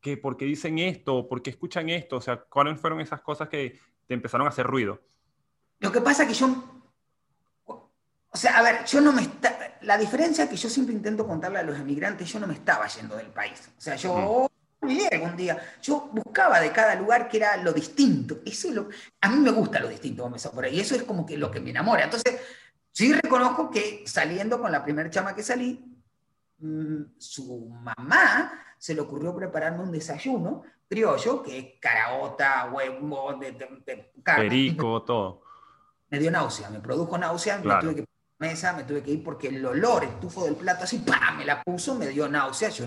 que, 0.00 0.16
¿por 0.16 0.36
qué 0.36 0.46
dicen 0.46 0.78
esto? 0.78 1.28
¿Por 1.28 1.42
qué 1.42 1.50
escuchan 1.50 1.88
esto? 1.90 2.16
O 2.16 2.20
sea, 2.20 2.38
¿cuáles 2.38 2.80
fueron 2.80 3.00
esas 3.00 3.20
cosas 3.20 3.48
que 3.48 3.78
te 4.08 4.14
empezaron 4.14 4.46
a 4.46 4.50
hacer 4.50 4.66
ruido? 4.66 5.00
Lo 5.78 5.92
que 5.92 6.00
pasa 6.00 6.22
es 6.22 6.28
que 6.28 6.34
yo 6.34 6.71
o 8.34 8.36
sea, 8.36 8.58
a 8.58 8.62
ver, 8.62 8.84
yo 8.86 9.00
no 9.02 9.12
me 9.12 9.22
está, 9.22 9.76
la 9.82 9.98
diferencia 9.98 10.48
que 10.48 10.56
yo 10.56 10.70
siempre 10.70 10.94
intento 10.94 11.26
contarle 11.26 11.58
a 11.58 11.62
los 11.62 11.78
emigrantes, 11.78 12.32
yo 12.32 12.40
no 12.40 12.46
me 12.46 12.54
estaba 12.54 12.86
yendo 12.86 13.16
del 13.16 13.26
país. 13.26 13.70
O 13.76 13.80
sea, 13.80 13.96
yo 13.96 14.50
miré 14.80 15.06
algún 15.12 15.36
día, 15.36 15.58
yo 15.82 16.08
buscaba 16.10 16.58
de 16.58 16.72
cada 16.72 16.94
lugar 16.94 17.28
que 17.28 17.36
era 17.36 17.58
lo 17.58 17.74
distinto. 17.74 18.40
Eso 18.46 18.70
lo, 18.70 18.88
a 19.20 19.28
mí 19.28 19.38
me 19.38 19.50
gusta 19.50 19.80
lo 19.80 19.88
distinto, 19.88 20.22
vamos 20.22 20.46
a 20.46 20.50
por 20.50 20.64
ahí. 20.64 20.80
Eso 20.80 20.94
es 20.94 21.02
como 21.02 21.26
que 21.26 21.36
lo 21.36 21.50
que 21.50 21.60
me 21.60 21.70
enamora. 21.70 22.04
Entonces, 22.04 22.40
sí 22.90 23.12
reconozco 23.12 23.70
que 23.70 24.02
saliendo 24.06 24.58
con 24.58 24.72
la 24.72 24.82
primera 24.82 25.10
chama 25.10 25.34
que 25.34 25.42
salí, 25.42 25.84
mm, 26.58 27.02
su 27.18 27.68
mamá 27.68 28.52
se 28.78 28.94
le 28.94 29.02
ocurrió 29.02 29.36
prepararme 29.36 29.82
un 29.82 29.92
desayuno 29.92 30.62
criollo, 30.88 31.42
que 31.42 31.58
es 31.58 31.66
caraota, 31.80 32.70
huevo, 32.72 33.34
de, 33.34 33.52
Perico, 34.24 35.02
todo. 35.02 35.42
Me 36.08 36.18
dio 36.18 36.30
náusea, 36.30 36.70
me 36.70 36.80
produjo 36.80 37.16
náusea, 37.18 37.58
me 37.58 37.80
tuve 37.80 37.94
que 37.94 38.11
mesa, 38.42 38.72
me 38.72 38.82
tuve 38.82 39.02
que 39.02 39.12
ir 39.12 39.22
porque 39.22 39.48
el 39.48 39.64
olor, 39.64 40.02
el 40.02 40.18
tufo 40.18 40.44
del 40.44 40.56
plato 40.56 40.84
así, 40.84 40.98
¡pam! 40.98 41.38
me 41.38 41.44
la 41.44 41.62
puso, 41.62 41.94
me 41.94 42.08
dio 42.08 42.28
náuseas, 42.28 42.76
yo 42.76 42.86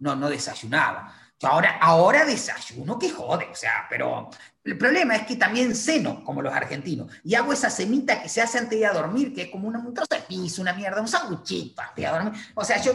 no, 0.00 0.16
no 0.16 0.28
desayunaba. 0.28 1.14
ahora, 1.42 1.78
ahora 1.80 2.24
desayuno, 2.24 2.98
que 2.98 3.10
jode, 3.10 3.46
o 3.50 3.54
sea, 3.54 3.86
pero 3.88 4.28
el 4.64 4.76
problema 4.76 5.14
es 5.14 5.26
que 5.26 5.36
también 5.36 5.76
ceno, 5.76 6.24
como 6.24 6.42
los 6.42 6.52
argentinos, 6.52 7.12
y 7.22 7.36
hago 7.36 7.52
esa 7.52 7.70
cenita 7.70 8.20
que 8.20 8.28
se 8.28 8.42
hace 8.42 8.58
antes 8.58 8.70
de 8.70 8.78
ir 8.78 8.86
a 8.86 8.92
dormir, 8.92 9.32
que 9.32 9.42
es 9.42 9.50
como 9.50 9.68
una, 9.68 9.78
un 9.78 9.94
trozo 9.94 10.14
de 10.14 10.22
piso, 10.22 10.60
una 10.60 10.72
mierda, 10.72 11.00
un 11.00 11.08
sanguchito 11.08 11.80
antes 11.80 12.04
de 12.04 12.10
dormir. 12.10 12.32
O 12.54 12.64
sea, 12.64 12.82
yo, 12.82 12.92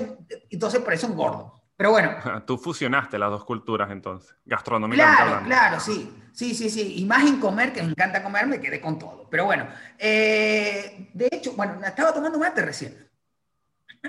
entonces 0.50 0.82
por 0.82 0.94
eso 0.94 1.08
engordo. 1.08 1.61
Pero 1.82 1.90
bueno. 1.94 2.12
Tú 2.46 2.60
fusionaste 2.60 3.18
las 3.18 3.32
dos 3.32 3.44
culturas 3.44 3.90
entonces, 3.90 4.36
gastronómicamente 4.46 5.24
Claro, 5.24 5.46
claro, 5.48 5.80
sí. 5.80 6.16
Sí, 6.32 6.54
sí, 6.54 6.70
sí. 6.70 6.94
Y 6.98 7.06
más 7.06 7.26
en 7.26 7.40
comer, 7.40 7.74
que 7.74 7.82
me 7.82 7.90
encanta 7.90 8.22
comer, 8.22 8.46
me 8.46 8.62
quedé 8.62 8.80
con 8.80 9.00
todo. 9.00 9.28
Pero 9.32 9.46
bueno, 9.46 9.68
eh, 9.98 11.10
de 11.12 11.28
hecho, 11.32 11.54
bueno, 11.54 11.84
estaba 11.84 12.14
tomando 12.14 12.38
mate 12.38 12.62
recién. 12.62 13.10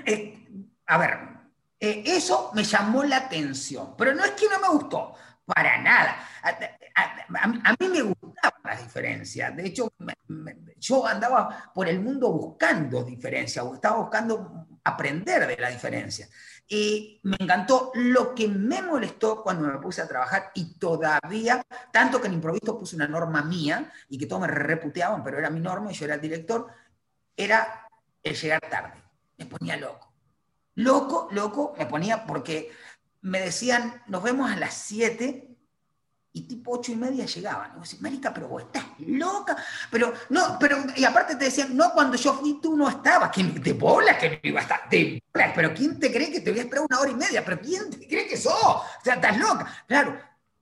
Eh, 0.05 0.69
a 0.85 0.97
ver, 0.99 1.17
eh, 1.79 2.03
eso 2.05 2.51
me 2.53 2.63
llamó 2.63 3.03
la 3.05 3.17
atención, 3.17 3.95
pero 3.97 4.13
no 4.13 4.23
es 4.23 4.31
que 4.33 4.45
no 4.49 4.59
me 4.59 4.69
gustó, 4.69 5.15
para 5.43 5.81
nada. 5.81 6.15
A, 6.43 7.75
mí 7.79 7.87
me 7.89 8.01
gustaban 8.03 8.61
las 8.65 8.83
diferencias. 8.83 9.55
De 9.55 9.65
hecho, 9.65 9.91
yo 10.77 11.07
andaba 11.07 11.71
por 11.73 11.89
el 11.89 11.99
mundo 12.01 12.31
buscando 12.31 13.03
diferencias, 13.03 13.65
estaba 13.73 13.97
buscando 13.97 14.67
aprender 14.83 15.47
de 15.47 15.57
la 15.57 15.69
diferencia. 15.69 16.27
Y 16.67 17.19
me 17.23 17.37
encantó. 17.39 17.91
Lo 17.95 18.33
que 18.33 18.47
me 18.47 18.81
molestó 18.81 19.43
cuando 19.43 19.67
me 19.67 19.79
puse 19.79 20.01
a 20.01 20.07
trabajar, 20.07 20.51
y 20.55 20.77
todavía, 20.77 21.65
tanto 21.91 22.21
que 22.21 22.27
en 22.27 22.33
improviso 22.33 22.77
puse 22.77 22.95
una 22.95 23.07
norma 23.07 23.43
mía, 23.43 23.91
y 24.09 24.17
que 24.17 24.25
todos 24.25 24.41
me 24.41 24.47
reputeaban, 24.47 25.23
pero 25.23 25.39
era 25.39 25.49
mi 25.49 25.59
norma 25.59 25.91
y 25.91 25.95
yo 25.95 26.05
era 26.05 26.15
el 26.15 26.21
director, 26.21 26.67
era 27.35 27.87
el 28.21 28.35
llegar 28.35 28.61
tarde. 28.69 29.03
Me 29.37 29.45
ponía 29.45 29.77
loco. 29.77 30.13
Loco, 30.75 31.27
loco, 31.31 31.75
me 31.77 31.85
ponía 31.85 32.25
porque 32.25 32.71
me 33.21 33.39
decían, 33.39 34.01
nos 34.07 34.23
vemos 34.23 34.51
a 34.51 34.55
las 34.55 34.73
7 34.73 35.52
y 36.33 36.41
tipo 36.41 36.71
ocho 36.71 36.91
y 36.91 36.95
media 36.95 37.25
llegaban. 37.25 37.71
Y 37.71 37.79
vos 37.79 37.89
decís, 37.89 38.01
marica, 38.01 38.33
pero 38.33 38.47
vos 38.47 38.63
estás 38.63 38.83
loca. 38.97 39.55
Pero, 39.91 40.13
no, 40.29 40.57
pero, 40.59 40.77
y 40.95 41.05
aparte 41.05 41.35
te 41.35 41.45
decían, 41.45 41.77
no, 41.77 41.93
cuando 41.93 42.17
yo 42.17 42.33
fui 42.33 42.59
tú 42.59 42.75
no 42.75 42.89
estabas. 42.89 43.31
que 43.31 43.43
¿De 43.43 43.73
bola 43.73 44.17
que 44.17 44.29
no 44.29 44.37
iba 44.41 44.59
a 44.59 44.63
estar? 44.63 44.89
¿De 44.89 45.21
bola? 45.31 45.53
¿Pero 45.55 45.73
quién 45.73 45.99
te 45.99 46.11
cree 46.11 46.31
que 46.31 46.41
te 46.41 46.49
voy 46.49 46.59
a 46.59 46.63
esperar 46.63 46.85
una 46.89 46.99
hora 46.99 47.11
y 47.11 47.15
media? 47.15 47.45
¿Pero 47.45 47.61
quién 47.61 47.89
te 47.91 48.07
cree 48.07 48.27
que 48.27 48.35
sos? 48.35 48.53
O 48.53 48.83
sea, 49.03 49.15
estás 49.15 49.37
loca. 49.37 49.71
Claro. 49.87 50.19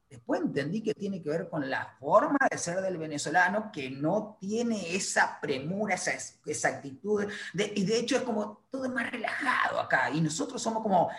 Después 0.09 0.41
entendí 0.41 0.83
que 0.83 0.93
tiene 0.93 1.23
que 1.23 1.29
ver 1.29 1.47
con 1.47 1.69
la 1.69 1.95
forma 1.97 2.37
de 2.51 2.57
ser 2.57 2.81
del 2.81 2.97
venezolano, 2.97 3.71
que 3.71 3.89
no 3.89 4.37
tiene 4.41 4.93
esa 4.93 5.39
premura, 5.39 5.95
esa, 5.95 6.11
esa 6.45 6.67
actitud. 6.67 7.25
Y 7.53 7.85
de 7.85 7.97
hecho 7.97 8.17
es 8.17 8.23
como 8.23 8.65
todo 8.69 8.83
es 8.83 8.91
más 8.91 9.09
relajado 9.09 9.79
acá. 9.79 10.09
Y 10.09 10.19
nosotros 10.19 10.61
somos 10.61 10.83
como 10.83 11.09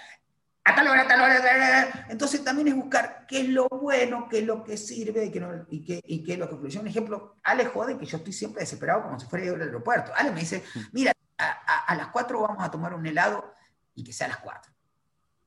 a 0.64 0.75
tal 0.75 0.88
hora, 0.88 1.02
a 1.02 1.09
tal 1.09 1.21
hora, 1.21 2.07
Entonces 2.09 2.45
también 2.45 2.69
es 2.69 2.76
buscar 2.76 3.26
qué 3.26 3.40
es 3.40 3.49
lo 3.49 3.69
bueno, 3.69 4.28
qué 4.28 4.38
es 4.38 4.47
lo 4.47 4.62
que 4.62 4.76
sirve 4.76 5.25
y 5.26 5.31
qué, 5.31 5.64
y 5.71 5.85
qué, 5.85 6.00
y 6.04 6.23
qué 6.23 6.33
es 6.35 6.38
lo 6.38 6.49
que 6.49 6.57
fluye. 6.57 6.78
Un 6.78 6.87
ejemplo, 6.87 7.37
Ale 7.42 7.66
jode 7.66 7.99
que 7.99 8.07
yo 8.07 8.19
estoy 8.19 8.33
siempre 8.33 8.61
desesperado 8.61 9.02
como 9.02 9.19
si 9.19 9.26
fuera 9.26 9.45
yo 9.45 9.54
al 9.54 9.62
aeropuerto. 9.62 10.12
Ale 10.14 10.31
me 10.31 10.40
dice, 10.40 10.62
mira, 10.92 11.12
a, 11.37 11.87
a, 11.87 11.95
las 11.97 12.09
4 12.09 12.40
vamos 12.40 12.64
a 12.64 12.71
tomar 12.71 12.95
un 12.95 13.04
helado 13.04 13.54
y 13.95 14.04
que 14.04 14.12
sea 14.12 14.26
a 14.26 14.31
las 14.31 14.38
4. 14.38 14.73
O 14.73 14.76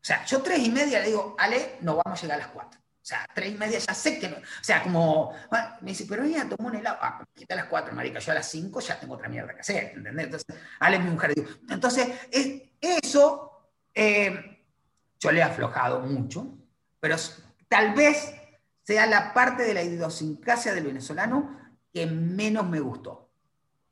sea, 0.01 0.25
yo 0.25 0.41
tres 0.41 0.59
y 0.59 0.69
media 0.69 0.99
le 0.99 1.07
digo, 1.07 1.35
Ale, 1.39 1.77
no 1.81 1.95
vamos 2.03 2.19
a 2.19 2.21
llegar 2.21 2.39
a 2.41 2.43
las 2.43 2.51
4. 2.51 2.79
O 2.79 3.07
sea, 3.07 3.25
tres 3.33 3.53
y 3.53 3.57
media 3.57 3.79
ya 3.79 3.93
sé 3.93 4.19
que 4.19 4.27
no. 4.27 4.35
O 4.35 4.63
sea, 4.63 4.83
como, 4.83 5.33
me 5.81 5.91
dice, 5.91 6.05
pero 6.09 6.23
ella 6.23 6.45
tomó 6.49 6.67
un 6.67 6.75
helado. 6.75 6.97
Ah, 6.99 7.23
quita 7.33 7.53
a 7.53 7.57
las 7.57 7.67
4, 7.67 7.93
marica. 7.93 8.19
Yo 8.19 8.31
a 8.33 8.35
las 8.35 8.49
5 8.49 8.79
ya 8.81 8.99
tengo 8.99 9.13
otra 9.13 9.29
mierda 9.29 9.53
que 9.53 9.61
hacer, 9.61 9.93
¿entendés? 9.95 10.25
Entonces, 10.25 10.55
Ale 10.79 10.99
mi 10.99 11.09
mujer. 11.09 11.33
Digo, 11.33 11.47
entonces, 11.69 12.09
es, 12.31 12.63
eso... 12.81 13.71
Eh, 13.93 14.54
yo 15.19 15.31
le 15.31 15.39
he 15.39 15.43
aflojado 15.43 16.01
mucho, 16.01 16.47
pero 16.99 17.15
tal 17.67 17.93
vez 17.93 18.35
sea 18.83 19.07
la 19.07 19.33
parte 19.33 19.63
de 19.63 19.73
la 19.73 19.83
idiosincrasia 19.83 20.73
del 20.73 20.85
venezolano 20.85 21.57
que 21.91 22.05
menos 22.05 22.67
me 22.69 22.79
gustó. 22.79 23.29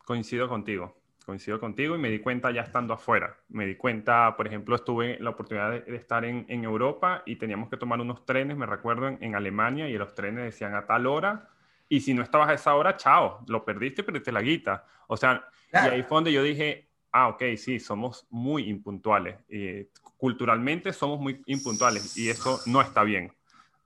Coincido 0.05 0.47
contigo, 0.47 0.95
coincido 1.25 1.59
contigo 1.59 1.95
y 1.95 1.99
me 1.99 2.09
di 2.09 2.19
cuenta 2.19 2.51
ya 2.51 2.61
estando 2.61 2.93
afuera. 2.93 3.37
Me 3.49 3.65
di 3.65 3.75
cuenta, 3.75 4.35
por 4.35 4.45
ejemplo, 4.45 4.75
estuve 4.75 5.17
la 5.19 5.31
oportunidad 5.31 5.71
de, 5.71 5.95
estar 5.95 6.25
en, 6.25 6.45
Europa 6.63 7.23
y 7.25 7.37
teníamos 7.37 7.69
que 7.69 7.77
tomar 7.77 7.99
unos 8.01 8.25
trenes, 8.25 8.57
me 8.57 8.65
recuerdo, 8.65 9.07
en, 9.07 9.35
Alemania 9.35 9.87
y 9.89 9.97
los 9.97 10.13
trenes 10.13 10.43
decían 10.43 10.75
a 10.75 10.85
tal 10.85 11.07
hora 11.07 11.49
y 11.89 12.01
si 12.01 12.13
no 12.13 12.21
estabas 12.21 12.49
a 12.49 12.53
esa 12.53 12.75
hora, 12.75 12.97
chao, 12.97 13.43
lo 13.47 13.63
perdiste, 13.63 14.03
perdiste 14.03 14.31
la 14.31 14.41
guita. 14.41 14.85
O 15.07 15.17
sea, 15.17 15.47
y 15.71 15.77
ahí 15.77 16.03
fue 16.03 16.17
donde 16.17 16.33
yo 16.33 16.43
dije, 16.43 16.89
ah, 17.13 17.29
ok, 17.29 17.43
sí, 17.57 17.79
somos 17.79 18.25
muy 18.29 18.69
impuntuales. 18.69 19.37
y 19.47 19.87
culturalmente 20.17 20.93
somos 20.93 21.19
muy 21.19 21.41
impuntuales 21.47 22.17
y 22.17 22.29
eso 22.29 22.59
no 22.65 22.81
está 22.81 23.03
bien. 23.03 23.33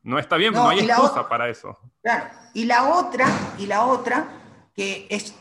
No 0.03 0.17
está 0.19 0.37
bien, 0.37 0.53
no, 0.53 0.69
hay 0.69 0.79
excusa 0.79 1.27
para 1.27 1.49
eso. 1.49 1.77
Claro, 2.01 2.29
y 2.53 2.63
la 2.65 2.95
otra, 2.95 3.27
y 3.57 3.65
la 3.65 3.85
otra, 3.85 4.29
que 4.73 5.07
es, 5.09 5.35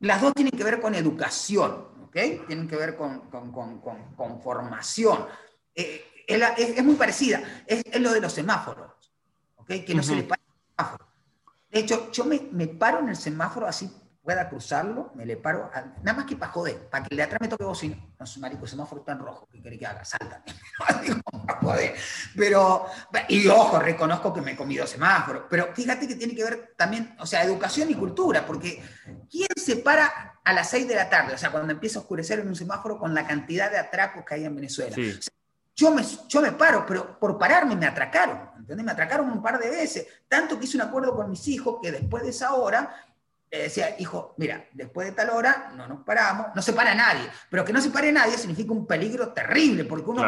las 0.00 0.20
dos 0.20 0.34
tienen 0.34 0.50
que 0.50 0.64
ver 0.64 0.80
con 0.80 0.94
educación, 0.94 1.86
¿ok? 2.02 2.46
Tienen 2.46 2.68
que 2.68 2.76
ver 2.76 2.96
con, 2.96 3.30
con, 3.30 3.52
con, 3.52 3.80
con 3.80 4.42
formación. 4.42 5.26
Eh, 5.74 6.04
es, 6.26 6.84
muy 6.84 6.96
parecida, 6.96 7.42
es, 7.66 7.84
lo 8.00 8.12
de 8.12 8.20
los 8.20 8.32
semáforos, 8.32 8.92
¿ok? 9.56 9.68
Que 9.86 9.94
no 9.94 10.02
se 10.02 10.16
les 10.16 10.24
para 10.24 10.42
el 10.42 10.76
semáforo. 10.76 11.06
De 11.70 11.80
hecho, 11.80 12.12
yo 12.12 12.24
me, 12.26 12.48
me 12.52 12.66
paro 12.66 12.98
en 12.98 13.08
el 13.08 13.16
semáforo 13.16 13.66
así 13.66 13.90
pueda 14.24 14.48
cruzarlo, 14.48 15.12
me 15.14 15.26
le 15.26 15.36
paro, 15.36 15.70
nada 16.02 16.16
más 16.16 16.24
que 16.24 16.34
para 16.34 16.50
joder, 16.50 16.88
para 16.88 17.04
que 17.04 17.08
el 17.10 17.18
de 17.18 17.22
atrás 17.24 17.42
me 17.42 17.48
toque 17.48 17.62
bocina. 17.62 17.98
No, 18.18 18.26
su 18.26 18.40
marico, 18.40 18.66
semáforo 18.66 19.02
está 19.02 19.12
en 19.12 19.18
rojo, 19.18 19.46
¿qué 19.52 19.60
quiere 19.60 19.78
que 19.78 19.86
haga? 19.86 20.02
Salta. 20.02 20.42
joder. 21.60 21.94
Pero, 22.34 22.86
y 23.28 23.46
ojo, 23.48 23.78
reconozco 23.78 24.32
que 24.32 24.40
me 24.40 24.52
he 24.52 24.56
comido 24.56 24.86
semáforo, 24.86 25.46
pero 25.48 25.74
fíjate 25.74 26.08
que 26.08 26.14
tiene 26.14 26.34
que 26.34 26.42
ver 26.42 26.72
también, 26.74 27.14
o 27.20 27.26
sea, 27.26 27.44
educación 27.44 27.90
y 27.90 27.94
cultura, 27.94 28.46
porque 28.46 28.82
¿quién 29.30 29.48
se 29.56 29.76
para 29.76 30.40
a 30.42 30.52
las 30.54 30.70
6 30.70 30.88
de 30.88 30.94
la 30.94 31.10
tarde? 31.10 31.34
O 31.34 31.38
sea, 31.38 31.50
cuando 31.50 31.70
empieza 31.70 31.98
a 31.98 32.02
oscurecer 32.02 32.38
en 32.38 32.48
un 32.48 32.56
semáforo 32.56 32.98
con 32.98 33.12
la 33.12 33.26
cantidad 33.26 33.70
de 33.70 33.78
atracos 33.78 34.24
que 34.24 34.36
hay 34.36 34.46
en 34.46 34.56
Venezuela. 34.56 34.96
yo 35.76 35.90
me, 35.90 36.02
yo 36.28 36.40
me 36.40 36.52
paro, 36.52 36.86
pero 36.86 37.18
por 37.18 37.36
pararme 37.36 37.76
me 37.76 37.84
atracaron, 37.84 38.40
¿entendés? 38.56 38.86
Me 38.86 38.92
atracaron 38.92 39.30
un 39.30 39.42
par 39.42 39.58
de 39.58 39.68
veces, 39.68 40.06
tanto 40.28 40.58
que 40.58 40.64
hice 40.64 40.78
un 40.78 40.84
acuerdo 40.84 41.14
con 41.14 41.28
mis 41.28 41.46
hijos 41.48 41.76
que 41.82 41.92
después 41.92 42.22
de 42.22 42.30
esa 42.30 42.54
hora 42.54 43.12
decía, 43.58 43.96
hijo, 43.98 44.34
mira, 44.36 44.66
después 44.72 45.08
de 45.08 45.12
tal 45.12 45.30
hora 45.30 45.72
no 45.76 45.86
nos 45.86 46.04
paramos, 46.04 46.48
no 46.54 46.62
se 46.62 46.72
para 46.72 46.94
nadie, 46.94 47.28
pero 47.50 47.64
que 47.64 47.72
no 47.72 47.80
se 47.80 47.90
pare 47.90 48.12
nadie 48.12 48.36
significa 48.36 48.72
un 48.72 48.86
peligro 48.86 49.28
terrible, 49.28 49.84
porque 49.84 50.10
uno 50.10 50.22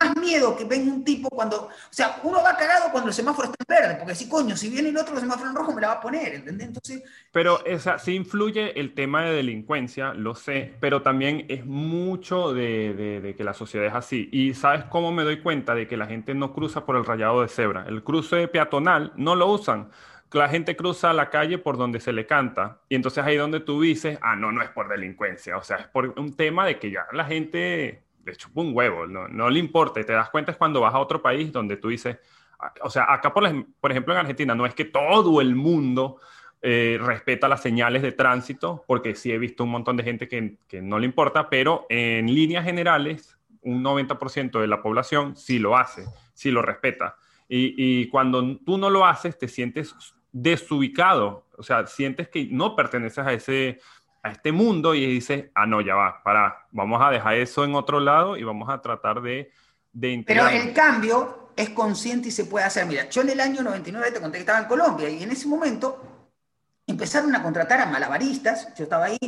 más 0.00 0.16
miedo 0.16 0.56
que 0.56 0.64
venga 0.64 0.92
un 0.92 1.04
tipo 1.04 1.28
cuando, 1.30 1.64
o 1.64 1.70
sea, 1.90 2.20
uno 2.22 2.42
va 2.42 2.56
cagado 2.56 2.90
cuando 2.90 3.08
el 3.08 3.14
semáforo 3.14 3.50
está 3.50 3.64
en 3.66 3.82
verde, 3.82 3.96
porque 3.98 4.14
si 4.14 4.28
coño, 4.28 4.56
si 4.56 4.68
viene 4.68 4.88
el 4.88 4.96
otro 4.96 5.18
semáforo 5.18 5.50
en 5.50 5.56
rojo 5.56 5.72
me 5.72 5.80
la 5.80 5.88
va 5.88 5.94
a 5.94 6.00
poner, 6.00 6.34
¿entendés? 6.34 6.68
Entonces... 6.68 7.02
Pero 7.32 7.64
esa, 7.64 7.98
sí 7.98 8.14
influye 8.14 8.78
el 8.78 8.94
tema 8.94 9.24
de 9.24 9.32
delincuencia, 9.32 10.12
lo 10.14 10.34
sé, 10.34 10.74
pero 10.80 11.02
también 11.02 11.46
es 11.48 11.64
mucho 11.64 12.52
de, 12.52 12.94
de, 12.94 13.20
de, 13.20 13.34
que 13.34 13.44
la 13.44 13.54
sociedad 13.54 13.86
es 13.86 13.94
así. 13.94 14.28
Y 14.32 14.54
¿sabes 14.54 14.84
cómo 14.84 15.12
me 15.12 15.22
doy 15.22 15.40
cuenta 15.40 15.74
de 15.74 15.86
que 15.86 15.96
la 15.96 16.06
gente 16.06 16.34
no 16.34 16.52
cruza 16.52 16.84
por 16.84 16.96
el 16.96 17.04
rayado 17.04 17.42
de 17.42 17.48
cebra? 17.48 17.84
El 17.88 18.02
cruce 18.02 18.48
peatonal 18.48 19.12
no 19.16 19.34
lo 19.34 19.46
usan 19.48 19.90
la 20.38 20.48
gente 20.48 20.76
cruza 20.76 21.12
la 21.12 21.30
calle 21.30 21.58
por 21.58 21.76
donde 21.76 22.00
se 22.00 22.12
le 22.12 22.26
canta. 22.26 22.80
Y 22.88 22.94
entonces 22.94 23.24
ahí 23.24 23.36
donde 23.36 23.60
tú 23.60 23.80
dices, 23.80 24.18
ah, 24.22 24.36
no, 24.36 24.52
no 24.52 24.62
es 24.62 24.70
por 24.70 24.88
delincuencia, 24.88 25.56
o 25.56 25.62
sea, 25.62 25.78
es 25.78 25.86
por 25.86 26.18
un 26.18 26.34
tema 26.34 26.66
de 26.66 26.78
que 26.78 26.90
ya 26.90 27.06
la 27.12 27.24
gente 27.24 28.02
le 28.24 28.36
chupa 28.36 28.60
un 28.60 28.74
huevo, 28.74 29.06
no, 29.06 29.28
no 29.28 29.50
le 29.50 29.58
importa. 29.58 30.00
Y 30.00 30.04
te 30.04 30.12
das 30.12 30.30
cuenta 30.30 30.52
es 30.52 30.58
cuando 30.58 30.80
vas 30.80 30.94
a 30.94 30.98
otro 30.98 31.22
país 31.22 31.52
donde 31.52 31.76
tú 31.76 31.88
dices, 31.88 32.18
ah, 32.58 32.72
o 32.82 32.90
sea, 32.90 33.12
acá 33.12 33.32
por, 33.32 33.44
por 33.80 33.90
ejemplo 33.90 34.14
en 34.14 34.20
Argentina 34.20 34.54
no 34.54 34.66
es 34.66 34.74
que 34.74 34.84
todo 34.84 35.40
el 35.40 35.54
mundo 35.54 36.20
eh, 36.66 36.98
respeta 36.98 37.46
las 37.46 37.60
señales 37.60 38.00
de 38.00 38.12
tránsito, 38.12 38.84
porque 38.86 39.14
sí 39.14 39.30
he 39.30 39.36
visto 39.36 39.64
un 39.64 39.70
montón 39.70 39.98
de 39.98 40.02
gente 40.02 40.28
que, 40.28 40.56
que 40.66 40.80
no 40.80 40.98
le 40.98 41.04
importa, 41.04 41.50
pero 41.50 41.84
en 41.90 42.34
líneas 42.34 42.64
generales, 42.64 43.38
un 43.60 43.84
90% 43.84 44.60
de 44.60 44.66
la 44.66 44.80
población 44.80 45.36
sí 45.36 45.58
lo 45.58 45.76
hace, 45.76 46.06
sí 46.32 46.50
lo 46.50 46.62
respeta. 46.62 47.16
Y, 47.48 47.74
y, 47.76 48.08
cuando 48.08 48.56
tú 48.60 48.78
no 48.78 48.88
lo 48.88 49.04
haces, 49.04 49.36
te 49.36 49.48
sientes 49.48 49.94
desubicado, 50.34 51.46
o 51.56 51.62
sea, 51.62 51.86
sientes 51.86 52.28
que 52.28 52.48
no 52.50 52.74
perteneces 52.74 53.24
a 53.24 53.32
ese 53.32 53.80
a 54.24 54.30
este 54.30 54.52
mundo 54.52 54.94
y 54.94 55.06
dices, 55.06 55.50
ah, 55.54 55.66
no, 55.66 55.82
ya 55.82 55.94
va, 55.94 56.22
para, 56.22 56.66
vamos 56.70 57.00
a 57.02 57.10
dejar 57.10 57.34
eso 57.34 57.62
en 57.62 57.74
otro 57.74 58.00
lado 58.00 58.38
y 58.38 58.42
vamos 58.42 58.70
a 58.70 58.80
tratar 58.80 59.20
de... 59.20 59.52
de 59.92 60.24
Pero 60.26 60.48
el 60.48 60.72
cambio 60.72 61.50
es 61.54 61.68
consciente 61.70 62.28
y 62.28 62.30
se 62.30 62.46
puede 62.46 62.64
hacer. 62.64 62.86
Mira, 62.86 63.06
yo 63.10 63.20
en 63.20 63.28
el 63.28 63.40
año 63.40 63.62
99 63.62 64.12
te 64.12 64.20
conté 64.22 64.38
que 64.38 64.40
estaba 64.40 64.60
en 64.60 64.64
Colombia 64.64 65.10
y 65.10 65.22
en 65.22 65.30
ese 65.30 65.46
momento 65.46 66.14
empezaron 66.86 67.36
a 67.36 67.42
contratar 67.42 67.82
a 67.82 67.86
malabaristas, 67.86 68.74
yo 68.74 68.84
estaba 68.84 69.04
ahí, 69.04 69.18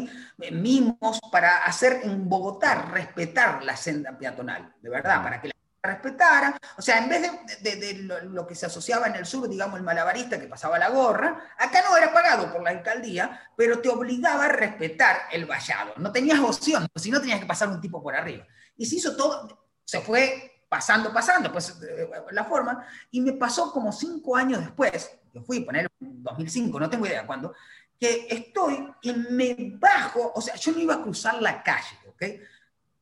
eh, 0.40 0.51
mimos 0.51 1.21
para 1.31 1.59
hacer 1.64 2.01
en 2.05 2.27
Bogotá 2.27 2.90
respetar 2.90 3.62
la 3.64 3.77
senda 3.77 4.16
peatonal, 4.16 4.75
de 4.81 4.88
verdad, 4.88 5.23
para 5.23 5.42
que 5.42 5.49
la 5.49 5.56
respetara. 5.87 6.59
O 6.77 6.83
sea, 6.83 6.99
en 6.99 7.09
vez 7.09 7.22
de, 7.61 7.94
lo, 8.03 8.46
que 8.46 8.55
se 8.55 8.66
asociaba 8.66 9.07
en 9.07 9.16
el 9.16 9.27
sur, 9.27 9.49
digamos, 9.49 9.79
el 9.79 9.85
malabarista 9.85 10.38
que 10.38 10.46
pasaba 10.46 10.79
la 10.79 10.90
gorra, 10.90 11.53
acá 11.59 11.83
no 11.88 11.96
era 11.96 12.12
pagado 12.12 12.53
por 12.53 12.62
la 12.62 12.70
alcaldía, 12.70 13.40
pero 13.57 13.81
te 13.81 13.88
obligaba 13.88 14.46
a 14.46 14.49
respetar 14.49 15.16
el 15.33 15.46
vallado. 15.46 15.92
No 15.96 16.12
tenías 16.12 16.40
opción, 16.40 16.87
si 16.94 17.11
no 17.11 17.20
tenías 17.20 17.40
que 17.40 17.46
pasar 17.46 17.68
un 17.68 17.81
tipo 17.81 18.03
por 18.03 18.14
arriba. 18.14 18.46
Y 18.77 18.87
se 18.87 18.96
hizo 18.96 19.16
todo, 19.16 19.66
se 19.85 20.01
fue 20.01 20.64
pasando, 20.68 21.12
pasando, 21.12 21.53
pues 21.53 21.81
eh, 21.83 22.11
la 22.33 22.44
forma, 22.44 22.87
y 23.11 23.20
me 23.20 23.33
pasó 23.33 23.72
como 23.72 23.92
cinco 23.92 24.37
años 24.37 24.61
después, 24.61 25.11
que 25.33 25.40
fui, 25.40 25.61
poner 25.61 25.88
2005, 26.01 26.81
no 26.81 26.90
tengo 26.90 27.07
idea 27.07 27.27
cuándo, 27.27 27.55
que 27.99 28.27
estoy 28.29 28.87
y 29.03 29.12
me 29.12 29.57
bajo, 29.79 30.33
o 30.35 30.40
sea, 30.40 30.55
yo 30.57 30.72
no 30.72 30.81
iba 30.81 30.94
a 30.94 31.03
cruzar 31.03 31.40
la 31.40 31.62
calle, 31.62 31.96
¿ok? 32.09 32.22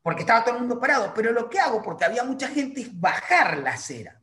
Porque 0.04 0.20
estaba 0.20 0.44
todo 0.44 0.56
el 0.56 0.60
mundo 0.60 0.78
parado, 0.78 1.14
pero 1.14 1.32
lo 1.32 1.48
que 1.48 1.58
hago, 1.58 1.80
porque 1.80 2.04
había 2.04 2.24
mucha 2.24 2.46
gente, 2.48 2.82
es 2.82 3.00
bajar 3.00 3.56
la 3.56 3.70
acera. 3.70 4.20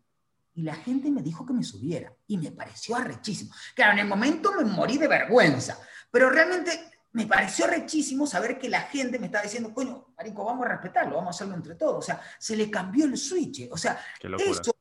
Y 0.53 0.61
la 0.61 0.75
gente 0.75 1.09
me 1.09 1.23
dijo 1.23 1.43
que 1.43 1.53
me 1.53 1.63
subiera, 1.63 2.13
y 2.27 2.37
me 2.37 2.51
pareció 2.51 2.95
arrechísimo. 2.95 3.51
Claro, 3.73 3.93
en 3.93 3.99
el 3.99 4.07
momento 4.07 4.51
me 4.51 4.63
morí 4.63 4.99
de 4.99 5.07
vergüenza, 5.07 5.79
pero 6.11 6.29
realmente 6.29 6.91
me 7.13 7.25
pareció 7.25 7.65
rechísimo 7.65 8.27
saber 8.27 8.59
que 8.59 8.69
la 8.69 8.81
gente 8.81 9.17
me 9.17 9.25
estaba 9.25 9.43
diciendo, 9.43 9.73
coño, 9.73 10.13
Marico, 10.15 10.45
vamos 10.45 10.67
a 10.67 10.69
respetarlo, 10.69 11.15
vamos 11.15 11.29
a 11.29 11.37
hacerlo 11.37 11.55
entre 11.55 11.73
todos. 11.73 11.97
O 11.97 12.01
sea, 12.03 12.21
se 12.37 12.55
le 12.55 12.69
cambió 12.69 13.05
el 13.05 13.17
switch. 13.17 13.67
O 13.71 13.77
sea, 13.77 13.99
eso, 14.37 14.75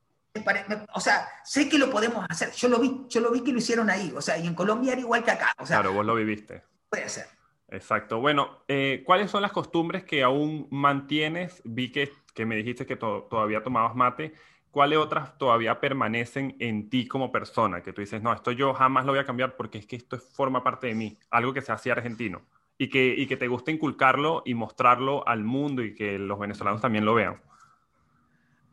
o 0.93 0.99
sea, 1.01 1.27
sé 1.43 1.67
que 1.67 1.79
lo 1.79 1.89
podemos 1.89 2.23
hacer. 2.29 2.51
Yo 2.51 2.69
lo 2.69 2.77
vi, 2.77 3.05
yo 3.09 3.21
lo 3.21 3.31
vi 3.31 3.43
que 3.43 3.51
lo 3.51 3.57
hicieron 3.57 3.89
ahí. 3.89 4.13
O 4.15 4.21
sea, 4.21 4.37
y 4.37 4.45
en 4.45 4.53
Colombia 4.53 4.91
era 4.91 5.01
igual 5.01 5.23
que 5.23 5.31
acá. 5.31 5.51
O 5.57 5.65
sea, 5.65 5.77
claro, 5.77 5.93
vos 5.93 6.05
lo 6.05 6.13
viviste. 6.13 6.63
Puede 6.89 7.09
ser. 7.09 7.40
Exacto. 7.71 8.19
Bueno, 8.19 8.59
eh, 8.67 9.01
¿cuáles 9.05 9.31
son 9.31 9.41
las 9.41 9.51
costumbres 9.51 10.03
que 10.03 10.21
aún 10.21 10.67
mantienes? 10.69 11.61
Vi 11.63 11.91
que, 11.91 12.11
que 12.35 12.45
me 12.45 12.55
dijiste 12.55 12.85
que 12.85 12.95
todavía 12.95 13.63
tomabas 13.63 13.95
mate. 13.95 14.33
¿cuáles 14.71 14.97
otras 14.99 15.37
todavía 15.37 15.79
permanecen 15.79 16.55
en 16.59 16.89
ti 16.89 17.07
como 17.07 17.31
persona? 17.31 17.83
Que 17.83 17.93
tú 17.93 18.01
dices, 18.01 18.21
no, 18.21 18.33
esto 18.33 18.51
yo 18.51 18.73
jamás 18.73 19.05
lo 19.05 19.11
voy 19.11 19.19
a 19.19 19.25
cambiar 19.25 19.55
porque 19.55 19.77
es 19.77 19.85
que 19.85 19.97
esto 19.97 20.17
forma 20.17 20.63
parte 20.63 20.87
de 20.87 20.95
mí, 20.95 21.17
algo 21.29 21.53
que 21.53 21.61
se 21.61 21.71
hacía 21.71 21.93
argentino 21.93 22.41
y 22.77 22.89
que, 22.89 23.13
y 23.15 23.27
que 23.27 23.37
te 23.37 23.47
gusta 23.47 23.71
inculcarlo 23.71 24.41
y 24.45 24.53
mostrarlo 24.53 25.27
al 25.27 25.43
mundo 25.43 25.83
y 25.83 25.93
que 25.93 26.17
los 26.17 26.39
venezolanos 26.39 26.81
también 26.81 27.05
lo 27.05 27.13
vean. 27.13 27.39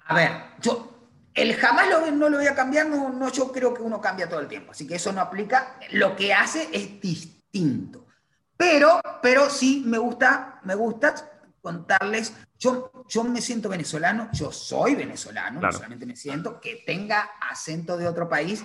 A 0.06 0.14
ver, 0.14 0.30
yo 0.60 0.94
el 1.34 1.54
jamás 1.54 1.88
lo, 1.88 2.10
no 2.12 2.28
lo 2.30 2.38
voy 2.38 2.46
a 2.46 2.54
cambiar, 2.54 2.86
no, 2.86 3.10
no, 3.10 3.30
yo 3.30 3.52
creo 3.52 3.74
que 3.74 3.82
uno 3.82 4.00
cambia 4.00 4.28
todo 4.28 4.40
el 4.40 4.48
tiempo, 4.48 4.70
así 4.70 4.86
que 4.86 4.94
eso 4.94 5.12
no 5.12 5.20
aplica. 5.20 5.78
Lo 5.90 6.16
que 6.16 6.32
hace 6.32 6.68
es 6.72 7.00
distinto. 7.00 8.06
Pero, 8.58 9.00
pero 9.22 9.48
sí 9.48 9.84
me 9.86 9.98
gusta, 9.98 10.60
me 10.64 10.74
gusta 10.74 11.14
contarles, 11.62 12.34
yo, 12.58 12.90
yo 13.08 13.22
me 13.22 13.40
siento 13.40 13.68
venezolano, 13.68 14.28
yo 14.32 14.50
soy 14.50 14.96
venezolano, 14.96 15.60
no 15.60 15.72
solamente 15.72 16.04
me 16.04 16.16
siento, 16.16 16.60
que 16.60 16.82
tenga 16.84 17.30
acento 17.40 17.96
de 17.96 18.08
otro 18.08 18.28
país. 18.28 18.64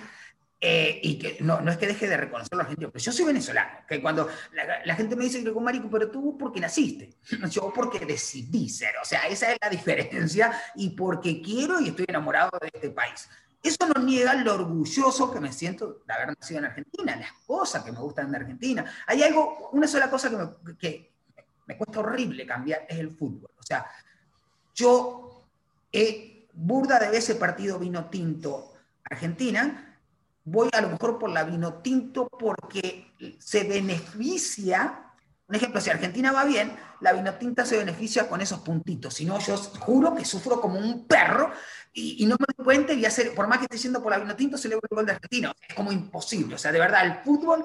Eh, 0.65 1.01
y 1.03 1.19
que 1.19 1.39
no, 1.41 1.59
no 1.59 1.69
es 1.71 1.77
que 1.77 1.87
deje 1.87 2.07
de 2.07 2.15
reconocer 2.15 2.53
a 2.53 2.63
la 2.63 2.63
gente, 2.63 2.87
pero 2.87 3.03
yo 3.03 3.11
soy 3.11 3.25
venezolano, 3.25 3.79
que 3.85 4.01
cuando 4.01 4.29
la, 4.85 4.95
gente 4.95 5.13
me 5.17 5.25
dice 5.25 5.43
que 5.43 5.51
marico, 5.51 5.89
pero 5.89 6.09
tú 6.09 6.37
porque 6.37 6.61
naciste, 6.61 7.09
yo 7.49 7.73
porque 7.75 8.05
decidí 8.05 8.69
ser, 8.69 8.93
o 9.01 9.03
sea, 9.03 9.27
esa 9.27 9.51
es 9.51 9.57
la 9.61 9.67
diferencia 9.67 10.53
y 10.75 10.91
porque 10.91 11.41
quiero 11.41 11.81
y 11.81 11.89
estoy 11.89 12.05
enamorado 12.07 12.49
de 12.61 12.71
este 12.73 12.91
país. 12.91 13.27
Eso 13.63 13.87
no 13.87 14.03
niega 14.03 14.33
lo 14.33 14.55
orgulloso 14.55 15.31
que 15.31 15.39
me 15.39 15.53
siento 15.53 16.03
de 16.05 16.13
haber 16.13 16.37
nacido 16.37 16.59
en 16.59 16.65
Argentina, 16.65 17.15
las 17.15 17.31
cosas 17.47 17.81
que 17.83 17.93
me 17.93 17.99
gustan 17.99 18.29
de 18.29 18.37
Argentina. 18.37 18.85
Hay 19.07 19.23
algo, 19.23 19.69
una 19.71 19.87
sola 19.87 20.09
cosa 20.09 20.29
que, 20.29 20.35
me, 20.35 20.77
que, 20.77 21.13
me 21.65 21.77
cuesta 21.77 22.01
horrible 22.01 22.45
cambiar, 22.45 22.85
es 22.89 22.99
el 22.99 23.11
fútbol. 23.11 23.49
O 23.57 23.63
sea, 23.63 23.85
yo 24.75 25.45
he, 25.91 26.47
burda 26.53 26.99
de 26.99 27.17
ese 27.17 27.35
partido 27.35 27.79
vino 27.79 28.09
tinto 28.09 28.73
Argentina, 29.03 29.99
voy 30.43 30.69
a 30.71 30.81
lo 30.81 30.89
mejor 30.89 31.17
por 31.17 31.29
la 31.29 31.43
vino 31.43 31.75
tinto 31.75 32.27
porque 32.27 33.13
se 33.39 33.63
beneficia, 33.63 35.02
un 35.53 35.57
ejemplo, 35.57 35.79
si 35.79 35.91
Argentina 35.91 36.31
va 36.31 36.45
bien, 36.45 36.75
la 36.99 37.13
vino 37.13 37.31
tinta 37.35 37.63
se 37.63 37.77
beneficia 37.77 38.27
con 38.27 38.41
esos 38.41 38.61
puntitos, 38.61 39.13
si 39.13 39.23
no 39.23 39.37
yo 39.37 39.55
juro 39.55 40.15
que 40.15 40.25
sufro 40.25 40.59
como 40.59 40.79
un 40.79 41.05
perro 41.05 41.51
y, 41.93 42.25
no 42.25 42.37
me 42.39 42.45
doy 42.57 42.65
cuenta 42.65 42.93
y 42.93 43.05
hacer, 43.05 43.35
por 43.35 43.47
más 43.47 43.59
que 43.59 43.65
esté 43.65 43.77
yendo 43.77 44.01
por 44.01 44.11
la 44.11 44.17
vino 44.17 44.35
tinto, 44.35 44.57
se 44.57 44.67
le 44.67 44.73
el 44.73 44.81
gol 44.89 45.05
de 45.05 45.11
Argentina, 45.11 45.53
es 45.69 45.75
como 45.75 45.91
imposible, 45.91 46.55
o 46.55 46.57
sea, 46.57 46.71
de 46.71 46.79
verdad, 46.79 47.05
el 47.05 47.23
fútbol, 47.23 47.63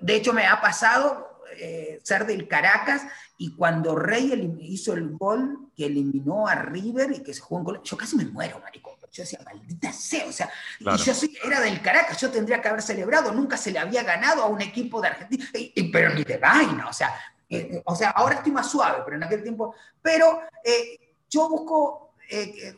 de 0.00 0.16
hecho 0.16 0.32
me 0.32 0.46
ha 0.46 0.62
pasado 0.62 1.42
eh, 1.58 2.00
ser 2.02 2.24
del 2.24 2.48
Caracas 2.48 3.02
y 3.36 3.54
cuando 3.54 3.94
Rey 3.96 4.56
hizo 4.62 4.94
el 4.94 5.10
gol 5.10 5.70
que 5.76 5.84
eliminó 5.84 6.48
a 6.48 6.54
River 6.54 7.12
y 7.12 7.22
que 7.22 7.34
se 7.34 7.40
jugó 7.40 7.58
en 7.58 7.64
gol, 7.64 7.80
yo 7.84 7.98
casi 7.98 8.16
me 8.16 8.24
muero, 8.24 8.60
marico. 8.60 8.95
Yo 9.12 9.22
decía, 9.22 9.40
maldita 9.44 9.92
sea, 9.92 10.26
o 10.26 10.32
sea, 10.32 10.50
y 10.80 10.96
yo 10.96 11.12
era 11.44 11.60
del 11.60 11.80
Caracas, 11.80 12.20
yo 12.20 12.30
tendría 12.30 12.60
que 12.60 12.68
haber 12.68 12.82
celebrado, 12.82 13.32
nunca 13.32 13.56
se 13.56 13.70
le 13.70 13.78
había 13.78 14.02
ganado 14.02 14.42
a 14.42 14.46
un 14.46 14.60
equipo 14.60 15.00
de 15.00 15.08
Argentina, 15.08 15.44
pero 15.92 16.14
ni 16.14 16.24
de 16.24 16.38
vaina, 16.38 16.88
o 16.88 16.92
sea, 16.92 17.14
eh, 17.48 17.82
o 17.84 17.94
sea, 17.94 18.10
ahora 18.10 18.36
estoy 18.36 18.52
más 18.52 18.70
suave, 18.70 19.02
pero 19.04 19.16
en 19.16 19.24
aquel 19.24 19.42
tiempo, 19.42 19.74
pero 20.02 20.40
eh, 20.64 21.14
yo 21.30 21.48
busco 21.48 22.02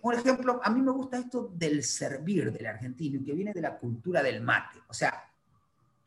un 0.02 0.14
ejemplo, 0.14 0.60
a 0.62 0.68
mí 0.68 0.82
me 0.82 0.92
gusta 0.92 1.18
esto 1.18 1.50
del 1.54 1.82
servir 1.82 2.52
del 2.52 2.66
argentino, 2.66 3.24
que 3.24 3.32
viene 3.32 3.52
de 3.54 3.62
la 3.62 3.78
cultura 3.78 4.22
del 4.22 4.42
mate, 4.42 4.78
o 4.86 4.92
sea, 4.92 5.24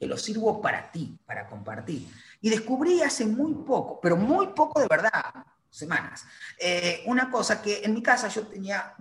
que 0.01 0.07
lo 0.07 0.17
sirvo 0.17 0.59
para 0.59 0.91
ti, 0.91 1.15
para 1.27 1.47
compartir. 1.47 2.07
Y 2.41 2.49
descubrí 2.49 3.03
hace 3.03 3.23
muy 3.23 3.53
poco, 3.53 3.99
pero 4.01 4.17
muy 4.17 4.47
poco 4.47 4.79
de 4.79 4.87
verdad, 4.87 5.45
semanas, 5.69 6.25
eh, 6.57 7.03
una 7.05 7.29
cosa 7.29 7.61
que 7.61 7.83
en 7.83 7.93
mi 7.93 8.01
casa 8.01 8.27
yo 8.27 8.47
tenía, 8.47 8.95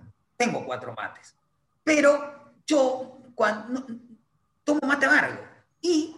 tengo 0.45 0.65
cuatro 0.65 0.93
mates, 0.93 1.35
pero 1.83 2.53
yo 2.65 3.19
cuando, 3.35 3.85
tomo 4.63 4.81
mate 4.87 5.05
amargo. 5.05 5.39
Y 5.81 6.15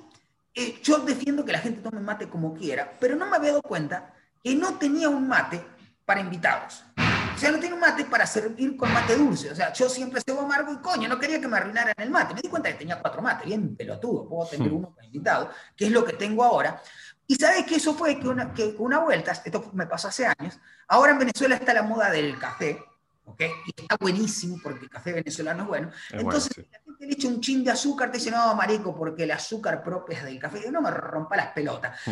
eh, 0.54 0.80
yo 0.84 1.00
defiendo 1.00 1.44
que 1.44 1.52
la 1.52 1.60
gente 1.60 1.82
tome 1.82 2.00
mate 2.00 2.30
como 2.30 2.54
quiera, 2.54 2.96
pero 3.00 3.16
no 3.16 3.26
me 3.26 3.36
había 3.36 3.52
dado 3.52 3.62
cuenta 3.62 4.14
que 4.44 4.56
no 4.56 4.78
tenía 4.78 5.10
un 5.10 5.28
mate 5.28 5.64
para 6.06 6.22
invitados. 6.22 6.84
O 6.98 7.38
sea, 7.38 7.52
no 7.52 7.60
tenía 7.60 7.74
un 7.74 7.82
mate 7.82 8.06
para 8.06 8.28
servir 8.28 8.78
con 8.78 8.94
mate 8.94 9.18
dulce. 9.18 9.52
O 9.52 9.56
sea, 9.56 9.74
yo 9.74 9.90
siempre 9.90 10.22
cebo 10.22 10.42
amargo 10.42 10.72
y 10.72 10.78
coño, 10.78 11.10
no 11.10 11.20
quería 11.20 11.42
que 11.42 11.48
me 11.48 11.58
arruinaran 11.58 11.94
el 11.98 12.12
mate. 12.12 12.34
Me 12.34 12.42
di 12.42 12.48
cuenta 12.48 12.70
que 12.70 12.76
tenía 12.76 13.02
cuatro 13.02 13.22
mates, 13.22 13.46
bien 13.46 13.76
pelotudo, 13.76 14.28
puedo 14.28 14.48
tener 14.48 14.70
hmm. 14.70 14.76
uno 14.76 14.94
para 14.94 15.08
invitado, 15.08 15.50
que 15.76 15.86
es 15.86 15.92
lo 15.92 16.06
que 16.06 16.14
tengo 16.14 16.44
ahora. 16.44 16.82
Y 17.26 17.36
sabes 17.36 17.66
que 17.66 17.76
eso 17.76 17.96
fue 17.96 18.20
que 18.20 18.28
una, 18.28 18.54
que 18.54 18.76
una 18.78 19.00
vuelta, 19.00 19.32
esto 19.32 19.72
me 19.74 19.88
pasó 19.88 20.10
hace 20.10 20.28
años, 20.28 20.60
ahora 20.88 21.14
en 21.14 21.20
Venezuela 21.20 21.56
está 21.56 21.74
la 21.74 21.84
moda 21.84 22.12
del 22.12 22.38
café, 22.38 22.84
¿ok? 23.26 23.42
Y 23.66 23.82
está 23.82 23.98
buenísimo 24.00 24.58
porque 24.62 24.86
el 24.86 24.90
café 24.90 25.14
venezolano 25.14 25.64
es 25.64 25.70
bueno. 25.70 25.92
Entonces, 26.12 26.58
la 26.58 26.80
gente 26.80 27.08
le 27.08 27.14
echa 27.14 27.28
un 27.28 27.42
chin 27.42 27.64
de 27.64 27.72
azúcar, 27.72 28.12
te 28.12 28.18
dice, 28.18 28.32
no, 28.32 28.54
marico, 28.56 28.96
porque 28.96 29.24
el 29.24 29.32
azúcar 29.32 29.84
propio 29.84 30.18
es 30.18 30.24
del 30.24 30.40
café. 30.40 30.62
Yo, 30.64 30.72
no 30.72 30.82
me 30.82 30.92
rompa 30.92 31.36
las 31.36 31.48
pelotas. 31.48 32.00
Hmm. 32.06 32.12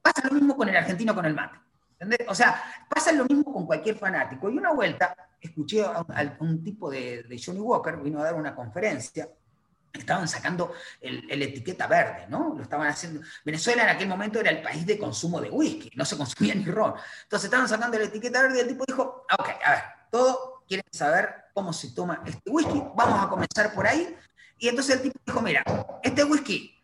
Pasa 0.00 0.28
lo 0.28 0.34
mismo 0.34 0.56
con 0.56 0.68
el 0.68 0.76
argentino 0.76 1.14
con 1.14 1.26
el 1.26 1.34
mate. 1.34 1.58
O 2.26 2.34
sea, 2.34 2.60
pasa 2.88 3.12
lo 3.12 3.24
mismo 3.24 3.52
con 3.52 3.66
cualquier 3.66 3.96
fanático. 3.96 4.50
Y 4.50 4.58
una 4.58 4.72
vuelta, 4.72 5.14
escuché 5.40 5.84
a 5.84 6.04
un, 6.40 6.64
tipo 6.64 6.90
de, 6.90 7.22
de 7.22 7.42
Johnny 7.42 7.60
Walker, 7.60 7.96
vino 7.98 8.18
a 8.20 8.24
dar 8.24 8.34
una 8.34 8.54
conferencia, 8.54 9.28
estaban 9.92 10.26
sacando 10.26 10.72
el, 11.00 11.42
etiqueta 11.42 11.86
verde, 11.86 12.26
¿no? 12.28 12.54
Lo 12.56 12.62
estaban 12.62 12.88
haciendo. 12.88 13.20
Venezuela 13.44 13.84
en 13.84 13.90
aquel 13.90 14.08
momento 14.08 14.40
era 14.40 14.50
el 14.50 14.62
país 14.62 14.86
de 14.86 14.98
consumo 14.98 15.40
de 15.40 15.50
whisky, 15.50 15.90
no 15.94 16.04
se 16.04 16.16
consumía 16.16 16.54
ni 16.54 16.64
ron. 16.64 16.94
Entonces 17.24 17.44
estaban 17.44 17.68
sacando 17.68 17.96
el 17.96 18.04
etiqueta 18.04 18.42
verde 18.42 18.58
y 18.58 18.60
el 18.60 18.68
tipo 18.68 18.84
dijo, 18.86 19.26
ok, 19.38 19.48
a 19.64 19.70
ver, 19.70 19.82
todos 20.10 20.51
quieren 20.66 20.86
saber 20.90 21.44
cómo 21.54 21.72
se 21.72 21.90
toma 21.92 22.22
este 22.26 22.50
whisky, 22.50 22.82
vamos 22.94 23.22
a 23.22 23.28
comenzar 23.28 23.74
por 23.74 23.86
ahí. 23.86 24.16
Y 24.58 24.68
entonces 24.68 24.96
el 24.96 25.02
tipo 25.02 25.18
dijo, 25.26 25.40
mira, 25.40 25.64
este 26.02 26.24
whisky 26.24 26.82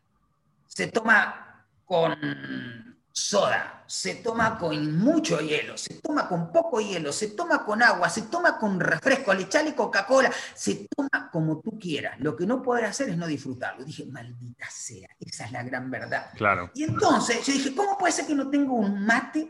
se 0.67 0.89
toma 0.89 1.67
con 1.85 2.99
soda, 3.11 3.83
se 3.87 4.17
toma 4.17 4.59
con 4.59 4.97
mucho 4.97 5.41
hielo, 5.41 5.77
se 5.77 5.95
toma 5.95 6.29
con 6.29 6.53
poco 6.53 6.81
hielo, 6.81 7.13
se 7.13 7.29
toma 7.29 7.65
con 7.65 7.83
agua, 7.83 8.09
se 8.09 8.23
toma 8.23 8.59
con 8.59 8.79
refresco, 8.79 9.35
le 9.35 9.43
echale 9.43 9.75
Coca-Cola, 9.75 10.31
se 10.55 10.87
toma 10.95 11.31
como 11.33 11.61
tú 11.61 11.79
quieras. 11.79 12.21
Lo 12.21 12.37
que 12.37 12.47
no 12.47 12.63
podrás 12.63 12.91
hacer 12.91 13.09
es 13.09 13.17
no 13.17 13.27
disfrutarlo. 13.27 13.85
Dije, 13.85 14.07
maldita 14.07 14.71
sea, 14.71 15.09
esa 15.19 15.47
es 15.47 15.53
la 15.53 15.63
gran 15.65 15.91
verdad. 15.91 16.31
Claro. 16.37 16.71
Y 16.75 16.85
entonces 16.85 17.45
yo 17.45 17.53
dije, 17.53 17.75
¿cómo 17.75 17.99
puede 17.99 18.13
ser 18.13 18.27
que 18.27 18.35
no 18.35 18.49
tengo 18.51 18.75
un 18.75 19.05
mate 19.05 19.49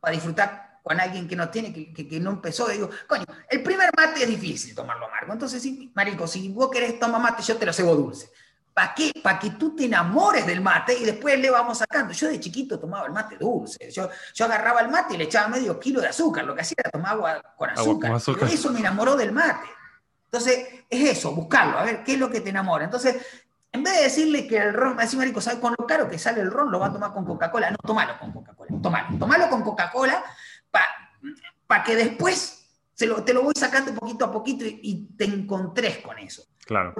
para 0.00 0.14
disfrutar 0.14 0.71
con 0.82 1.00
alguien 1.00 1.28
que 1.28 1.36
no 1.36 1.48
tiene, 1.48 1.72
que, 1.72 2.20
no 2.20 2.30
empezó? 2.30 2.68
digo, 2.68 2.90
coño, 3.06 3.24
el 3.48 3.62
primer 3.62 3.90
mate 3.96 4.24
es 4.24 4.28
difícil 4.28 4.74
tomarlo 4.74 5.06
amargo. 5.06 5.32
Entonces, 5.32 5.62
sí, 5.62 5.92
marico, 5.94 6.26
si 6.26 6.48
vos 6.48 6.70
querés 6.70 6.98
tomar 6.98 7.20
mate, 7.20 7.42
yo 7.42 7.56
te 7.56 7.66
lo 7.66 7.72
cebo 7.72 7.94
dulce. 7.94 8.30
¿Para 8.74 8.94
qué? 8.94 9.12
Para 9.22 9.38
que 9.38 9.50
tú 9.50 9.76
te 9.76 9.84
enamores 9.84 10.46
del 10.46 10.62
mate 10.62 10.96
y 10.98 11.04
después 11.04 11.38
le 11.38 11.50
vamos 11.50 11.78
sacando. 11.78 12.12
Yo 12.14 12.28
de 12.28 12.40
chiquito 12.40 12.80
tomaba 12.80 13.06
el 13.06 13.12
mate 13.12 13.36
dulce. 13.36 13.90
Yo, 13.90 14.08
yo 14.34 14.44
agarraba 14.46 14.80
el 14.80 14.88
mate 14.88 15.14
y 15.14 15.18
le 15.18 15.24
echaba 15.24 15.48
medio 15.48 15.78
kilo 15.78 16.00
de 16.00 16.08
azúcar. 16.08 16.44
Lo 16.44 16.54
que 16.54 16.62
hacía 16.62 16.76
era 16.78 16.90
tomar 16.90 17.12
agua 17.12 17.42
con 17.56 17.70
azúcar. 17.70 18.18
eso 18.50 18.70
me 18.70 18.80
enamoró 18.80 19.14
del 19.14 19.30
mate. 19.30 19.68
Entonces, 20.24 20.66
es 20.88 21.18
eso, 21.18 21.32
buscarlo, 21.32 21.78
a 21.78 21.84
ver 21.84 22.02
qué 22.02 22.14
es 22.14 22.18
lo 22.18 22.30
que 22.30 22.40
te 22.40 22.48
enamora. 22.48 22.84
Entonces, 22.84 23.16
en 23.70 23.82
vez 23.82 23.94
de 23.96 24.02
decirle 24.04 24.46
que 24.46 24.56
el 24.56 24.72
ron, 24.72 24.96
me 24.96 25.02
decía 25.02 25.18
Marico, 25.18 25.42
¿sabes 25.42 25.60
con 25.60 25.74
lo 25.78 25.86
caro 25.86 26.08
que 26.08 26.18
sale 26.18 26.40
el 26.40 26.50
ron? 26.50 26.72
Lo 26.72 26.80
va 26.80 26.86
a 26.86 26.92
tomar 26.92 27.12
con 27.12 27.26
Coca-Cola. 27.26 27.70
No, 27.70 27.76
tomalo 27.76 28.18
con 28.18 28.32
Coca-Cola. 28.32 28.70
Tomalo, 28.80 29.18
tomalo 29.18 29.50
con 29.50 29.62
Coca-Cola 29.62 30.24
para 31.66 31.84
que 31.84 31.96
después 31.96 32.66
se 32.94 33.06
lo, 33.06 33.22
te 33.22 33.32
lo 33.32 33.42
voy 33.42 33.54
sacando 33.56 33.94
poquito 33.94 34.24
a 34.24 34.32
poquito 34.32 34.64
y, 34.66 35.08
te 35.16 35.24
encontres 35.24 35.98
con 35.98 36.18
eso. 36.18 36.44
Claro 36.64 36.94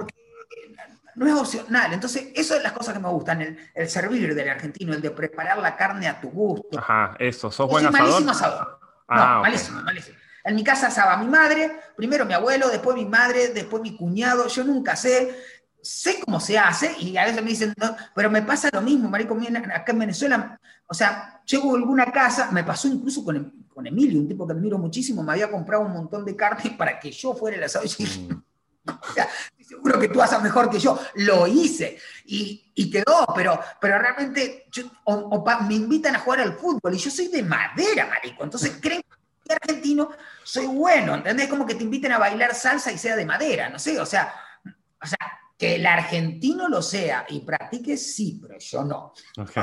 no 1.15 1.27
es 1.27 1.33
opcional. 1.33 1.93
Entonces, 1.93 2.27
eso 2.35 2.55
es 2.55 2.63
las 2.63 2.71
cosas 2.71 2.93
que 2.93 2.99
me 2.99 3.09
gustan, 3.09 3.57
el, 3.73 3.89
servir 3.89 4.33
del 4.33 4.49
argentino, 4.49 4.93
el 4.93 5.01
de 5.01 5.11
preparar 5.11 5.57
la 5.59 5.75
carne 5.75 6.07
a 6.07 6.19
tu 6.19 6.29
gusto. 6.29 6.79
Ajá, 6.79 7.15
eso, 7.19 7.51
sos 7.51 7.69
buen 7.69 7.85
asador. 7.85 8.07
malísimo 8.07 8.31
asador. 8.31 8.79
Ah, 9.07 9.35
no, 9.35 9.41
malísimo, 9.41 9.81
malísimo. 9.81 10.17
En 10.45 10.55
mi 10.55 10.63
casa 10.63 10.87
asaba 10.87 11.15
mi 11.17 11.27
madre, 11.27 11.71
primero 11.95 12.25
mi 12.25 12.33
abuelo, 12.33 12.67
después 12.69 12.97
mi 12.97 13.05
madre, 13.05 13.49
después 13.49 13.81
mi 13.81 13.95
cuñado, 13.95 14.47
yo 14.47 14.63
nunca 14.65 14.95
sé. 14.95 15.33
Sé 15.83 16.19
cómo 16.21 16.39
se 16.39 16.57
hace 16.57 16.95
y 16.99 17.17
a 17.17 17.25
veces 17.25 17.43
me 17.43 17.49
dicen, 17.49 17.73
no, 17.77 17.95
pero 18.15 18.31
me 18.31 18.41
pasa 18.41 18.69
lo 18.71 18.81
mismo, 18.81 19.09
marico, 19.09 19.37
acá 19.73 19.91
en 19.91 19.99
Venezuela, 19.99 20.59
o 20.87 20.93
sea, 20.93 21.41
llego 21.45 21.73
a 21.73 21.77
alguna 21.77 22.11
casa, 22.11 22.49
me 22.51 22.63
pasó 22.63 22.87
incluso 22.87 23.23
con, 23.23 23.65
con 23.73 23.85
Emilio, 23.85 24.19
un 24.19 24.27
tipo 24.27 24.47
que 24.47 24.53
admiro 24.53 24.77
muchísimo, 24.77 25.23
me 25.23 25.33
había 25.33 25.51
comprado 25.51 25.83
un 25.83 25.91
montón 25.91 26.25
de 26.25 26.35
carne 26.35 26.71
para 26.77 26.99
que 26.99 27.11
yo 27.11 27.33
fuera 27.33 27.57
el 27.57 27.63
asado. 27.63 27.85
Y 27.85 28.03
mm. 28.03 28.43
estoy 29.15 29.65
seguro 29.65 29.99
que 29.99 30.09
tú 30.09 30.21
haces 30.21 30.41
mejor 30.41 30.69
que 30.69 30.79
yo. 30.79 30.99
Lo 31.15 31.47
hice 31.47 31.97
y, 32.25 32.71
y 32.75 32.89
quedó, 32.89 33.25
pero, 33.35 33.59
pero 33.79 33.97
realmente 33.99 34.67
me 35.67 35.73
invitan 35.75 36.15
a 36.15 36.19
jugar 36.19 36.41
al 36.41 36.53
fútbol 36.53 36.93
y 36.93 36.97
yo 36.97 37.09
soy 37.09 37.27
de 37.27 37.43
madera, 37.43 38.07
marico. 38.07 38.43
Entonces 38.43 38.77
creen 38.81 39.01
que 39.45 39.53
argentino 39.53 40.09
soy 40.43 40.67
bueno, 40.67 41.15
¿entendés? 41.15 41.47
Como 41.47 41.65
que 41.65 41.75
te 41.75 41.83
inviten 41.83 42.11
a 42.11 42.17
bailar 42.17 42.55
salsa 42.55 42.91
y 42.91 42.97
sea 42.97 43.15
de 43.15 43.25
madera, 43.25 43.69
no 43.69 43.79
sé, 43.79 43.99
o 43.99 44.05
sea, 44.05 44.33
o 45.01 45.05
sea, 45.05 45.17
que 45.63 45.75
el 45.75 45.85
argentino 45.85 46.67
lo 46.67 46.81
sea 46.81 47.25
y 47.29 47.39
practique, 47.39 47.95
sí, 47.95 48.37
pero 48.41 48.59
yo 48.59 48.83
no. 48.83 49.13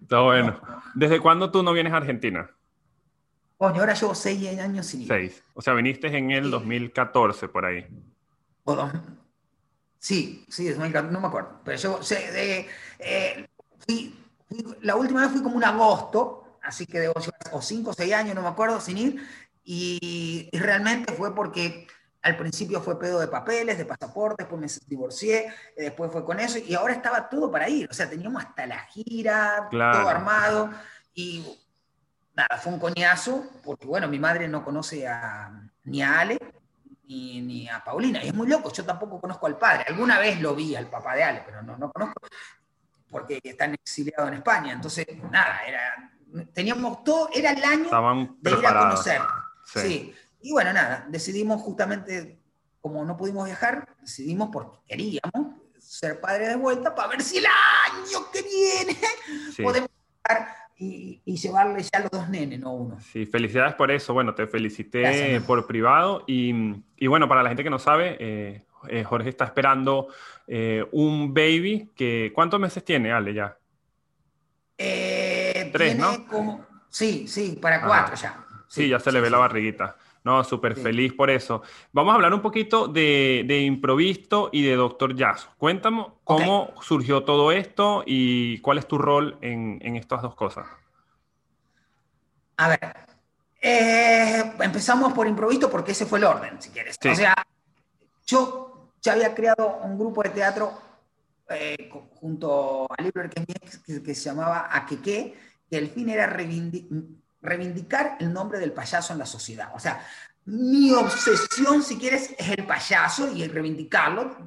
Está 0.00 0.20
bueno. 0.20 0.60
¿Desde 0.94 1.18
cuándo 1.18 1.50
tú 1.50 1.64
no 1.64 1.72
vienes 1.72 1.92
a 1.92 1.96
Argentina? 1.96 2.48
Coño, 3.58 3.80
ahora 3.80 3.94
llevo 3.94 4.14
seis 4.14 4.60
años 4.60 4.86
sin 4.86 5.02
ir. 5.02 5.08
Seis. 5.08 5.42
O 5.54 5.60
sea, 5.60 5.74
viniste 5.74 6.06
en 6.16 6.30
el 6.30 6.52
2014, 6.52 7.48
por 7.48 7.66
ahí. 7.66 7.84
Sí, 9.98 10.46
sí, 10.48 10.72
no 10.78 11.20
me 11.20 11.26
acuerdo. 11.26 11.60
Pero 11.64 11.76
yo, 11.76 12.00
eh, 12.10 12.68
la 14.82 14.94
última 14.94 15.22
vez 15.22 15.32
fui 15.32 15.42
como 15.42 15.56
un 15.56 15.64
agosto, 15.64 16.58
así 16.62 16.86
que 16.86 17.00
debo 17.00 17.14
llevar 17.14 17.40
o 17.50 17.60
cinco 17.60 17.90
o 17.90 17.92
seis 17.92 18.12
años, 18.12 18.36
no 18.36 18.42
me 18.42 18.48
acuerdo, 18.48 18.80
sin 18.80 18.98
ir. 18.98 19.28
Y, 19.64 20.48
realmente 20.52 21.12
fue 21.14 21.34
porque 21.34 21.88
al 22.22 22.36
principio 22.36 22.80
fue 22.80 22.98
pedo 22.98 23.20
de 23.20 23.28
papeles, 23.28 23.78
de 23.78 23.84
pasaportes, 23.84 24.46
después 24.46 24.60
me 24.60 24.86
divorcié, 24.86 25.46
eh, 25.46 25.52
después 25.76 26.12
fue 26.12 26.24
con 26.24 26.38
eso, 26.38 26.58
y 26.58 26.74
ahora 26.74 26.92
estaba 26.92 27.28
todo 27.28 27.50
para 27.50 27.68
ir. 27.68 27.88
O 27.90 27.94
sea, 27.94 28.08
teníamos 28.08 28.44
hasta 28.44 28.66
la 28.66 28.80
gira, 28.80 29.68
todo 29.70 30.08
armado. 30.08 30.70
Y 31.14 31.44
nada, 32.34 32.58
fue 32.58 32.72
un 32.72 32.78
coñazo, 32.78 33.44
porque 33.64 33.86
bueno, 33.86 34.08
mi 34.08 34.18
madre 34.18 34.48
no 34.48 34.64
conoce 34.64 35.08
a, 35.08 35.50
ni 35.84 36.02
a 36.02 36.20
Ale 36.20 36.38
ni, 37.06 37.68
a 37.68 37.82
Paulina, 37.82 38.22
y 38.22 38.28
es 38.28 38.34
muy 38.34 38.46
loco, 38.46 38.72
yo 38.72 38.84
tampoco 38.84 39.20
conozco 39.20 39.46
al 39.46 39.58
padre, 39.58 39.84
alguna 39.88 40.20
vez 40.20 40.40
lo 40.40 40.54
vi 40.54 40.76
al 40.76 40.86
papá 40.86 41.16
de 41.16 41.24
Ale, 41.24 41.42
pero 41.44 41.60
no, 41.60 41.76
no 41.76 41.90
conozco, 41.90 42.20
porque 43.10 43.40
están 43.42 43.74
exiliados 43.74 44.28
en 44.28 44.34
España, 44.34 44.72
entonces 44.72 45.06
nada, 45.28 45.60
era, 45.66 46.12
teníamos 46.52 47.02
todo, 47.02 47.28
era 47.34 47.50
el 47.50 47.64
año 47.64 48.36
de 48.40 48.50
ir 48.52 48.64
a 48.64 48.78
conocer. 48.78 49.20
Sí. 49.64 50.14
Y 50.42 50.52
bueno, 50.52 50.72
nada, 50.72 51.06
decidimos 51.08 51.60
justamente, 51.60 52.38
como 52.80 53.04
no 53.04 53.16
pudimos 53.16 53.44
viajar, 53.46 53.88
decidimos 54.00 54.48
porque 54.52 54.78
queríamos 54.88 55.60
ser 55.78 56.20
padres 56.20 56.48
de 56.48 56.56
vuelta 56.56 56.94
para 56.94 57.08
ver 57.08 57.22
si 57.22 57.38
el 57.38 57.46
año 57.46 58.30
que 58.32 58.42
viene 58.42 58.98
podemos 59.62 59.90
viajar 60.24 60.56
y, 60.76 61.20
y, 61.26 61.36
llevarle 61.36 61.82
ya 61.82 62.00
los 62.00 62.10
dos 62.10 62.28
nenes, 62.30 62.58
no 62.58 62.72
uno. 62.72 62.98
Sí, 63.00 63.26
felicidades 63.26 63.74
por 63.74 63.90
eso. 63.90 64.14
Bueno, 64.14 64.34
te 64.34 64.46
felicité 64.46 65.38
por 65.46 65.66
privado. 65.66 66.24
Y, 66.26 66.54
y, 66.96 67.06
bueno, 67.06 67.28
para 67.28 67.42
la 67.42 67.50
gente 67.50 67.62
que 67.62 67.68
no 67.68 67.78
sabe, 67.78 68.16
eh, 68.18 68.62
eh, 68.88 69.04
Jorge 69.04 69.28
está 69.28 69.44
esperando 69.44 70.08
eh, 70.46 70.86
un 70.92 71.34
baby 71.34 71.90
que... 71.94 72.32
¿Cuántos 72.34 72.58
meses 72.58 72.82
tiene, 72.82 73.12
Ale, 73.12 73.34
ya? 73.34 73.58
Tres, 74.78 75.98
¿no? 75.98 76.26
Como, 76.26 76.66
sí, 76.88 77.28
sí, 77.28 77.58
para 77.60 77.82
cuatro 77.82 78.16
ya. 78.16 78.42
Sí, 78.66 78.88
ya 78.88 78.98
se 78.98 79.12
le 79.12 79.20
ve 79.20 79.28
la 79.28 79.36
barriguita. 79.36 79.96
No, 80.22 80.44
súper 80.44 80.76
feliz 80.76 81.14
por 81.14 81.30
eso. 81.30 81.62
Vamos 81.92 82.12
a 82.12 82.16
hablar 82.16 82.34
un 82.34 82.42
poquito 82.42 82.88
de, 82.88 83.44
de 83.46 83.60
Improvisto 83.60 84.50
y 84.52 84.62
de 84.62 84.76
Doctor 84.76 85.16
Jazz. 85.16 85.48
Cuéntame 85.56 86.06
cómo 86.24 86.74
surgió 86.82 87.24
todo 87.24 87.52
esto 87.52 88.02
y 88.04 88.58
cuál 88.58 88.78
es 88.78 88.86
tu 88.86 88.98
rol 88.98 89.38
en, 89.40 89.78
en 89.82 89.96
estas 89.96 90.20
dos 90.20 90.34
cosas. 90.34 90.66
A 92.58 92.68
ver, 92.68 92.96
eh, 93.62 94.52
empezamos 94.60 95.14
por 95.14 95.26
Improvisto 95.26 95.70
porque 95.70 95.92
ese 95.92 96.04
fue 96.04 96.18
el 96.18 96.26
orden, 96.26 96.60
si 96.60 96.68
quieres. 96.68 96.98
O 97.10 97.14
sea, 97.14 97.34
yo 98.26 98.90
ya 99.00 99.12
había 99.12 99.34
creado 99.34 99.78
un 99.82 99.98
grupo 99.98 100.22
de 100.22 100.28
teatro 100.28 100.78
eh, 101.48 101.90
junto 102.16 102.84
a 102.84 102.96
que, 102.96 104.02
que 104.02 104.14
se 104.14 104.24
llamaba 104.24 104.68
Aqueque, 104.70 105.34
que 105.70 105.78
el 105.78 105.88
fin 105.88 106.10
era 106.10 106.26
reivindicar 106.26 107.20
reivindicar 107.42 108.16
el 108.20 108.32
nombre 108.32 108.58
del 108.58 108.72
payaso 108.72 109.12
en 109.12 109.18
la 109.18 109.26
sociedad. 109.26 109.70
O 109.74 109.78
sea, 109.78 110.04
mi 110.46 110.90
obsesión, 110.92 111.82
si 111.82 111.98
quieres, 111.98 112.34
es 112.36 112.48
el 112.48 112.66
payaso 112.66 113.30
y 113.30 113.42
el 113.42 113.52
reivindicarlo, 113.52 114.38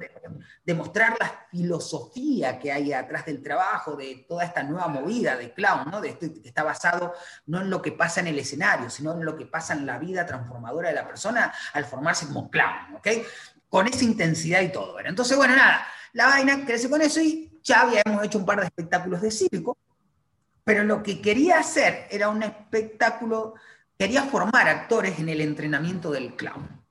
demostrar 0.64 1.16
la 1.18 1.46
filosofía 1.50 2.58
que 2.58 2.72
hay 2.72 2.92
atrás 2.92 3.24
del 3.24 3.42
trabajo, 3.42 3.96
de 3.96 4.26
toda 4.28 4.44
esta 4.44 4.62
nueva 4.62 4.88
movida 4.88 5.36
de 5.36 5.54
clown, 5.54 5.90
¿no? 5.90 6.00
de 6.00 6.10
esto 6.10 6.26
que 6.32 6.48
está 6.48 6.62
basado 6.62 7.14
no 7.46 7.62
en 7.62 7.70
lo 7.70 7.80
que 7.80 7.92
pasa 7.92 8.20
en 8.20 8.26
el 8.26 8.38
escenario, 8.38 8.90
sino 8.90 9.12
en 9.12 9.24
lo 9.24 9.36
que 9.36 9.46
pasa 9.46 9.72
en 9.72 9.86
la 9.86 9.98
vida 9.98 10.26
transformadora 10.26 10.88
de 10.88 10.94
la 10.94 11.06
persona 11.06 11.54
al 11.72 11.84
formarse 11.84 12.26
como 12.26 12.50
clown, 12.50 12.96
¿ok? 12.96 13.08
Con 13.68 13.86
esa 13.86 14.04
intensidad 14.04 14.60
y 14.62 14.72
todo. 14.72 14.98
Entonces, 15.00 15.36
bueno, 15.36 15.54
nada, 15.56 15.86
la 16.12 16.26
vaina 16.26 16.64
crece 16.66 16.90
con 16.90 17.00
eso 17.00 17.20
y 17.20 17.60
ya 17.62 17.82
habíamos 17.82 18.24
hecho 18.24 18.38
un 18.38 18.46
par 18.46 18.60
de 18.60 18.66
espectáculos 18.66 19.22
de 19.22 19.30
circo, 19.30 19.78
pero 20.64 20.82
lo 20.82 21.02
que 21.02 21.20
quería 21.20 21.58
hacer 21.58 22.06
era 22.10 22.30
un 22.30 22.42
espectáculo, 22.42 23.54
quería 23.98 24.22
formar 24.24 24.68
actores 24.68 25.18
en 25.18 25.28
el 25.28 25.40
entrenamiento 25.42 26.10
del 26.10 26.34
clown. 26.34 26.82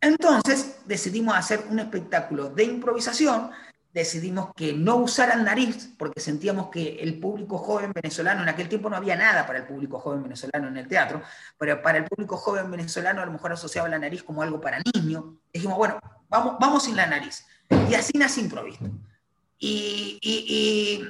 Entonces 0.00 0.78
decidimos 0.86 1.36
hacer 1.36 1.64
un 1.68 1.78
espectáculo 1.78 2.48
de 2.48 2.64
improvisación, 2.64 3.50
decidimos 3.92 4.52
que 4.54 4.72
no 4.72 4.96
usaran 4.96 5.44
nariz, 5.44 5.90
porque 5.98 6.20
sentíamos 6.20 6.68
que 6.70 6.96
el 6.96 7.18
público 7.18 7.58
joven 7.58 7.92
venezolano, 7.92 8.42
en 8.42 8.48
aquel 8.48 8.68
tiempo 8.68 8.90
no 8.90 8.96
había 8.96 9.16
nada 9.16 9.46
para 9.46 9.60
el 9.60 9.66
público 9.66 9.98
joven 10.00 10.22
venezolano 10.22 10.68
en 10.68 10.76
el 10.78 10.88
teatro, 10.88 11.22
pero 11.58 11.80
para 11.82 11.98
el 11.98 12.04
público 12.04 12.36
joven 12.36 12.70
venezolano 12.70 13.22
a 13.22 13.26
lo 13.26 13.32
mejor 13.32 13.52
asociaba 13.52 13.88
la 13.88 13.98
nariz 13.98 14.22
como 14.22 14.42
algo 14.42 14.60
para 14.60 14.80
niños. 14.94 15.24
Dijimos, 15.52 15.76
bueno, 15.76 15.98
vamos, 16.28 16.56
vamos 16.58 16.84
sin 16.84 16.96
la 16.96 17.06
nariz. 17.06 17.46
Y 17.90 17.94
así 17.94 18.12
nace 18.18 18.40
improviso. 18.40 18.84
y 19.58 21.00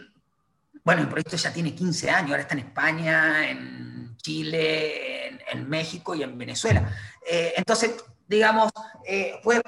bueno, 0.87 1.03
el 1.03 1.09
proyecto 1.09 1.37
ya 1.37 1.53
tiene 1.53 1.75
15 1.75 2.11
años, 2.11 2.31
ahora 2.31 2.42
está 2.42 2.55
en 2.55 2.61
España, 2.61 3.51
en 3.51 4.16
Chile, 4.18 5.37
en, 5.51 5.68
México 5.68 6.14
y 6.14 6.22
en 6.22 6.38
Venezuela. 6.38 6.88
Eh, 7.29 7.55
entonces, 7.57 7.96
digamos, 8.29 8.70
eh, 9.05 9.40
fue... 9.42 9.61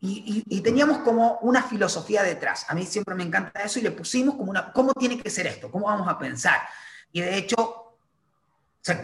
Y, 0.00 0.60
teníamos 0.60 0.98
como 0.98 1.38
una 1.42 1.62
filosofía 1.62 2.24
detrás. 2.24 2.66
A 2.68 2.74
mí 2.74 2.84
siempre 2.84 3.14
me 3.14 3.22
encanta 3.22 3.62
eso 3.62 3.78
y 3.78 3.82
le 3.82 3.92
pusimos 3.92 4.34
como 4.34 4.50
una, 4.50 4.72
¿cómo 4.72 4.92
tiene 4.92 5.22
que 5.22 5.30
ser 5.30 5.46
esto? 5.46 5.70
¿Cómo 5.70 5.86
vamos 5.86 6.08
a 6.08 6.18
pensar? 6.18 6.62
Y 7.12 7.20
de 7.20 7.38
hecho, 7.38 7.96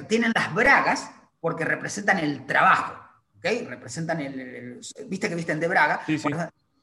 tienen 0.08 0.32
las 0.34 0.52
bragas 0.52 1.12
porque 1.40 1.64
representan 1.64 2.18
el 2.18 2.44
trabajo, 2.44 2.94
¿ok? 3.36 3.68
Representan 3.68 4.20
el, 4.20 4.80
viste 5.06 5.28
que 5.28 5.36
visten 5.36 5.60
de 5.60 5.68
braga. 5.68 6.02
Sí, 6.06 6.18
sí. 6.18 6.28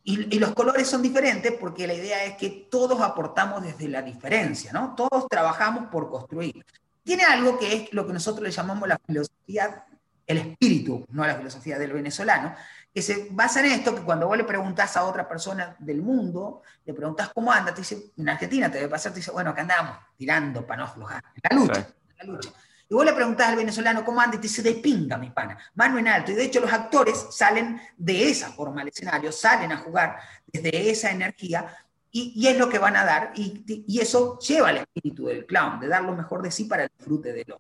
Y, 0.10 0.39
los 0.39 0.54
colores 0.54 0.88
son 0.88 1.02
diferentes 1.02 1.52
porque 1.60 1.86
la 1.86 1.93
idea 1.93 2.24
es 2.24 2.38
que 2.38 2.70
todos 2.72 3.02
aportamos 3.02 3.62
desde 3.62 3.89
la 3.89 4.02
diferencia, 4.02 4.72
¿no? 4.72 4.96
Todos 4.96 5.28
trabajamos 5.28 5.89
por 5.91 6.10
construir. 6.10 6.65
Tiene 7.04 7.26
algo 7.26 7.60
que 7.60 7.74
es 7.76 7.93
lo 7.93 8.08
que 8.08 8.13
nosotros 8.13 8.41
le 8.41 8.52
llamamos 8.52 8.88
la 8.88 8.98
filosofía, 9.06 9.86
el 10.26 10.38
espíritu, 10.38 11.06
no 11.10 11.28
la 11.28 11.36
filosofía 11.36 11.78
del 11.78 11.91
venezolano, 11.91 12.56
que 12.93 13.02
se 13.02 13.28
basa 13.32 13.60
en 13.60 13.65
esto, 13.65 13.93
que 13.93 14.02
cuando 14.02 14.28
vos 14.28 14.38
le 14.38 14.46
preguntás 14.46 14.96
a 14.96 15.04
otra 15.04 15.28
persona 15.28 15.76
del 15.78 16.02
mundo, 16.02 16.62
le 16.86 16.93
preguntás 16.93 17.30
cómo 17.34 17.52
anda, 17.52 17.74
te 17.74 17.82
dice, 17.82 18.13
en 18.15 18.30
Argentina 18.30 18.72
te 18.72 18.78
debe 18.78 18.89
pasar, 18.89 19.12
te 19.12 19.20
dice, 19.20 19.32
bueno, 19.32 19.50
acá 19.50 19.63
andamos, 19.63 19.98
tirando 20.15 20.65
para 20.65 20.84
no 20.84 20.86
aflojar, 20.86 21.22
la 21.50 21.58
lucha, 21.58 21.86
la 22.17 22.24
lucha. 22.24 22.50
Y 22.89 22.93
vos 22.93 23.06
le 23.06 23.13
preguntás 23.13 23.50
al 23.50 23.58
venezolano 23.58 24.06
cómo 24.06 24.21
anda 24.21 24.38
y 24.38 24.39
te 24.39 24.47
dice 24.47 24.62
de 24.62 24.76
pinga, 24.76 25.17
mi 25.17 25.30
pana, 25.30 25.58
mano 25.76 25.97
en 25.97 26.08
alto. 26.08 26.32
Y 26.32 26.36
de 26.36 26.45
hecho 26.45 26.62
los 26.62 26.71
actores 26.71 27.28
salen 27.32 27.82
de 27.97 28.30
esa 28.30 28.52
forma 28.52 28.82
al 28.82 28.88
escenario, 28.88 29.32
salen 29.32 29.71
a 29.71 29.78
jugar 29.78 30.17
desde 30.45 30.89
esa 30.89 31.12
energía 31.12 31.67
y, 32.12 32.47
es 32.47 32.58
lo 32.58 32.69
que 32.69 32.80
van 32.80 32.95
a 32.95 33.04
dar. 33.04 33.34
Y, 33.36 33.63
y, 33.88 34.00
eso 34.00 34.39
lleva 34.39 34.69
al 34.69 34.78
espíritu 34.78 35.28
del 35.28 35.45
clown, 35.45 35.80
de 35.80 35.88
dar 35.88 36.04
lo 36.04 36.15
mejor 36.15 36.41
de 36.41 36.50
sí 36.50 36.63
para 36.63 36.84
el 36.84 36.91
disfrute 36.97 37.34
de 37.34 37.45
lo. 37.45 37.60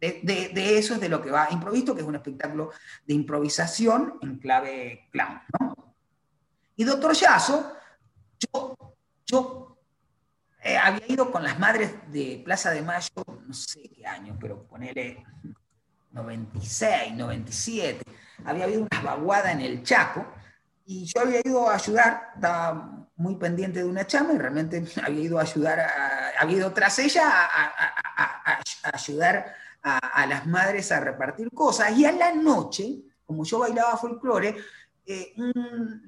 De, 0.00 0.50
de, 0.54 0.78
eso 0.78 0.94
es 0.94 1.00
de 1.00 1.10
lo 1.10 1.20
que 1.20 1.30
va 1.30 1.48
Improvisto, 1.50 1.94
que 1.94 2.00
es 2.00 2.06
un 2.06 2.14
espectáculo 2.14 2.70
de 3.06 3.12
improvisación 3.12 4.18
en 4.22 4.38
clave 4.38 5.08
clown. 5.10 5.42
¿no? 5.58 5.94
Y 6.76 6.84
Doctor 6.84 7.12
Yaso, 7.12 7.74
yo, 8.38 8.76
yo 9.26 9.69
eh, 10.62 10.76
había 10.76 11.06
ido 11.08 11.30
con 11.30 11.42
las 11.42 11.58
madres 11.58 11.92
de 12.08 12.42
Plaza 12.44 12.70
de 12.70 12.82
Mayo, 12.82 13.10
no 13.46 13.54
sé 13.54 13.88
qué 13.88 14.06
año, 14.06 14.36
pero 14.40 14.62
ponele 14.64 15.24
96, 16.12 17.14
97. 17.14 18.02
Había 18.44 18.64
habido 18.64 18.82
una 18.82 19.00
vaguada 19.02 19.52
en 19.52 19.60
el 19.60 19.82
Chaco 19.82 20.26
y 20.84 21.04
yo 21.04 21.20
había 21.20 21.40
ido 21.44 21.68
a 21.68 21.76
ayudar, 21.76 22.32
estaba 22.34 23.06
muy 23.16 23.36
pendiente 23.36 23.80
de 23.80 23.84
una 23.84 24.06
chama 24.06 24.32
y 24.32 24.38
realmente 24.38 24.84
había 25.04 25.20
ido 25.20 25.38
a 25.38 25.42
ayudar, 25.42 25.86
había 26.38 26.56
ido 26.56 26.72
tras 26.72 26.98
ella 26.98 27.22
a, 27.26 28.60
ayudar 28.92 29.54
a, 29.82 30.26
las 30.26 30.46
madres 30.46 30.90
a 30.92 31.00
repartir 31.00 31.50
cosas. 31.52 31.96
Y 31.96 32.04
a 32.04 32.12
la 32.12 32.32
noche, 32.32 33.02
como 33.24 33.44
yo 33.44 33.60
bailaba 33.60 33.96
folclore, 33.96 34.56
eh, 35.12 35.34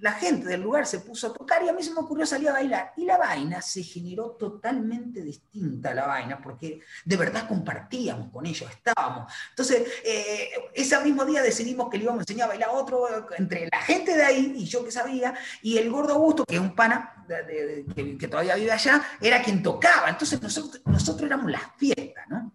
la 0.00 0.12
gente 0.12 0.46
del 0.46 0.62
lugar 0.62 0.86
se 0.86 1.00
puso 1.00 1.26
a 1.26 1.32
tocar 1.32 1.60
y 1.64 1.68
a 1.68 1.72
mí 1.72 1.82
se 1.82 1.92
me 1.92 1.98
ocurrió 1.98 2.24
salir 2.24 2.50
a 2.50 2.52
bailar. 2.52 2.92
Y 2.96 3.04
la 3.04 3.18
vaina 3.18 3.60
se 3.60 3.82
generó 3.82 4.36
totalmente 4.38 5.22
distinta, 5.22 5.92
la 5.92 6.06
vaina, 6.06 6.40
porque 6.40 6.80
de 7.04 7.16
verdad 7.16 7.48
compartíamos 7.48 8.30
con 8.30 8.46
ellos, 8.46 8.70
estábamos. 8.70 9.32
Entonces, 9.50 9.88
eh, 10.04 10.50
ese 10.72 11.00
mismo 11.00 11.24
día 11.24 11.42
decidimos 11.42 11.90
que 11.90 11.98
le 11.98 12.04
íbamos 12.04 12.20
a 12.20 12.22
enseñar 12.22 12.44
a 12.44 12.48
bailar 12.50 12.68
a 12.68 12.72
otro, 12.72 13.26
entre 13.36 13.68
la 13.72 13.80
gente 13.80 14.16
de 14.16 14.22
ahí 14.22 14.54
y 14.56 14.66
yo 14.66 14.84
que 14.84 14.92
sabía, 14.92 15.34
y 15.62 15.78
el 15.78 15.90
gordo 15.90 16.14
Augusto, 16.14 16.44
que 16.44 16.54
es 16.54 16.60
un 16.60 16.76
pana 16.76 17.26
que, 17.26 18.28
todavía 18.28 18.54
vive 18.54 18.70
allá, 18.70 19.02
era 19.20 19.42
quien 19.42 19.64
tocaba. 19.64 20.10
Entonces, 20.10 20.40
nosotros, 20.40 20.80
nosotros 20.86 21.26
éramos 21.26 21.50
la 21.50 21.72
fiesta, 21.76 22.24
¿no? 22.28 22.52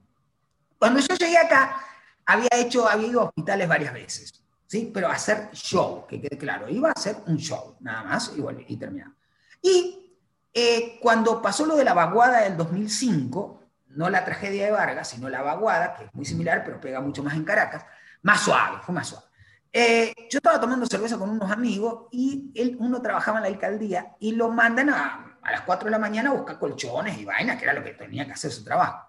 Cuando 0.79 1.01
yo 1.01 1.13
llegué 1.15 1.37
acá, 1.37 1.81
había 2.25 2.49
hecho, 2.55 2.87
había 2.87 3.07
ido 3.07 3.21
a 3.21 3.25
hospitales 3.25 3.67
varias 3.67 3.93
veces. 3.93 4.46
¿Sí? 4.67 4.91
Pero 4.93 5.09
hacer 5.09 5.49
show, 5.53 6.05
que 6.05 6.21
quede 6.21 6.37
claro, 6.37 6.69
iba 6.69 6.89
a 6.89 6.93
hacer 6.93 7.17
un 7.25 7.37
show, 7.37 7.77
nada 7.79 8.03
más, 8.03 8.33
y, 8.35 8.41
bueno, 8.41 8.59
y 8.67 8.77
terminaba. 8.77 9.13
Y 9.61 10.15
eh, 10.53 10.99
cuando 11.01 11.41
pasó 11.41 11.65
lo 11.65 11.75
de 11.75 11.83
la 11.83 11.93
vaguada 11.93 12.41
del 12.41 12.57
2005, 12.57 13.63
no 13.89 14.09
la 14.09 14.23
tragedia 14.23 14.65
de 14.65 14.71
Vargas, 14.71 15.09
sino 15.09 15.29
la 15.29 15.41
vaguada, 15.41 15.95
que 15.95 16.05
es 16.05 16.13
muy 16.13 16.25
similar, 16.25 16.63
pero 16.63 16.79
pega 16.79 17.01
mucho 17.01 17.23
más 17.23 17.33
en 17.33 17.43
Caracas, 17.43 17.85
más 18.21 18.41
suave, 18.41 18.77
fue 18.83 18.93
más 18.93 19.07
suave. 19.07 19.25
Eh, 19.71 20.13
yo 20.29 20.37
estaba 20.37 20.59
tomando 20.59 20.85
cerveza 20.85 21.17
con 21.17 21.29
unos 21.29 21.51
amigos 21.51 22.07
y 22.11 22.51
él, 22.55 22.77
uno 22.79 23.01
trabajaba 23.01 23.37
en 23.37 23.43
la 23.43 23.49
alcaldía 23.49 24.15
y 24.19 24.31
lo 24.31 24.49
mandan 24.49 24.89
a, 24.89 25.37
a 25.41 25.51
las 25.51 25.61
4 25.61 25.85
de 25.85 25.91
la 25.91 25.99
mañana 25.99 26.29
a 26.29 26.33
buscar 26.33 26.57
colchones 26.57 27.17
y 27.17 27.25
vainas, 27.25 27.57
que 27.57 27.63
era 27.65 27.73
lo 27.73 27.83
que 27.83 27.91
tenía 27.91 28.25
que 28.25 28.31
hacer 28.31 28.51
su 28.51 28.63
trabajo 28.63 29.06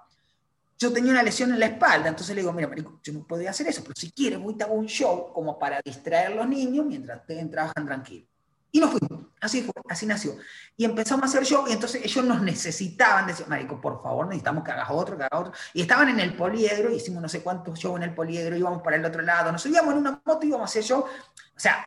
yo 0.78 0.92
tenía 0.92 1.10
una 1.10 1.22
lesión 1.22 1.52
en 1.52 1.58
la 1.58 1.66
espalda, 1.66 2.08
entonces 2.08 2.34
le 2.36 2.42
digo, 2.42 2.52
mira, 2.52 2.68
marico, 2.68 3.00
yo 3.02 3.12
no 3.12 3.26
podía 3.26 3.50
hacer 3.50 3.66
eso, 3.66 3.82
pero 3.82 3.94
si 3.96 4.12
quieres 4.12 4.38
voy 4.38 4.54
a 4.60 4.64
hacer 4.64 4.76
un 4.76 4.86
show 4.86 5.32
como 5.32 5.58
para 5.58 5.80
distraer 5.84 6.28
a 6.28 6.34
los 6.36 6.48
niños 6.48 6.86
mientras 6.86 7.22
trabajan 7.26 7.84
tranquilos. 7.84 8.28
Y 8.70 8.80
nos 8.80 8.90
fuimos, 8.90 9.26
así 9.40 9.62
fue, 9.62 9.72
así 9.88 10.06
nació. 10.06 10.36
Y 10.76 10.84
empezamos 10.84 11.22
a 11.22 11.26
hacer 11.26 11.44
show 11.44 11.66
y 11.66 11.72
entonces 11.72 12.04
ellos 12.04 12.24
nos 12.24 12.42
necesitaban, 12.42 13.26
decían, 13.26 13.48
marico, 13.48 13.80
por 13.80 14.02
favor, 14.02 14.26
necesitamos 14.26 14.62
que 14.62 14.70
hagas 14.70 14.88
otro, 14.90 15.16
que 15.16 15.24
hagas 15.24 15.40
otro. 15.40 15.52
Y 15.72 15.80
estaban 15.80 16.10
en 16.10 16.20
el 16.20 16.36
poliedro, 16.36 16.90
hicimos 16.90 17.22
no 17.22 17.28
sé 17.28 17.42
cuántos 17.42 17.78
shows 17.78 17.96
en 17.96 18.04
el 18.04 18.14
poliedro, 18.14 18.56
íbamos 18.56 18.82
para 18.82 18.96
el 18.96 19.04
otro 19.04 19.22
lado, 19.22 19.50
nos 19.50 19.62
subíamos 19.62 19.92
en 19.92 19.98
una 19.98 20.22
moto 20.24 20.46
íbamos 20.46 20.68
a 20.68 20.70
hacer 20.70 20.84
show. 20.84 21.00
O 21.00 21.60
sea, 21.60 21.84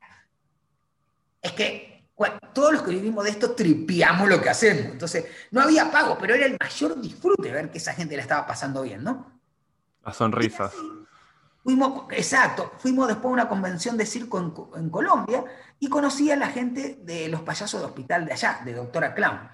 es 1.42 1.52
que 1.54 1.91
todos 2.54 2.74
los 2.74 2.82
que 2.84 2.92
vivimos 2.92 3.24
de 3.24 3.32
esto 3.32 3.52
tripiamos 3.52 4.28
lo 4.28 4.42
que 4.42 4.50
hacemos. 4.50 4.86
Entonces, 4.86 5.26
no 5.52 5.62
había 5.62 5.92
pago, 5.92 6.18
pero 6.20 6.36
era 6.36 6.46
el 6.46 6.58
mayor 6.60 7.00
disfrute 7.00 7.52
ver 7.52 7.72
que 7.72 7.78
esa 7.78 7.94
gente 7.94 8.16
la 8.16 8.22
estaba 8.22 8.46
pasando 8.46 8.82
bien, 8.82 9.04
¿no? 9.04 9.40
Las 10.04 10.18
sonrisas. 10.18 10.74
Fuimos, 11.64 12.06
exacto, 12.12 12.74
fuimos 12.80 13.08
después 13.08 13.30
a 13.30 13.34
una 13.34 13.48
convención 13.48 13.96
de 13.96 14.06
circo 14.06 14.72
en, 14.76 14.90
Colombia 14.90 15.46
y 15.80 15.90
conocí 15.90 16.32
a 16.32 16.36
la 16.36 16.48
gente 16.48 16.98
de 17.04 17.28
los 17.28 17.42
payasos 17.42 17.80
de 17.80 17.86
hospital 17.86 18.26
de 18.26 18.34
allá, 18.34 18.62
de 18.66 18.74
Doctora 18.74 19.14
Clown. 19.14 19.48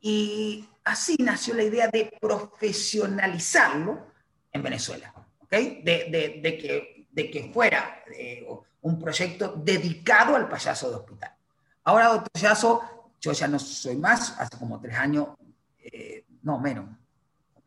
Y 0.00 0.68
así 0.84 1.16
nació 1.18 1.54
la 1.54 1.64
idea 1.64 1.88
de 1.88 2.16
profesionalizarlo 2.20 4.06
en 4.52 4.62
Venezuela, 4.62 5.12
¿ok? 5.40 5.50
De, 5.50 6.40
que, 6.42 7.08
de 7.10 7.30
que 7.30 7.50
fuera 7.52 8.04
eh, 8.16 8.46
un 8.82 8.98
proyecto 9.00 9.54
dedicado 9.56 10.36
al 10.36 10.48
payaso 10.48 10.90
de 10.90 10.96
hospital. 10.96 11.37
Ahora, 11.88 12.08
doctor 12.08 12.42
Yazo, 12.42 12.82
yo 13.18 13.32
ya 13.32 13.48
no 13.48 13.58
soy 13.58 13.96
más, 13.96 14.38
hace 14.38 14.58
como 14.58 14.78
tres 14.78 14.94
años, 14.94 15.28
eh, 15.78 16.26
no, 16.42 16.58
menos, 16.58 16.84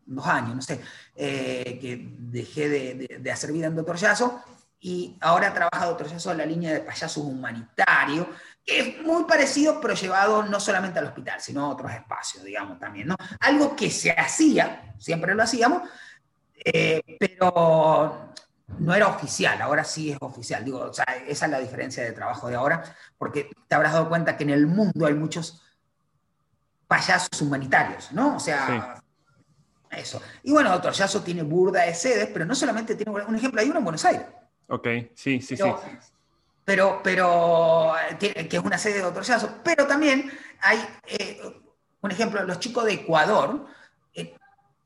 dos 0.05 0.27
años, 0.27 0.55
no 0.57 0.61
sé, 0.61 0.79
eh, 1.15 1.79
que 1.81 2.07
dejé 2.19 2.69
de, 2.69 3.31
hacer 3.31 3.51
vida 3.51 3.65
en 3.65 3.75
Doctor 3.75 3.95
Yazo 3.95 4.43
y 4.79 5.17
ahora 5.21 5.51
trabaja 5.51 5.87
Doctor 5.87 6.07
Yazo 6.07 6.33
en 6.33 6.37
la 6.37 6.45
línea 6.45 6.71
de 6.71 6.81
payasos 6.81 7.23
humanitarios, 7.23 8.27
que 8.63 8.79
es 8.79 9.01
muy 9.01 9.23
parecido, 9.23 9.81
pero 9.81 9.95
llevado 9.95 10.43
no 10.43 10.59
solamente 10.59 10.99
al 10.99 11.05
hospital, 11.05 11.41
sino 11.41 11.65
a 11.65 11.69
otros 11.69 11.91
espacios, 11.91 12.43
digamos, 12.43 12.77
también, 12.77 13.07
¿no? 13.07 13.15
Algo 13.39 13.75
que 13.75 13.89
se 13.89 14.11
hacía, 14.11 14.93
siempre 14.99 15.33
lo 15.33 15.41
hacíamos, 15.41 15.89
eh, 16.63 17.01
pero 17.19 18.31
no 18.79 18.93
era 18.93 19.07
oficial, 19.07 19.61
ahora 19.61 19.83
sí 19.83 20.11
es 20.11 20.17
oficial. 20.21 20.63
Digo, 20.63 20.79
o 20.79 20.93
sea, 20.93 21.05
esa 21.27 21.45
es 21.45 21.51
la 21.51 21.59
diferencia 21.59 22.03
de 22.03 22.11
trabajo 22.11 22.47
de 22.47 22.55
ahora, 22.55 22.83
porque 23.17 23.49
te 23.67 23.75
habrás 23.75 23.93
dado 23.93 24.09
cuenta 24.09 24.37
que 24.37 24.43
en 24.43 24.51
el 24.51 24.67
mundo 24.67 25.05
hay 25.05 25.13
muchos 25.13 25.61
payasos 26.87 27.41
humanitarios, 27.41 28.11
¿no? 28.11 28.35
O 28.35 28.39
sea, 28.39 29.01
eso. 29.89 30.21
Y 30.43 30.51
bueno, 30.51 30.69
Doctor 30.71 30.93
Yaso 30.93 31.21
tiene 31.21 31.43
burda 31.43 31.83
de 31.83 31.93
sedes, 31.93 32.29
pero 32.33 32.45
no 32.45 32.55
solamente 32.55 32.95
tiene 32.95 33.11
un 33.11 33.35
ejemplo, 33.35 33.61
hay 33.61 33.69
uno 33.69 33.79
en 33.79 33.85
Buenos 33.85 34.05
Aires. 34.05 34.25
Ok, 34.67 34.87
sí, 35.15 35.41
sí, 35.41 35.57
sí. 35.57 35.63
Pero, 36.63 37.01
pero, 37.03 37.93
que 38.19 38.47
es 38.49 38.63
una 38.63 38.77
sede 38.77 38.95
de 38.95 39.01
Doctor 39.01 39.23
Yaso, 39.23 39.59
pero 39.63 39.87
también 39.87 40.31
hay, 40.61 40.79
eh, 41.07 41.41
un 42.01 42.11
ejemplo, 42.11 42.43
los 42.43 42.59
chicos 42.59 42.85
de 42.85 42.93
Ecuador 42.93 43.65
eh, 44.13 44.35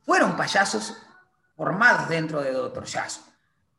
fueron 0.06 0.36
payasos 0.36 0.98
formados 1.56 2.10
dentro 2.10 2.41
de 2.41 2.52
Doctor 2.52 2.86
Yaso. 2.86 3.21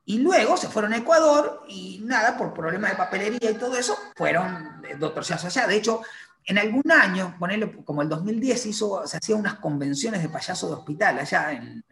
Y 0.08 0.18
luego 0.18 0.56
se 0.56 0.68
fueron 0.68 0.92
a 0.92 0.98
Ecuador 0.98 1.64
y 1.68 2.00
nada, 2.04 2.38
por 2.38 2.54
problemas 2.54 2.92
de 2.92 2.96
papelería 2.96 3.50
y 3.50 3.54
todo 3.54 3.76
eso, 3.76 3.96
fueron 4.14 4.80
doctor 4.98 5.24
allá. 5.28 5.66
De 5.66 5.76
hecho, 5.76 6.00
en 6.44 6.58
algún 6.58 6.90
año, 6.92 7.34
ponerle 7.40 7.72
como 7.84 8.02
el 8.02 8.08
2010, 8.08 8.66
hizo, 8.66 9.04
se 9.04 9.16
hacían 9.16 9.40
unas 9.40 9.54
convenciones 9.54 10.22
de 10.22 10.28
payaso 10.28 10.68
de 10.68 10.74
hospital 10.74 11.18
allá 11.18 11.50
en, 11.52 11.84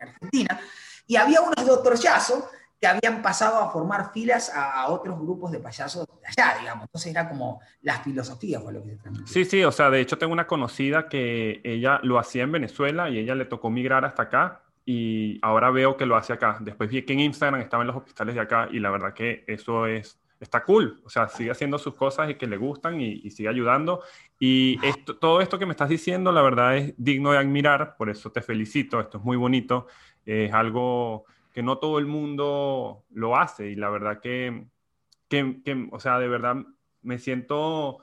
Argentina, 0.00 0.60
y 1.06 1.16
había 1.16 1.40
unos 1.40 1.64
doctor 1.64 1.96
que 2.80 2.86
habían 2.86 3.22
pasado 3.22 3.58
a 3.58 3.70
formar 3.70 4.12
filas 4.12 4.50
a, 4.52 4.88
otros 4.88 5.20
grupos 5.20 5.52
de 5.52 5.60
payasos 5.60 6.08
allá, 6.26 6.58
digamos. 6.58 6.86
Entonces 6.86 7.12
era 7.12 7.28
como 7.28 7.60
la 7.82 8.02
filosofía 8.02 8.60
fue 8.60 8.72
lo 8.72 8.82
que 8.82 8.90
se 8.90 8.96
transmitió. 8.96 9.32
Sí, 9.32 9.44
sí, 9.44 9.62
o 9.62 9.70
sea, 9.70 9.90
de 9.90 10.00
hecho 10.00 10.18
tengo 10.18 10.32
una 10.32 10.48
conocida 10.48 11.08
que 11.08 11.60
ella 11.62 12.00
lo 12.02 12.18
hacía 12.18 12.42
en 12.42 12.52
Venezuela 12.52 13.08
y 13.08 13.18
ella 13.18 13.36
le 13.36 13.44
tocó 13.44 13.70
migrar 13.70 14.04
hasta 14.04 14.22
acá 14.22 14.62
y 14.84 15.38
ahora 15.42 15.70
veo 15.70 15.96
que 15.96 16.06
lo 16.06 16.16
hace 16.16 16.32
acá. 16.32 16.58
Después 16.60 16.90
vi 16.90 17.02
que 17.02 17.12
en 17.12 17.20
Instagram 17.20 17.60
estaba 17.60 17.82
en 17.82 17.88
los 17.88 17.96
hospitales 17.96 18.34
de 18.34 18.40
acá 18.40 18.68
y 18.70 18.80
la 18.80 18.90
verdad 18.90 19.14
que 19.14 19.44
eso 19.46 19.86
es, 19.86 20.20
está 20.40 20.64
cool. 20.64 21.00
O 21.04 21.10
sea, 21.10 21.28
sigue 21.28 21.50
haciendo 21.50 21.78
sus 21.78 21.94
cosas 21.94 22.30
y 22.30 22.34
que 22.34 22.46
le 22.46 22.56
gustan 22.56 23.00
y, 23.00 23.30
sigue 23.30 23.48
ayudando. 23.48 24.02
Y 24.38 24.78
esto, 24.84 25.16
todo 25.16 25.40
esto 25.40 25.58
que 25.58 25.66
me 25.66 25.72
estás 25.72 25.88
diciendo, 25.88 26.32
la 26.32 26.42
verdad 26.42 26.76
es 26.76 26.94
digno 26.96 27.32
de 27.32 27.38
admirar, 27.38 27.96
por 27.96 28.10
eso 28.10 28.32
te 28.32 28.42
felicito, 28.42 29.00
esto 29.00 29.18
es 29.18 29.24
muy 29.24 29.36
bonito, 29.36 29.86
es 30.24 30.52
algo 30.52 31.24
que 31.52 31.62
no 31.62 31.78
todo 31.78 31.98
el 31.98 32.06
mundo 32.06 33.04
lo 33.10 33.36
hace 33.36 33.70
y 33.70 33.74
la 33.74 33.90
verdad 33.90 34.20
que, 34.20 34.66
que, 35.28 35.60
que 35.64 35.88
o 35.90 36.00
sea, 36.00 36.18
de 36.18 36.28
verdad 36.28 36.56
me 37.02 37.18
siento, 37.18 37.98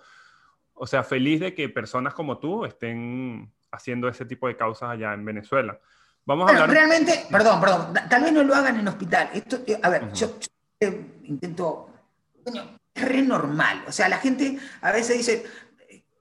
o 0.73 0.87
sea, 0.87 1.03
feliz 1.03 1.39
de 1.39 1.53
que 1.53 1.69
personas 1.69 2.13
como 2.13 2.39
tú 2.39 2.65
estén 2.65 3.51
haciendo 3.71 4.07
ese 4.07 4.25
tipo 4.25 4.47
de 4.47 4.57
causas 4.57 4.89
allá 4.89 5.13
en 5.13 5.25
Venezuela. 5.25 5.79
Vamos 6.27 6.49
a 6.49 6.51
hablar... 6.51 6.69
Realmente, 6.69 7.25
perdón, 7.31 7.61
perdón, 7.61 7.93
tal 8.09 8.21
vez 8.21 8.33
no 8.33 8.43
lo 8.43 8.53
hagan 8.53 8.77
en 8.77 8.87
hospital. 8.87 9.29
Esto, 9.33 9.61
eh, 9.65 9.79
a 9.81 9.89
ver, 9.89 10.11
yo, 10.11 10.37
intento, 11.23 11.89
es 12.93 13.07
re 13.07 13.21
normal. 13.21 13.85
O 13.87 13.93
sea, 13.93 14.09
la 14.09 14.17
gente 14.17 14.59
a 14.81 14.91
veces 14.91 15.17
dice, 15.17 15.45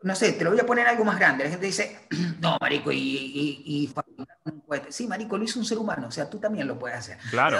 no 0.03 0.15
sé, 0.15 0.33
te 0.35 0.45
lo 0.45 0.51
voy 0.51 0.61
a 0.61 0.67
poner 0.67 0.87
algo 0.87 1.05
más 1.05 1.19
grande. 1.19 1.43
La 1.43 1.51
gente 1.51 1.67
dice, 1.67 2.07
no, 2.41 2.57
marico, 2.61 2.93
y, 2.93 2.99
y, 3.67 3.93
un 4.45 4.61
cohete. 4.61 4.93
Sí, 4.93 5.09
marico, 5.09 5.37
lo 5.37 5.43
hizo 5.43 5.59
un 5.59 5.67
ser 5.67 5.79
humano, 5.79 6.07
o 6.07 6.13
sea, 6.13 6.31
tú 6.31 6.39
también 6.39 6.69
lo 6.69 6.79
puedes 6.79 6.99
hacer. 6.99 7.19
Claro. 7.29 7.59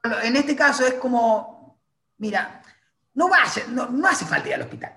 Pero, 0.00 0.22
en 0.22 0.34
este 0.34 0.56
caso 0.56 0.86
es 0.86 0.94
como, 0.94 1.78
mira, 2.16 2.62
no, 3.12 3.28
vaya, 3.28 3.64
no, 3.68 3.90
no 3.90 4.08
hace 4.08 4.24
falta 4.24 4.48
ir 4.48 4.54
al 4.54 4.62
hospital. 4.62 4.94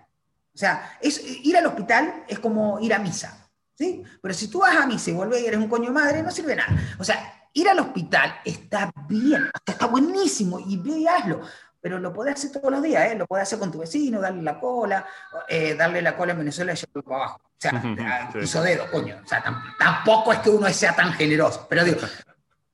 O 0.54 0.58
sea, 0.58 0.98
es, 1.02 1.22
ir 1.44 1.58
al 1.58 1.66
hospital 1.66 2.24
es 2.26 2.40
como 2.40 2.80
ir 2.80 2.94
a 2.94 3.00
misa. 3.00 3.45
¿Sí? 3.78 4.04
Pero 4.22 4.34
si 4.34 4.48
tú 4.50 4.60
vas 4.60 4.76
a 4.76 4.88
mí, 4.88 4.98
se 5.00 5.14
vuelve 5.14 5.40
y 5.40 5.46
eres 5.46 5.60
un 5.60 5.70
coño 5.70 5.92
madre, 5.92 6.24
no 6.24 6.32
sirve 6.32 6.56
nada. 6.56 6.76
O 6.98 7.04
sea, 7.04 7.48
ir 7.54 7.70
al 7.70 7.80
hospital 7.80 8.36
está 8.44 8.92
bien, 9.08 9.50
está 9.66 9.88
buenísimo 9.88 10.60
y 10.60 10.78
ve 10.78 11.00
y 11.00 11.08
hazlo. 11.08 11.42
Pero 11.82 12.00
lo 12.00 12.12
puedes 12.12 12.34
hacer 12.34 12.52
todos 12.52 12.72
los 12.72 12.82
días, 12.82 13.12
¿eh? 13.12 13.16
Lo 13.16 13.28
puedes 13.28 13.44
hacer 13.44 13.60
con 13.60 13.72
tu 13.72 13.78
vecino, 13.78 14.20
darle 14.20 14.42
la 14.42 14.60
cola, 14.60 15.06
eh, 15.48 15.76
darle 15.76 16.02
la 16.02 16.18
cola 16.18 16.32
en 16.32 16.40
Venezuela 16.40 16.74
y 16.74 16.76
llevarlo 16.76 17.04
para 17.04 17.16
abajo. 17.18 17.42
O 17.44 17.58
sea, 17.60 18.32
hizo 18.42 18.62
dedo, 18.64 18.90
coño. 18.90 19.22
O 19.24 19.28
sea, 19.28 19.44
tampoco 19.78 20.34
es 20.34 20.40
que 20.40 20.50
uno 20.50 20.68
sea 20.70 20.96
tan 20.96 21.14
generoso. 21.14 21.68
Pero 21.70 21.84
digo, 21.84 22.00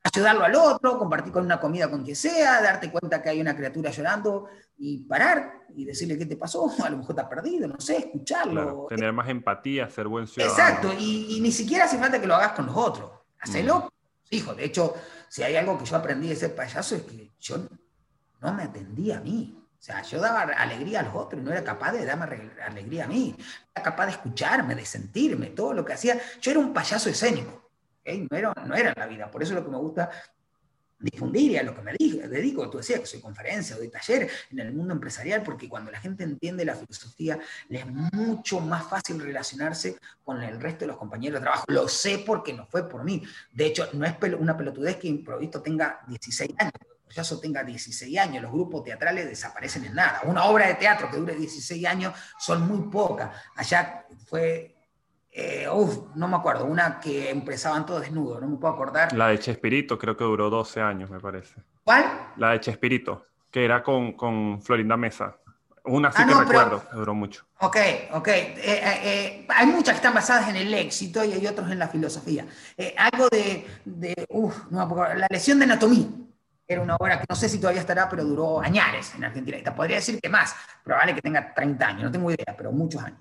ayudarlo 0.04 0.44
al 0.44 0.56
otro, 0.56 0.98
compartir 0.98 1.32
con 1.32 1.46
una 1.46 1.60
comida 1.60 1.90
con 1.90 2.04
quien 2.04 2.16
sea, 2.16 2.62
darte 2.62 2.92
cuenta 2.92 3.22
que 3.22 3.30
hay 3.30 3.42
una 3.42 3.56
criatura 3.56 3.92
llorando 3.92 4.50
y 4.78 5.04
parar 5.04 5.66
y 5.76 5.86
decirle 5.86 6.18
qué 6.18 6.26
te 6.26 6.36
pasó, 6.36 6.70
a 6.84 6.90
lo 6.90 6.98
mejor 6.98 7.16
te 7.16 7.22
has 7.22 7.28
perdido, 7.28 7.68
no 7.68 7.80
sé, 7.80 7.98
escucharlo. 7.98 8.88
tener 8.90 9.14
más 9.14 9.30
empatía, 9.30 9.90
ser 9.90 10.08
buen 10.08 10.28
ciudadano. 10.28 10.58
Exacto, 10.58 10.94
y, 11.00 11.40
ni 11.42 11.52
siquiera 11.52 11.86
hace 11.86 11.98
falta 11.98 12.20
que 12.20 12.28
lo 12.28 12.36
hagas 12.36 12.54
con 12.54 12.66
los 12.66 12.76
otros. 12.76 13.12
Hacelo, 13.40 13.80
mm. 13.80 14.36
hijo. 14.36 14.54
De 14.54 14.66
hecho, 14.66 14.96
si 15.28 15.44
hay 15.44 15.56
algo 15.56 15.78
que 15.78 15.86
yo 15.86 15.96
aprendí 15.96 16.28
de 16.28 16.36
ser 16.36 16.56
payaso 16.56 16.96
es 16.96 17.04
que 17.04 17.32
yo 17.40 17.58
no 18.42 18.54
me 18.54 18.64
atendía 18.64 19.18
a 19.18 19.22
mí. 19.22 19.58
O 19.58 19.84
sea, 19.84 20.04
yo 20.04 20.22
daba 20.22 20.42
alegría 20.42 21.00
a 21.00 21.04
los 21.04 21.16
otros 21.16 21.42
y 21.42 21.44
no 21.44 21.52
era 21.52 21.64
capaz 21.64 21.92
de 21.94 22.06
darme 22.06 22.52
alegría 22.64 23.06
a 23.06 23.08
mí. 23.08 23.36
Era 23.74 23.84
capaz 23.84 24.06
de 24.06 24.12
escucharme, 24.12 24.76
de 24.76 24.86
sentirme, 24.86 25.48
todo 25.48 25.74
lo 25.74 25.84
que 25.84 25.94
hacía. 25.94 26.20
Yo 26.40 26.52
era 26.52 26.60
un 26.60 26.72
payaso 26.72 27.10
escénico. 27.10 27.71
No, 28.06 28.38
era, 28.38 28.54
no 28.66 28.76
la 28.76 29.08
vida. 29.08 29.30
Por 29.30 29.44
eso 29.44 29.54
lo 29.54 29.64
que 29.64 29.72
me 29.72 29.78
gusta 29.78 30.10
difundir 31.02 31.52
y 31.52 31.58
a 31.58 31.64
lo 31.64 31.76
que 31.76 31.82
me 31.82 31.94
dedico. 31.94 32.70
Tú 32.70 32.78
decías 32.78 33.00
que 33.00 33.06
soy 33.06 33.20
conferencia, 33.20 33.76
doy 33.76 33.90
taller 33.90 34.30
en 34.52 34.60
el 34.60 34.74
mundo 34.74 34.94
empresarial, 34.94 35.44
porque 35.44 35.68
cuando 35.68 35.92
la 35.92 36.00
gente 36.00 36.24
entiende 36.24 36.64
la 36.64 36.76
filosofía, 36.76 37.40
le 37.70 37.80
es 37.80 37.88
mucho 37.88 38.60
más 38.60 38.88
fácil 38.88 39.20
relacionarse 39.20 39.98
con 40.24 40.42
el 40.42 40.60
resto 40.60 40.82
de 40.82 40.88
los 40.88 40.98
compañeros 40.98 41.40
de 41.40 41.44
trabajo. 41.44 41.66
Lo 41.68 41.88
sé 41.88 42.24
porque 42.26 42.54
no 42.54 42.66
fue 42.68 42.88
por 42.88 43.04
mí. 43.04 43.24
De 43.52 43.66
hecho, 43.66 43.90
no 43.94 44.06
es 44.06 44.16
una 44.40 44.56
pelotudez 44.56 44.98
que 44.98 45.08
Improvisto 45.08 45.62
tenga 45.62 46.02
16 46.08 46.52
años. 46.58 46.74
eso 47.16 47.40
tenga 47.40 47.64
16 47.64 48.18
años, 48.18 48.44
los 48.44 48.52
grupos 48.52 48.84
teatrales 48.84 49.28
desaparecen 49.28 49.86
en 49.86 49.96
nada. 49.96 50.22
Una 50.26 50.46
obra 50.46 50.68
de 50.68 50.76
teatro 50.76 51.10
que 51.10 51.18
dure 51.18 51.36
16 51.36 51.86
años 51.86 52.14
son 52.40 52.68
muy 52.68 52.90
pocas. 52.90 53.36
Allá 53.56 54.06
fue 54.26 54.81
eh, 55.34 55.68
no 56.16 56.28
me 56.28 56.36
acuerdo, 56.36 56.66
una 56.66 57.00
que 57.00 57.30
empezaban 57.30 57.86
todos 57.86 58.02
desnudos, 58.02 58.42
no 58.42 58.50
me 58.50 58.58
puedo 58.58 58.74
acordar. 58.74 59.14
La 59.14 59.28
de 59.28 59.40
Chespirito 59.40 59.98
creo 59.98 60.18
que 60.18 60.26
duró 60.26 60.50
12 60.50 60.82
años, 60.82 61.10
me 61.10 61.20
parece. 61.20 61.56
¿Cuál? 61.84 62.34
La 62.36 62.52
de 62.52 62.60
Chespirito, 62.60 63.28
que 63.50 63.64
era 63.64 63.82
con, 63.82 64.14
con 64.14 64.62
Florinda 64.62 64.98
Mesa. 64.98 65.38
Una 65.86 66.12
sí 66.12 66.22
ah, 66.24 66.28
que 66.28 66.34
recuerdo, 66.36 66.84
duró 66.94 67.16
mucho. 67.16 67.46
Ok, 67.60 67.78
ok. 68.12 68.28
Eh, 68.28 68.56
eh, 68.62 69.48
hay 69.50 69.66
muchas 69.66 69.94
que 69.94 69.98
están 69.98 70.14
basadas 70.14 70.50
en 70.50 70.58
el 70.58 70.72
éxito 70.74 71.24
y 71.24 71.32
hay 71.32 71.48
otros 71.48 71.72
en 71.72 71.80
la 71.80 71.88
filosofía. 71.88 72.46
algo 72.98 73.30
de, 73.30 73.66
de 73.86 74.26
uf, 74.30 74.70
no 74.70 74.78
me 74.78 74.84
acuerdo, 74.84 75.16
La 75.16 75.28
lesión 75.32 75.58
de 75.58 75.66
anatomía. 75.66 76.08
Era 76.68 76.82
una 76.82 76.96
obra 76.98 77.20
que 77.20 77.26
no 77.28 77.36
sé 77.36 77.50
si 77.50 77.60
todavía 77.60 77.82
estará, 77.82 78.08
pero 78.08 78.24
duró 78.24 78.62
años 78.62 79.14
en 79.16 79.24
Argentina. 79.24 79.58
Y 79.58 79.64
te 79.64 79.72
podría 79.72 79.96
decir 79.96 80.20
que 80.22 80.30
más, 80.30 80.56
probable 80.84 81.16
que 81.16 81.22
tenga 81.22 81.54
30 81.54 81.88
años, 81.88 82.04
no 82.04 82.12
tengo 82.12 82.30
idea, 82.30 82.54
pero 82.56 82.72
muchos 82.72 83.02
años. 83.02 83.20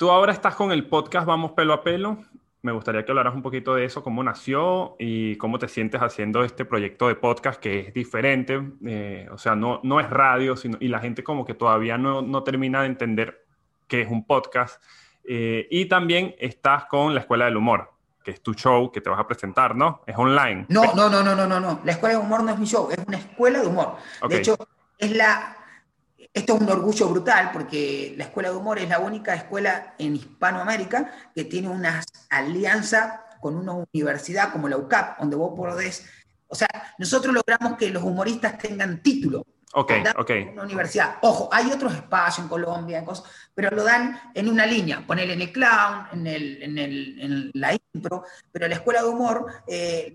Tú 0.00 0.10
ahora 0.10 0.32
estás 0.32 0.54
con 0.54 0.72
el 0.72 0.86
podcast 0.86 1.26
Vamos 1.26 1.52
Pelo 1.52 1.74
a 1.74 1.82
Pelo. 1.82 2.16
Me 2.62 2.72
gustaría 2.72 3.04
que 3.04 3.12
hablaras 3.12 3.34
un 3.34 3.42
poquito 3.42 3.74
de 3.74 3.84
eso, 3.84 4.02
cómo 4.02 4.22
nació 4.22 4.96
y 4.98 5.36
cómo 5.36 5.58
te 5.58 5.68
sientes 5.68 6.00
haciendo 6.00 6.42
este 6.42 6.64
proyecto 6.64 7.06
de 7.06 7.16
podcast 7.16 7.60
que 7.60 7.80
es 7.80 7.92
diferente. 7.92 8.62
Eh, 8.86 9.28
o 9.30 9.36
sea, 9.36 9.54
no, 9.56 9.78
no 9.82 10.00
es 10.00 10.08
radio, 10.08 10.56
sino, 10.56 10.78
y 10.80 10.88
la 10.88 11.00
gente 11.00 11.22
como 11.22 11.44
que 11.44 11.52
todavía 11.52 11.98
no, 11.98 12.22
no 12.22 12.42
termina 12.42 12.80
de 12.80 12.86
entender 12.86 13.44
qué 13.88 14.00
es 14.00 14.10
un 14.10 14.24
podcast. 14.24 14.82
Eh, 15.22 15.68
y 15.70 15.84
también 15.84 16.34
estás 16.38 16.86
con 16.86 17.12
la 17.12 17.20
Escuela 17.20 17.44
del 17.44 17.58
Humor, 17.58 17.92
que 18.24 18.30
es 18.30 18.42
tu 18.42 18.54
show 18.54 18.90
que 18.90 19.02
te 19.02 19.10
vas 19.10 19.20
a 19.20 19.26
presentar, 19.26 19.76
¿no? 19.76 20.00
Es 20.06 20.16
online. 20.16 20.64
No, 20.70 20.94
no, 20.94 21.10
no, 21.10 21.22
no, 21.22 21.36
no, 21.36 21.46
no, 21.46 21.60
no. 21.60 21.80
La 21.84 21.92
Escuela 21.92 22.16
de 22.16 22.24
Humor 22.24 22.42
no 22.42 22.52
es 22.52 22.58
mi 22.58 22.64
show, 22.64 22.88
es 22.90 23.04
una 23.06 23.18
escuela 23.18 23.60
de 23.60 23.66
humor. 23.66 23.96
De 24.26 24.38
hecho, 24.38 24.56
es 24.96 25.14
la 25.14 25.58
esto 26.32 26.54
es 26.54 26.60
un 26.60 26.70
orgullo 26.70 27.08
brutal 27.08 27.50
porque 27.52 28.14
la 28.16 28.24
Escuela 28.24 28.50
de 28.50 28.56
Humor 28.56 28.78
es 28.78 28.88
la 28.88 29.00
única 29.00 29.34
escuela 29.34 29.94
en 29.98 30.16
Hispanoamérica 30.16 31.10
que 31.34 31.44
tiene 31.44 31.68
una 31.68 32.02
alianza 32.28 33.24
con 33.40 33.56
una 33.56 33.72
universidad 33.92 34.52
como 34.52 34.68
la 34.68 34.76
UCAP, 34.76 35.18
donde 35.18 35.36
vos 35.36 35.52
podés... 35.56 36.06
O 36.46 36.54
sea, 36.54 36.68
nosotros 36.98 37.32
logramos 37.34 37.76
que 37.78 37.90
los 37.90 38.02
humoristas 38.02 38.58
tengan 38.58 39.02
título. 39.02 39.46
Ok, 39.72 39.92
ok. 40.18 40.30
Una 40.52 40.64
universidad. 40.64 41.18
Ojo, 41.22 41.48
hay 41.52 41.70
otros 41.70 41.94
espacios 41.94 42.44
en 42.44 42.48
Colombia, 42.48 43.04
cosas, 43.04 43.24
pero 43.54 43.70
lo 43.70 43.84
dan 43.84 44.20
en 44.34 44.48
una 44.48 44.66
línea. 44.66 45.06
Poner 45.06 45.30
en 45.30 45.40
el 45.40 45.52
clown, 45.52 46.06
en, 46.12 46.26
el, 46.26 46.62
en, 46.62 46.78
el, 46.78 47.20
en 47.20 47.50
la 47.54 47.78
impro, 47.94 48.24
pero 48.50 48.66
la 48.66 48.74
Escuela 48.74 49.02
de 49.02 49.08
Humor 49.08 49.46
eh, 49.68 50.14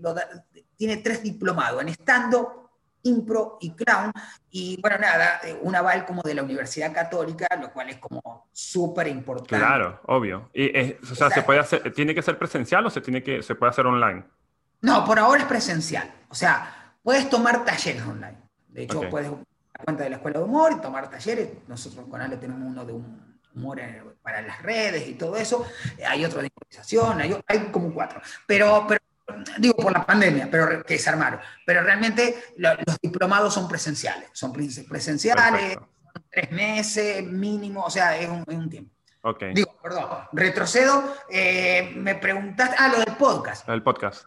tiene 0.76 0.98
tres 0.98 1.22
diplomados, 1.22 1.80
en 1.80 1.88
stand 1.88 2.34
impro 3.06 3.58
y 3.60 3.70
clown. 3.72 4.12
Y 4.50 4.80
bueno, 4.80 4.98
nada, 4.98 5.40
eh, 5.44 5.58
un 5.62 5.74
aval 5.74 6.04
como 6.04 6.22
de 6.22 6.34
la 6.34 6.42
Universidad 6.42 6.92
Católica, 6.92 7.46
lo 7.60 7.72
cual 7.72 7.90
es 7.90 7.98
como 7.98 8.48
súper 8.52 9.08
importante. 9.08 9.58
Claro, 9.58 10.00
obvio. 10.06 10.50
Y, 10.52 10.92
o 10.92 11.14
sea, 11.14 11.30
¿se 11.30 11.42
puede 11.42 11.60
hacer, 11.60 11.92
¿tiene 11.92 12.14
que 12.14 12.22
ser 12.22 12.38
presencial 12.38 12.86
o 12.86 12.90
se, 12.90 13.00
tiene 13.00 13.22
que, 13.22 13.42
se 13.42 13.54
puede 13.54 13.70
hacer 13.70 13.86
online? 13.86 14.24
No, 14.82 15.04
por 15.04 15.18
ahora 15.18 15.42
es 15.42 15.46
presencial. 15.46 16.10
O 16.28 16.34
sea, 16.34 16.94
puedes 17.02 17.28
tomar 17.30 17.64
talleres 17.64 18.02
online. 18.02 18.38
De 18.68 18.82
hecho, 18.84 19.08
puedes 19.08 19.30
la 19.30 19.84
cuenta 19.84 20.04
de 20.04 20.10
la 20.10 20.16
Escuela 20.16 20.38
de 20.38 20.44
Humor 20.44 20.72
y 20.72 20.80
tomar 20.80 21.10
talleres. 21.10 21.50
Nosotros 21.68 22.06
con 22.08 22.20
Ale 22.20 22.36
tenemos 22.36 22.68
uno 22.68 22.84
de 22.84 22.92
humor 22.92 23.80
para 24.22 24.42
las 24.42 24.62
redes 24.62 25.08
y 25.08 25.14
todo 25.14 25.36
eso. 25.36 25.66
Hay 26.06 26.24
otro 26.24 26.40
de 26.40 26.46
improvisación, 26.46 27.20
hay, 27.20 27.36
hay 27.46 27.58
como 27.70 27.92
cuatro. 27.92 28.20
Pero, 28.46 28.84
pero 28.88 29.00
digo 29.58 29.76
por 29.76 29.92
la 29.92 30.04
pandemia, 30.04 30.48
pero 30.50 30.82
que 30.84 30.98
se 30.98 31.10
armaron. 31.10 31.40
Pero 31.64 31.82
realmente 31.82 32.54
los 32.56 32.76
diplomados 33.00 33.54
son 33.54 33.68
presenciales, 33.68 34.30
son 34.32 34.52
presenciales, 34.52 35.78
tres 36.30 36.50
meses 36.50 37.24
mínimo, 37.24 37.84
o 37.84 37.90
sea, 37.90 38.18
es 38.18 38.28
un, 38.28 38.70
tiempo. 38.70 38.92
Okay. 39.22 39.54
Digo, 39.54 39.76
perdón, 39.82 40.08
retrocedo, 40.32 41.16
eh, 41.28 41.92
me 41.96 42.14
preguntaste, 42.14 42.76
ah, 42.78 42.88
lo 42.88 42.98
del 42.98 43.16
podcast. 43.16 43.68
El 43.68 43.82
podcast. 43.82 44.26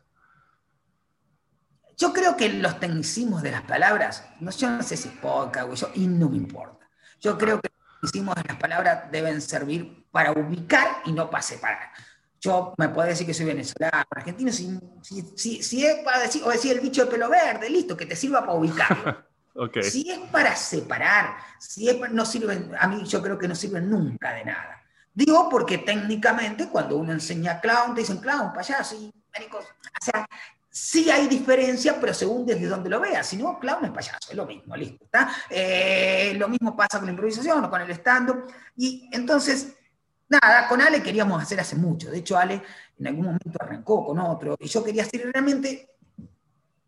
Yo 1.97 2.13
creo 2.13 2.37
que 2.37 2.49
los 2.49 2.79
tecnicismos 2.79 3.41
de 3.41 3.51
las 3.51 3.61
palabras, 3.63 4.25
no, 4.39 4.51
yo 4.51 4.69
no 4.69 4.83
sé 4.83 4.97
si 4.97 5.09
podcast 5.09 5.69
o 5.69 5.73
eso, 5.73 5.91
y 5.95 6.07
no 6.07 6.29
me 6.29 6.37
importa. 6.37 6.87
Yo 7.19 7.37
creo 7.37 7.59
que 7.59 7.69
los 7.69 8.01
tecnicismos 8.01 8.35
de 8.35 8.43
las 8.47 8.57
palabras 8.57 9.11
deben 9.11 9.41
servir 9.41 10.05
para 10.11 10.31
ubicar 10.31 10.87
y 11.05 11.11
no 11.11 11.29
para 11.29 11.43
separar 11.43 11.91
yo 12.39 12.73
me 12.77 12.89
puedo 12.89 13.07
decir 13.07 13.25
que 13.25 13.33
soy 13.33 13.45
venezolano, 13.45 14.05
argentino, 14.11 14.51
si, 14.51 14.79
si, 15.35 15.63
si, 15.63 15.85
es 15.85 16.03
para 16.03 16.19
decir, 16.19 16.41
o 16.43 16.49
decir 16.49 16.71
el 16.73 16.79
bicho 16.79 17.05
de 17.05 17.11
pelo 17.11 17.29
verde, 17.29 17.69
listo, 17.69 17.97
que 17.97 18.05
te 18.05 18.15
sirva 18.15 18.41
para 18.41 18.53
ubicarlo. 18.53 19.29
Si 19.81 20.09
es 20.09 20.19
para 20.31 20.55
separar, 20.55 21.35
si 21.59 21.89
es, 21.89 21.99
no 22.11 22.25
sirven, 22.25 22.71
a 22.79 22.87
mí 22.87 23.03
yo 23.03 23.21
creo 23.21 23.37
que 23.37 23.47
no 23.47 23.55
sirven 23.55 23.89
nunca 23.89 24.31
de 24.31 24.45
nada. 24.45 24.81
Digo 25.13 25.49
porque 25.49 25.79
técnicamente 25.79 26.69
cuando 26.69 26.95
uno 26.95 27.11
enseña 27.11 27.59
clown, 27.59 27.93
te 27.93 28.01
dicen 28.01 28.19
clown, 28.19 28.53
payaso, 28.53 28.95
y 28.95 29.11
o 29.51 29.61
sea, 30.01 30.25
sí 30.69 31.09
hay 31.09 31.27
diferencia, 31.27 31.99
pero 31.99 32.13
según 32.13 32.45
desde 32.45 32.67
donde 32.67 32.89
lo 32.89 32.99
veas. 32.99 33.27
Si 33.27 33.37
no, 33.37 33.59
clown 33.59 33.85
es 33.85 33.91
payaso, 33.91 34.29
es 34.29 34.35
lo 34.35 34.45
mismo, 34.45 34.75
listo. 34.75 35.03
¿está? 35.05 35.29
Eh, 35.49 36.35
lo 36.37 36.47
mismo 36.47 36.75
pasa 36.75 36.99
con 36.99 37.07
la 37.07 37.11
improvisación 37.11 37.63
o 37.63 37.69
con 37.69 37.81
el 37.81 37.91
stand-up. 37.91 38.45
Y 38.77 39.09
entonces, 39.11 39.75
nada, 40.30 40.67
con 40.67 40.82
Ale 40.82 41.03
queríamos 41.03 41.41
hacer 41.41 41.59
hace 41.59 41.75
mucho. 41.75 42.09
De 42.09 42.19
hecho, 42.19 42.38
Ale 42.38 42.61
en 42.97 43.07
algún 43.07 43.25
momento 43.25 43.57
arrancó 43.59 44.05
con 44.05 44.19
otro. 44.19 44.55
Y 44.59 44.67
yo 44.67 44.84
quería 44.84 45.03
hacer 45.03 45.30
realmente, 45.32 45.89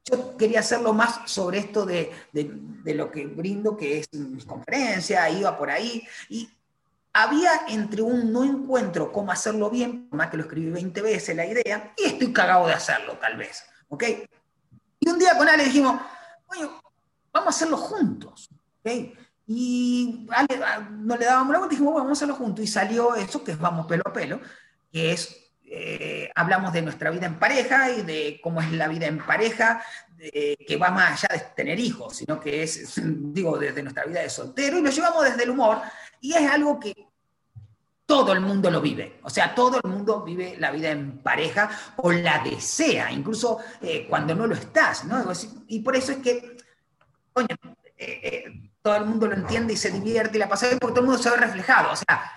yo 0.06 0.38
quería 0.38 0.60
hacerlo 0.60 0.94
más 0.94 1.30
sobre 1.30 1.60
esto 1.60 1.86
de, 1.86 2.12
lo 2.86 3.12
que 3.12 3.26
brindo, 3.26 3.76
que 3.76 4.00
es 4.00 4.08
mis 4.14 4.46
conferencias, 4.46 5.34
iba 5.34 5.58
por 5.58 5.70
ahí. 5.70 6.04
Y 6.30 6.50
había 7.14 7.52
entre 7.68 8.02
un 8.02 8.32
no 8.32 8.44
encuentro 8.44 9.12
cómo 9.12 9.32
hacerlo 9.32 9.70
bien, 9.70 10.08
más 10.12 10.30
que 10.30 10.38
lo 10.38 10.44
escribí 10.44 10.70
20 10.70 11.02
veces 11.02 11.36
la 11.36 11.46
idea, 11.46 11.94
y 11.98 12.06
estoy 12.06 12.32
cagado 12.32 12.68
de 12.68 12.74
hacerlo, 12.74 13.18
tal 13.18 13.38
vez. 13.38 13.64
¿Ok? 13.89 14.04
Y 15.00 15.10
un 15.10 15.20
día 15.20 15.38
con 15.38 15.50
Ale 15.50 15.66
dijimos, 15.66 16.00
oye, 16.48 16.70
vamos 17.34 17.48
a 17.48 17.50
hacerlo 17.50 17.78
juntos. 17.78 18.50
¿ok? 18.84 19.18
Y 19.54 20.28
no 20.91 21.18
le 21.18 21.26
dábamos 21.26 21.52
la 21.52 21.60
vuelta 21.60 21.74
dijimos, 21.74 21.93
vamos 21.93 22.10
a 22.10 22.14
hacerlo 22.14 22.36
juntos. 22.36 22.64
Y 22.64 22.68
salió 22.68 23.16
eso, 23.16 23.43
que 23.43 23.52
es 23.52 23.60
Vamos 23.60 23.86
Pelo 23.86 24.04
a 24.06 24.14
Pelo, 24.14 24.39
que 24.91 25.12
es, 25.12 25.52
eh, 25.66 26.30
hablamos 26.36 26.72
de 26.72 26.82
nuestra 26.82 27.10
vida 27.10 27.26
en 27.26 27.38
pareja 27.38 27.91
y 27.91 28.02
de 28.04 28.39
cómo 28.41 28.62
es 28.62 28.72
la 28.72 28.88
vida 28.88 29.08
en 29.08 29.18
pareja, 29.18 29.84
que 30.18 30.78
va 30.80 30.91
más 30.91 31.24
allá 31.24 31.36
de 31.36 31.49
tener 31.56 31.80
hijos, 31.80 32.16
sino 32.16 32.39
que 32.39 32.64
es, 32.64 32.93
digo, 33.04 33.58
desde 33.58 33.84
nuestra 33.84 34.06
vida 34.06 34.22
de 34.22 34.30
soltero, 34.30 34.78
y 34.78 34.82
lo 34.82 34.89
llevamos 34.89 35.26
desde 35.26 35.43
el 35.43 35.49
humor, 35.49 35.82
y 36.22 36.34
es 36.34 36.49
algo 36.49 36.80
que 36.80 36.93
todo 38.06 38.34
el 38.34 38.41
mundo 38.41 38.70
lo 38.70 38.82
vive. 38.82 39.20
O 39.24 39.30
sea, 39.30 39.56
todo 39.56 39.80
el 39.82 39.89
mundo 39.89 40.22
vive 40.22 40.56
la 40.60 40.72
vida 40.72 40.91
en 40.91 41.20
pareja 41.20 41.70
o 41.97 42.12
la 42.12 42.43
desea, 42.43 43.12
incluso 43.12 43.60
eh, 43.82 44.06
cuando 44.10 44.36
no 44.36 44.47
lo 44.47 44.54
estás, 44.54 45.06
¿no? 45.06 45.32
Y 45.68 45.80
por 45.80 45.95
eso 45.95 46.12
es 46.12 46.18
que, 46.20 46.58
coño, 47.34 47.56
eh, 47.97 48.71
todo 48.82 48.96
el 48.96 49.06
mundo 49.06 49.28
lo 49.28 49.36
entiende 49.36 49.74
y 49.74 49.78
se 49.78 49.92
divierte 49.92 50.38
y 50.38 50.40
la 50.40 50.50
pasa 50.50 50.68
bien 50.68 50.80
porque 50.80 50.94
todo 50.94 51.02
el 51.02 51.08
mundo 51.08 51.22
se 51.22 51.30
ve 51.30 51.38
reflejado. 51.38 51.92
O 51.92 51.96
sea, 51.96 52.32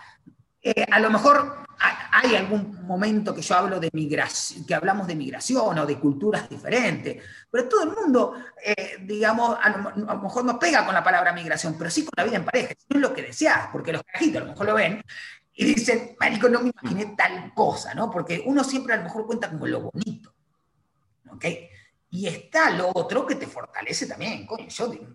eh, 0.63 0.87
a 0.91 0.99
lo 1.01 1.11
mejor 1.11 1.65
hay 1.79 2.37
algún 2.37 2.87
momento 2.87 3.35
que 3.35 3.43
yo 3.43 3.55
hablo 3.55 3.81
de 3.81 3.91
migración, 3.93 4.65
que 4.65 4.75
hablamos 4.75 5.07
de 5.07 5.15
migración 5.15 5.79
o 5.79 5.87
de 5.87 5.99
culturas 5.99 6.49
diferentes, 6.49 7.23
pero 7.51 7.69
todo 7.69 7.83
el 7.83 7.91
mundo, 7.91 8.35
eh, 8.65 8.99
digamos, 9.03 9.59
a 9.61 9.69
lo, 9.71 10.23
mejor 10.23 10.45
no 10.45 10.59
pega 10.59 10.85
con 10.85 10.95
la 10.95 11.03
palabra 11.03 11.33
migración, 11.33 11.77
pero 11.77 11.91
sí 11.91 12.05
con 12.05 12.13
la 12.17 12.25
vida 12.25 12.37
en 12.37 12.45
pareja, 12.45 12.75
no 12.89 12.97
es 12.97 13.03
lo 13.03 13.13
que 13.13 13.23
deseas, 13.23 13.69
porque 13.73 13.93
los 13.93 14.03
cajitos 14.03 14.43
a 14.43 14.45
lo 14.45 14.51
mejor 14.53 14.67
lo 14.67 14.75
ven 14.75 15.03
y 15.55 15.65
dicen, 15.65 16.17
marico, 16.19 16.49
no 16.49 16.61
me 16.61 16.71
imaginé 16.71 17.15
tal 17.17 17.53
cosa, 17.55 17.95
¿no? 17.95 18.11
Porque 18.11 18.43
uno 18.47 18.65
siempre 18.65 18.95
a 18.95 18.99
lo 18.99 19.05
mejor 19.05 19.27
cuenta 19.27 19.51
como 19.51 19.67
lo 19.67 19.91
bonito, 19.93 20.33
¿ok? 21.31 21.45
Y 22.11 22.27
está 22.27 22.71
lo 22.71 22.91
otro 22.95 23.27
que 23.27 23.35
te 23.35 23.47
fortalece 23.47 24.07
también, 24.07 24.47
coño, 24.47 24.69
yo 24.69 24.87
digo, 24.89 25.07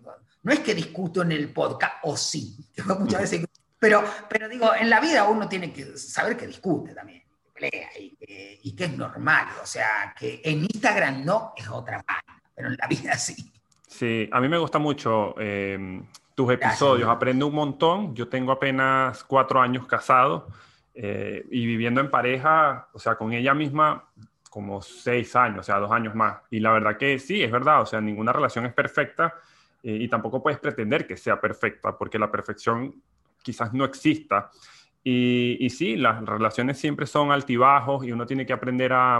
no 0.42 0.52
es 0.52 0.60
que 0.60 0.74
discuto 0.74 1.22
en 1.22 1.32
el 1.32 1.52
podcast, 1.52 1.94
o 2.02 2.16
sí, 2.16 2.56
muchas 2.98 3.22
veces, 3.22 3.46
pero, 3.78 4.04
pero 4.28 4.48
digo, 4.48 4.74
en 4.74 4.90
la 4.90 5.00
vida 5.00 5.24
uno 5.24 5.48
tiene 5.48 5.72
que 5.72 5.96
saber 5.96 6.36
que 6.36 6.46
discute 6.46 6.94
también, 6.94 7.22
que 7.42 7.50
pelea 7.52 7.88
y 7.98 8.74
que, 8.74 8.84
es 8.84 8.96
normal. 8.96 9.48
O 9.62 9.66
sea, 9.66 10.14
que 10.18 10.40
en 10.44 10.62
Instagram 10.62 11.24
no 11.24 11.54
es 11.56 11.68
otra 11.68 12.02
página, 12.02 12.42
pero 12.54 12.68
en 12.68 12.76
la 12.76 12.86
vida 12.86 13.16
sí. 13.16 13.50
Sí, 13.86 14.28
a 14.30 14.40
mí 14.40 14.48
me 14.48 14.58
gusta 14.58 14.78
mucho 14.78 15.34
em, 15.40 16.06
tus 16.34 16.52
episodios, 16.52 17.08
aprendo 17.08 17.46
un 17.46 17.54
montón. 17.54 18.14
Yo 18.14 18.28
tengo 18.28 18.52
apenas 18.52 19.24
cuatro 19.24 19.60
años 19.60 19.86
casado 19.86 20.48
eh, 20.94 21.44
y 21.50 21.66
viviendo 21.66 22.00
en 22.00 22.10
pareja, 22.10 22.88
o 22.92 22.98
sea, 22.98 23.16
con 23.16 23.32
ella 23.32 23.54
misma 23.54 24.04
como 24.50 24.82
seis 24.82 25.34
años, 25.36 25.60
o 25.60 25.62
sea, 25.62 25.78
dos 25.78 25.90
años 25.90 26.14
más. 26.14 26.38
Y 26.50 26.60
la 26.60 26.72
verdad 26.72 26.98
que 26.98 27.18
sí, 27.18 27.42
es 27.42 27.50
verdad, 27.50 27.80
o 27.80 27.86
sea, 27.86 28.00
ninguna 28.00 28.32
relación 28.32 28.66
es 28.66 28.74
perfecta 28.74 29.34
eh, 29.82 29.98
y 30.00 30.08
tampoco 30.08 30.42
puedes 30.42 30.58
pretender 30.58 31.06
que 31.06 31.16
sea 31.16 31.40
perfecta, 31.40 31.96
porque 31.96 32.18
la 32.18 32.30
perfección 32.30 33.02
quizás 33.42 33.72
no 33.72 33.84
exista. 33.84 34.50
Y, 35.02 35.56
y, 35.60 35.70
sí, 35.70 35.96
las 35.96 36.22
relaciones 36.24 36.78
siempre 36.78 37.06
son 37.06 37.32
altibajos 37.32 38.04
y 38.04 38.12
uno 38.12 38.26
tiene 38.26 38.44
que 38.44 38.52
aprender 38.52 38.92
a, 38.92 39.18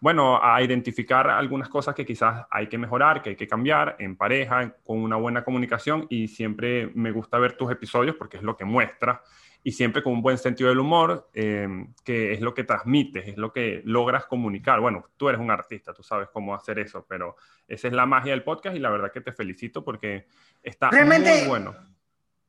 bueno, 0.00 0.42
a 0.42 0.62
identificar 0.62 1.28
algunas 1.28 1.68
cosas 1.68 1.94
que 1.94 2.06
quizás 2.06 2.46
hay 2.50 2.68
que 2.68 2.78
mejorar, 2.78 3.22
que 3.22 3.30
hay 3.30 3.36
que 3.36 3.46
cambiar 3.46 3.96
en 3.98 4.16
pareja, 4.16 4.74
con 4.84 4.98
una 4.98 5.16
buena 5.16 5.42
comunicación 5.44 6.06
y 6.08 6.28
siempre 6.28 6.90
me 6.94 7.12
gusta 7.12 7.38
ver 7.38 7.56
tus 7.56 7.70
episodios 7.70 8.16
porque 8.16 8.36
es 8.36 8.42
lo 8.42 8.56
que 8.56 8.64
muestra 8.64 9.22
y 9.62 9.72
siempre 9.72 10.02
con 10.02 10.12
un 10.12 10.22
buen 10.22 10.38
sentido 10.38 10.68
del 10.68 10.78
humor, 10.78 11.28
eh, 11.34 11.68
que 12.04 12.32
es 12.32 12.40
lo 12.40 12.54
que 12.54 12.64
transmites, 12.64 13.28
es 13.28 13.36
lo 13.36 13.52
que 13.52 13.82
logras 13.84 14.26
comunicar. 14.26 14.80
Bueno, 14.80 15.06
tú 15.16 15.28
eres 15.28 15.40
un 15.40 15.50
artista, 15.50 15.92
tú 15.92 16.02
sabes 16.02 16.28
cómo 16.32 16.54
hacer 16.54 16.78
eso, 16.78 17.04
pero 17.08 17.36
esa 17.66 17.88
es 17.88 17.94
la 17.94 18.06
magia 18.06 18.32
del 18.32 18.44
podcast 18.44 18.76
y 18.76 18.78
la 18.78 18.90
verdad 18.90 19.12
que 19.12 19.20
te 19.20 19.32
felicito 19.32 19.84
porque 19.84 20.26
está 20.62 20.90
muy 20.90 21.48
bueno. 21.48 21.74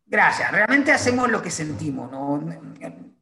Gracias, 0.10 0.52
realmente 0.52 0.94
hacemos 0.94 1.30
lo 1.30 1.42
que 1.42 1.52
sentimos, 1.52 2.10
¿no? 2.10 2.42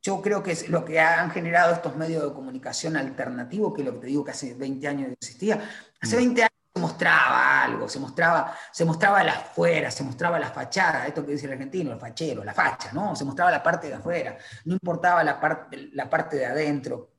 Yo 0.04 0.22
creo 0.22 0.44
que 0.44 0.52
es 0.52 0.70
lo 0.70 0.86
que 0.86 1.00
han 1.00 1.32
generado 1.32 1.74
estos 1.74 1.96
medios 1.96 2.24
de 2.24 2.32
comunicación 2.32 2.96
alternativos, 2.96 3.74
que 3.74 3.82
es 3.82 3.88
lo 3.88 3.94
que 3.96 4.02
te 4.02 4.08
digo 4.08 4.24
que 4.24 4.32
hace 4.32 4.54
20 4.54 4.88
años 4.88 5.12
existía. 5.12 5.68
Hace 6.00 6.18
20 6.18 6.42
mm. 6.42 6.44
años 6.44 6.55
mostraba 6.80 7.64
algo, 7.64 7.88
se 7.88 8.00
mostraba, 8.00 8.56
se 8.72 8.84
mostraba 8.84 9.24
la 9.24 9.34
afuera, 9.34 9.90
se 9.90 10.04
mostraba 10.04 10.38
la 10.38 10.50
fachada, 10.50 11.08
esto 11.08 11.26
que 11.26 11.32
dice 11.32 11.46
el 11.46 11.54
argentino, 11.54 11.94
el 11.94 12.00
fachero, 12.00 12.44
la 12.44 12.54
facha, 12.54 12.92
¿no? 12.92 13.16
Se 13.16 13.24
mostraba 13.24 13.52
la 13.52 13.64
parte 13.64 13.88
de 13.88 13.94
afuera, 13.94 14.38
no 14.66 14.74
importaba 14.74 15.24
la 15.24 15.40
parte, 15.40 15.90
la 15.94 16.10
parte 16.10 16.36
de 16.38 16.46
adentro, 16.46 17.12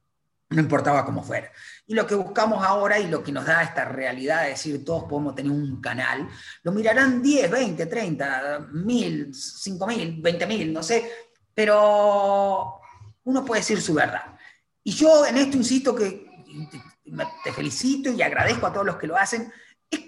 no 0.50 0.60
importaba 0.60 1.04
cómo 1.04 1.22
fuera. 1.22 1.50
Y 1.86 1.94
lo 1.94 2.06
que 2.06 2.14
buscamos 2.14 2.64
ahora 2.64 2.98
y 2.98 3.08
lo 3.08 3.22
que 3.22 3.32
nos 3.32 3.46
da 3.46 3.62
esta 3.62 3.86
realidad 3.86 4.42
de 4.42 4.50
decir 4.50 4.84
todos 4.84 5.04
podemos 5.04 5.34
tener 5.34 5.50
un 5.50 5.80
canal, 5.80 6.28
lo 6.62 6.72
mirarán 6.72 7.22
10, 7.22 7.50
20, 7.50 7.86
30, 7.86 8.58
1000, 8.72 9.34
5000, 9.34 10.22
20000, 10.22 10.72
no 10.72 10.82
sé, 10.82 11.10
pero 11.54 12.78
uno 13.24 13.44
puede 13.44 13.62
decir 13.62 13.80
su 13.80 13.94
verdad. 13.94 14.36
Y 14.84 14.92
yo 14.92 15.24
en 15.24 15.38
esto 15.38 15.56
insisto 15.56 15.96
que 15.96 16.26
te 17.44 17.52
felicito 17.52 18.10
y 18.10 18.22
agradezco 18.22 18.66
a 18.66 18.72
todos 18.72 18.86
los 18.86 18.96
que 18.96 19.06
lo 19.06 19.16
hacen. 19.16 19.52
Es, 19.90 20.02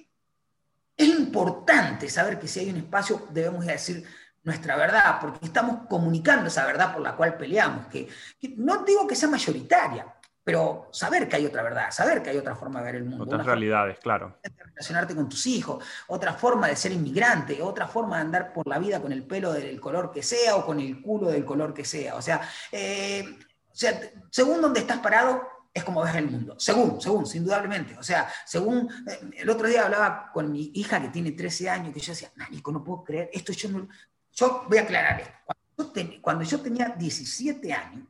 importante 0.96 2.08
saber 2.08 2.38
que 2.38 2.48
si 2.48 2.60
hay 2.60 2.70
un 2.70 2.76
espacio 2.76 3.28
debemos 3.30 3.64
decir 3.64 4.04
nuestra 4.42 4.76
verdad, 4.76 5.18
porque 5.20 5.46
estamos 5.46 5.86
comunicando 5.88 6.48
esa 6.48 6.66
verdad 6.66 6.92
por 6.92 7.02
la 7.02 7.14
cual 7.14 7.36
peleamos, 7.36 7.86
que, 7.86 8.08
no 8.56 8.84
digo 8.84 9.06
que 9.06 9.14
sea 9.14 9.28
mayoritaria, 9.28 10.06
pero 10.42 10.88
saber 10.92 11.28
que 11.28 11.36
hay 11.36 11.46
otra 11.46 11.62
verdad, 11.62 11.90
saber 11.90 12.22
que 12.22 12.30
hay 12.30 12.38
otra 12.38 12.56
forma 12.56 12.80
de 12.80 12.86
ver 12.86 12.94
el 12.96 13.04
mundo. 13.04 13.24
Otras 13.24 13.44
realidades, 13.44 13.98
claro. 13.98 14.38
De 14.42 14.50
relacionarte 14.64 15.14
con 15.14 15.28
tus 15.28 15.46
hijos, 15.46 15.84
otra 16.06 16.32
forma 16.32 16.68
de 16.68 16.76
ser 16.76 16.92
inmigrante, 16.92 17.60
otra 17.60 17.86
forma 17.86 18.16
de 18.16 18.22
andar 18.22 18.52
por 18.52 18.66
la 18.66 18.78
vida 18.78 19.00
con 19.00 19.12
el 19.12 19.24
pelo 19.24 19.52
del 19.52 19.78
color 19.80 20.10
que 20.10 20.22
sea 20.22 20.56
o 20.56 20.64
con 20.64 20.80
el 20.80 21.02
culo 21.02 21.28
del 21.28 21.44
color 21.44 21.74
que 21.74 21.84
sea. 21.84 22.14
O 22.14 22.22
sea, 22.22 22.40
eh, 22.72 23.38
o 23.70 23.74
sea 23.74 24.00
según 24.30 24.62
donde 24.62 24.80
estás 24.80 24.98
parado, 24.98 25.57
es 25.72 25.84
como 25.84 26.02
ves 26.02 26.14
el 26.16 26.30
mundo. 26.30 26.56
Según, 26.58 27.00
según, 27.00 27.24
indudablemente. 27.32 27.96
O 27.98 28.02
sea, 28.02 28.28
según, 28.44 28.88
eh, 29.06 29.30
el 29.38 29.50
otro 29.50 29.68
día 29.68 29.84
hablaba 29.84 30.30
con 30.32 30.50
mi 30.50 30.70
hija 30.74 31.00
que 31.00 31.08
tiene 31.08 31.32
13 31.32 31.70
años, 31.70 31.94
que 31.94 32.00
yo 32.00 32.12
decía, 32.12 32.30
Nico, 32.50 32.72
no 32.72 32.82
puedo 32.82 33.04
creer, 33.04 33.30
esto 33.32 33.52
yo 33.52 33.68
no... 33.68 33.88
Yo 34.32 34.66
voy 34.68 34.78
a 34.78 34.82
aclarar 34.82 35.20
esto. 35.20 35.92
Cuando 36.20 36.44
yo, 36.44 36.60
tenía 36.60 36.88
17 36.88 37.72
años, 37.72 38.06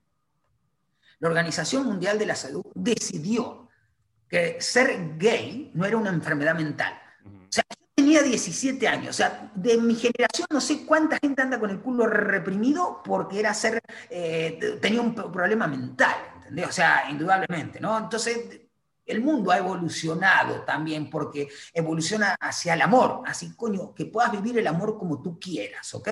la 1.19 1.29
Organización 1.29 1.85
Mundial 1.85 2.19
de 2.19 2.27
la 2.27 2.35
Salud 2.35 2.65
decidió 2.75 3.69
que 4.29 4.61
ser 4.61 5.17
gay 5.19 5.71
no 5.75 5.85
era 5.85 5.97
una 5.97 6.11
enfermedad 6.11 6.55
mental. 6.55 6.95
O 7.25 7.51
sea, 7.51 7.65
yo 7.69 7.87
tenía 7.95 8.23
17 8.23 8.87
años, 8.89 9.11
o 9.11 9.13
sea, 9.13 9.51
de 9.55 9.79
mi 9.79 9.95
generación 9.95 10.47
no 10.51 10.61
sé 10.61 10.85
cuánta 10.87 11.19
gente 11.21 11.43
anda 11.43 11.59
con 11.59 11.71
el 11.71 11.81
culo 11.81 12.07
reprimido 12.07 13.03
porque 13.05 13.41
era 13.41 13.53
ser, 13.55 13.81
eh, 14.11 14.79
tenía 14.81 15.01
un 15.01 15.15
problema 15.15 15.67
mental. 15.67 16.15
O 16.66 16.72
sea, 16.72 17.11
indudablemente, 17.11 17.80
¿no? 17.80 17.99
Entonces, 17.99 18.61
el 19.09 19.22
mundo 19.22 19.51
ha 19.51 19.59
evolucionado 19.59 20.62
también 20.62 21.09
porque 21.09 21.49
evoluciona 21.72 22.36
hacia 22.38 22.74
el 22.74 22.82
amor, 22.82 23.22
así, 23.26 23.55
coño, 23.57 23.94
que 23.94 24.05
puedas 24.05 24.30
vivir 24.30 24.59
el 24.59 24.66
amor 24.66 24.99
como 24.99 25.22
tú 25.22 25.38
quieras, 25.40 25.94
¿ok? 25.94 26.11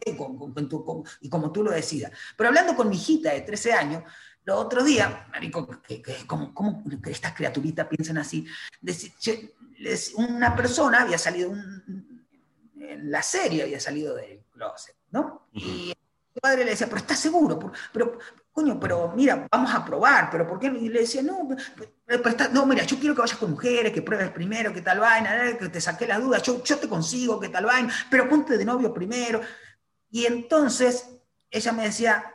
y 1.20 1.28
como 1.28 1.52
tú 1.52 1.62
lo 1.62 1.70
decidas. 1.70 2.10
Pero 2.36 2.48
hablando 2.48 2.74
con 2.74 2.88
mi 2.88 2.96
hijita 2.96 3.32
de 3.32 3.42
13 3.42 3.72
años, 3.72 4.02
lo 4.44 4.56
otro 4.56 4.82
día, 4.82 5.26
marico, 5.30 5.68
que, 5.82 6.02
como, 6.26 6.54
¿cómo 6.54 6.82
estas 7.04 7.34
criaturitas 7.34 7.86
piensan 7.88 8.18
así? 8.18 8.46
una 10.16 10.56
persona 10.56 11.02
había 11.02 11.18
salido, 11.18 11.52
en 11.52 13.10
la 13.10 13.22
serie 13.22 13.64
había 13.64 13.80
salido 13.80 14.14
del 14.14 14.44
closet, 14.52 14.96
¿no? 15.10 15.48
Y 15.52 15.92
su 16.32 16.40
padre 16.40 16.64
le 16.64 16.70
decía, 16.70 16.86
pero 16.86 16.98
¿estás 16.98 17.18
seguro? 17.18 17.72
Pero, 17.92 18.18
coño, 18.56 18.80
pero 18.80 19.12
mira, 19.14 19.46
vamos 19.50 19.74
a 19.74 19.84
probar, 19.84 20.30
pero 20.30 20.48
¿por 20.48 20.58
qué? 20.58 20.68
Y 20.68 20.88
le 20.88 21.00
decía, 21.00 21.22
no, 21.22 21.46
no, 22.52 22.66
mira, 22.66 22.84
yo 22.84 22.98
quiero 22.98 23.14
que 23.14 23.20
vayas 23.20 23.36
con 23.36 23.50
mujeres, 23.50 23.92
que 23.92 24.00
pruebes 24.00 24.30
primero, 24.30 24.72
que 24.72 24.80
tal 24.80 24.98
vaina, 24.98 25.50
eh, 25.50 25.58
que 25.58 25.68
te 25.68 25.78
saqué 25.78 26.06
las 26.06 26.22
dudas, 26.22 26.42
yo, 26.42 26.64
yo 26.64 26.78
te 26.78 26.88
consigo, 26.88 27.38
que 27.38 27.50
tal 27.50 27.66
vaina, 27.66 27.92
pero 28.10 28.26
ponte 28.26 28.56
de 28.56 28.64
novio 28.64 28.94
primero. 28.94 29.42
Y 30.10 30.24
entonces 30.24 31.06
ella 31.50 31.72
me 31.72 31.84
decía, 31.84 32.32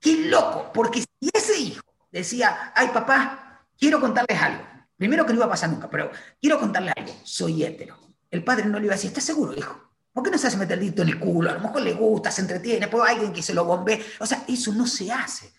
qué 0.00 0.28
loco, 0.30 0.70
porque 0.72 1.02
si 1.02 1.30
ese 1.30 1.58
hijo 1.58 1.84
decía, 2.10 2.72
ay 2.74 2.88
papá, 2.88 3.66
quiero 3.78 4.00
contarles 4.00 4.40
algo, 4.40 4.64
primero 4.96 5.26
que 5.26 5.34
no 5.34 5.40
iba 5.40 5.46
a 5.46 5.50
pasar 5.50 5.68
nunca, 5.68 5.90
pero 5.90 6.10
quiero 6.40 6.58
contarle 6.58 6.90
algo, 6.96 7.12
soy 7.22 7.64
hétero. 7.64 7.98
El 8.30 8.42
padre 8.42 8.64
no 8.64 8.78
le 8.78 8.86
iba 8.86 8.94
a 8.94 8.96
decir, 8.96 9.08
¿estás 9.08 9.24
seguro, 9.24 9.52
hijo? 9.54 9.93
¿Por 10.14 10.22
qué 10.22 10.30
no 10.30 10.38
se 10.38 10.46
hace 10.46 10.56
meter 10.56 10.80
en 10.80 11.08
el 11.08 11.18
culo? 11.18 11.50
A 11.50 11.54
lo 11.54 11.60
mejor 11.60 11.82
le 11.82 11.92
gusta, 11.92 12.30
se 12.30 12.40
entretiene, 12.40 12.86
puede 12.86 13.10
alguien 13.10 13.32
que 13.32 13.42
se 13.42 13.52
lo 13.52 13.64
bombe. 13.64 14.00
O 14.20 14.24
sea, 14.26 14.44
eso 14.46 14.72
no 14.72 14.86
se 14.86 15.10
hace. 15.10 15.52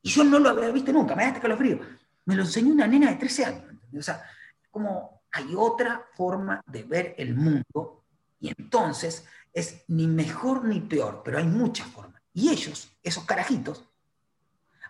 Y 0.00 0.10
yo 0.10 0.22
no 0.22 0.38
lo 0.38 0.50
había 0.50 0.70
visto 0.70 0.92
nunca, 0.92 1.16
me 1.16 1.24
da 1.24 1.30
este 1.30 1.56
frío. 1.56 1.80
Me 2.24 2.36
lo 2.36 2.44
enseñó 2.44 2.72
una 2.72 2.86
nena 2.86 3.10
de 3.10 3.16
13 3.16 3.44
años. 3.44 3.64
O 3.98 4.02
sea, 4.02 4.22
como 4.70 5.22
hay 5.32 5.54
otra 5.56 6.06
forma 6.14 6.62
de 6.66 6.84
ver 6.84 7.16
el 7.18 7.34
mundo 7.34 8.04
y 8.38 8.48
entonces 8.56 9.24
es 9.52 9.82
ni 9.88 10.06
mejor 10.06 10.64
ni 10.64 10.80
peor, 10.80 11.22
pero 11.24 11.38
hay 11.38 11.46
muchas 11.46 11.88
formas. 11.88 12.22
Y 12.32 12.50
ellos, 12.50 12.92
esos 13.02 13.24
carajitos, 13.24 13.82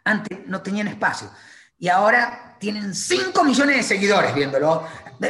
antes 0.04 0.46
no 0.46 0.60
tenían 0.60 0.88
espacio. 0.88 1.30
Y 1.78 1.88
ahora 1.88 2.58
tienen 2.60 2.94
5 2.94 3.44
millones 3.44 3.76
de 3.76 3.82
seguidores 3.82 4.34
viéndolo, 4.34 4.86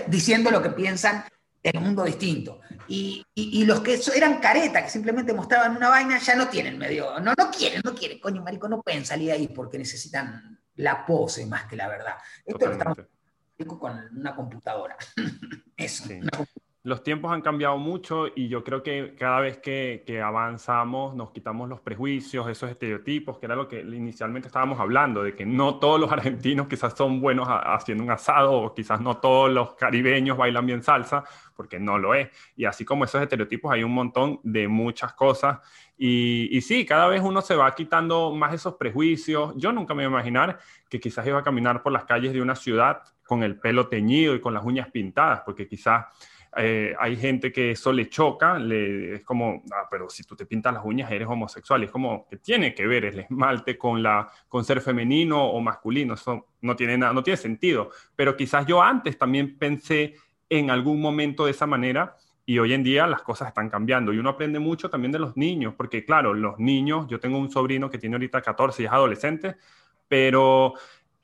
diciendo 0.08 0.50
lo 0.50 0.60
que 0.60 0.70
piensan 0.70 1.24
en 1.62 1.78
un 1.78 1.84
mundo 1.84 2.04
distinto. 2.04 2.60
Y, 2.86 3.24
y, 3.34 3.64
los 3.64 3.80
que 3.80 4.00
eran 4.14 4.38
caretas, 4.38 4.84
que 4.84 4.90
simplemente 4.90 5.34
mostraban 5.34 5.76
una 5.76 5.88
vaina, 5.88 6.18
ya 6.18 6.34
no 6.34 6.48
tienen 6.48 6.78
medio, 6.78 7.20
no, 7.20 7.34
no 7.36 7.50
quieren, 7.50 7.82
no 7.84 7.94
quieren, 7.94 8.18
coño, 8.18 8.42
marico, 8.42 8.68
no 8.68 8.80
pueden 8.80 9.04
salir 9.04 9.32
ahí 9.32 9.48
porque 9.48 9.78
necesitan 9.78 10.58
la 10.76 11.04
pose 11.04 11.44
más 11.46 11.66
que 11.66 11.76
la 11.76 11.88
verdad. 11.88 12.14
Esto 12.44 12.66
lo 12.66 12.72
estamos 12.72 12.98
con 13.78 14.08
una 14.16 14.34
computadora. 14.34 14.96
Eso, 15.76 16.04
una 16.04 16.30
computadora 16.30 16.67
los 16.88 17.02
tiempos 17.02 17.30
han 17.30 17.42
cambiado 17.42 17.76
mucho 17.76 18.28
y 18.34 18.48
yo 18.48 18.64
creo 18.64 18.82
que 18.82 19.14
cada 19.16 19.40
vez 19.40 19.58
que, 19.58 20.22
avanzamos 20.24 21.14
nos 21.14 21.30
quitamos 21.30 21.68
los 21.68 21.80
prejuicios, 21.80 22.48
esos 22.48 22.70
estereotipos, 22.70 23.38
que 23.38 23.46
era 23.46 23.54
lo 23.54 23.68
que 23.68 23.80
inicialmente 23.80 24.48
estábamos 24.48 24.80
hablando, 24.80 25.22
de 25.22 25.34
que 25.34 25.44
no 25.44 25.78
todos 25.78 26.00
los 26.00 26.10
argentinos 26.18 26.66
quizás 26.66 26.94
son 26.96 27.20
buenos 27.20 27.46
haciendo 27.46 28.02
un 28.02 28.10
asado 28.10 28.52
o 28.52 28.74
quizás 28.74 29.02
no 29.02 29.18
todos 29.18 29.50
los 29.50 29.74
caribeños 29.74 30.38
bailan 30.38 30.64
bien 30.64 30.82
salsa, 30.82 31.24
porque 31.54 31.78
no 31.78 31.98
lo 31.98 32.14
es. 32.14 32.30
Y 32.56 32.64
así 32.64 32.86
como 32.86 33.04
esos 33.04 33.20
estereotipos 33.20 33.70
hay 33.70 33.84
un 33.84 33.92
montón 33.92 34.40
de 34.42 34.66
muchas 34.66 35.12
cosas. 35.12 35.58
Y, 35.98 36.48
y 36.56 36.62
sí, 36.62 36.86
cada 36.86 37.06
vez 37.08 37.20
uno 37.22 37.42
se 37.42 37.54
va 37.54 37.74
quitando 37.74 38.32
más 38.32 38.54
esos 38.54 38.76
prejuicios. 38.76 39.52
Yo 39.56 39.72
nunca 39.72 39.92
me 39.92 40.04
iba 40.04 40.10
a 40.10 40.14
imaginar 40.14 40.58
que 40.88 41.00
quizás 41.00 41.26
iba 41.26 41.38
a 41.38 41.42
caminar 41.42 41.82
por 41.82 41.92
las 41.92 42.04
calles 42.04 42.32
de 42.32 42.40
una 42.40 42.54
ciudad 42.54 43.02
con 43.28 43.42
el 43.42 43.60
pelo 43.60 43.88
teñido 43.88 44.34
y 44.34 44.40
con 44.40 44.54
las 44.54 44.64
uñas 44.64 44.90
pintadas, 44.90 45.42
porque 45.44 45.68
quizás 45.68 46.06
eh, 46.56 46.94
hay 46.98 47.14
gente 47.16 47.52
que 47.52 47.72
eso 47.72 47.92
le 47.92 48.08
choca, 48.08 48.58
le, 48.58 49.16
es 49.16 49.24
como, 49.24 49.62
ah, 49.70 49.86
pero 49.90 50.08
si 50.08 50.24
tú 50.24 50.34
te 50.34 50.46
pintas 50.46 50.72
las 50.72 50.84
uñas 50.84 51.12
eres 51.12 51.28
homosexual, 51.28 51.84
es 51.84 51.90
como 51.90 52.26
que 52.26 52.38
tiene 52.38 52.74
que 52.74 52.86
ver 52.86 53.04
el 53.04 53.18
esmalte 53.18 53.76
con, 53.76 54.02
la, 54.02 54.26
con 54.48 54.64
ser 54.64 54.80
femenino 54.80 55.44
o 55.44 55.60
masculino, 55.60 56.14
eso 56.14 56.46
no 56.62 56.74
tiene, 56.74 56.96
nada, 56.96 57.12
no 57.12 57.22
tiene 57.22 57.36
sentido, 57.36 57.90
pero 58.16 58.34
quizás 58.34 58.66
yo 58.66 58.82
antes 58.82 59.18
también 59.18 59.58
pensé 59.58 60.14
en 60.48 60.70
algún 60.70 61.00
momento 61.02 61.44
de 61.44 61.50
esa 61.50 61.66
manera 61.66 62.16
y 62.46 62.58
hoy 62.58 62.72
en 62.72 62.82
día 62.82 63.06
las 63.06 63.20
cosas 63.20 63.48
están 63.48 63.68
cambiando. 63.68 64.10
Y 64.10 64.18
uno 64.18 64.30
aprende 64.30 64.58
mucho 64.58 64.88
también 64.88 65.12
de 65.12 65.18
los 65.18 65.36
niños, 65.36 65.74
porque 65.76 66.06
claro, 66.06 66.32
los 66.32 66.58
niños, 66.58 67.06
yo 67.06 67.20
tengo 67.20 67.36
un 67.36 67.50
sobrino 67.50 67.90
que 67.90 67.98
tiene 67.98 68.16
ahorita 68.16 68.40
14 68.40 68.82
y 68.82 68.86
es 68.86 68.92
adolescente, 68.92 69.56
pero 70.08 70.72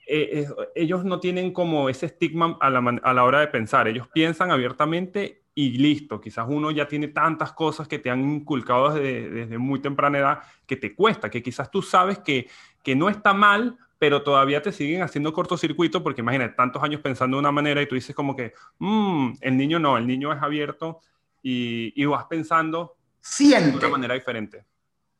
eh, 0.07 0.47
ellos 0.75 1.05
no 1.05 1.21
tienen 1.21 1.53
como 1.53 1.89
ese 1.89 2.07
estigma 2.07 2.59
a 2.61 2.71
la, 2.71 3.25
hora 3.25 3.41
de 3.41 3.49
pensar, 3.49 3.89
ellos 3.89 4.09
piensan 4.13 4.51
abiertamente 4.51 5.43
y 5.55 5.79
listo, 5.79 6.21
quizás 6.21 6.47
uno 6.49 6.71
ya 6.71 6.89
tiene 6.89 7.09
tantas 7.09 7.53
cosas 7.53 7.87
que 7.87 7.99
te 7.99 8.11
han 8.11 8.21
inculcado 8.21 8.95
desde, 8.95 9.57
muy 9.57 9.81
temprana 9.81 10.19
edad 10.19 10.39
que 10.67 10.77
te 10.77 10.95
cuesta, 10.95 11.31
que 11.31 11.43
quizás 11.43 11.71
tú 11.71 11.81
sabes 11.81 12.19
que, 12.19 12.49
que 12.83 12.97
no 12.97 13.09
está 13.09 13.33
mal, 13.33 13.79
pero 13.99 14.23
todavía 14.23 14.61
te 14.61 14.73
siguen 14.73 15.03
haciendo 15.03 15.33
cortocircuito 15.33 16.03
porque 16.03 16.21
imagínate, 16.21 16.55
tantos 16.55 16.83
años 16.83 17.01
pensando 17.01 17.37
de 17.37 17.41
una 17.41 17.53
manera 17.53 17.81
y 17.81 17.87
tú 17.87 17.95
dices 17.95 18.15
como 18.15 18.35
que, 18.35 18.53
mmm, 18.79 19.33
el 19.41 19.57
niño 19.57 19.79
no, 19.79 19.97
el 19.97 20.07
niño 20.07 20.33
es 20.33 20.43
abierto 20.43 21.01
y, 21.43 21.93
y 21.95 22.05
vas 22.05 22.25
pensando 22.25 22.97
Siente. 23.21 23.71
de 23.71 23.79
una 23.79 23.89
manera 23.89 24.15
diferente. 24.15 24.67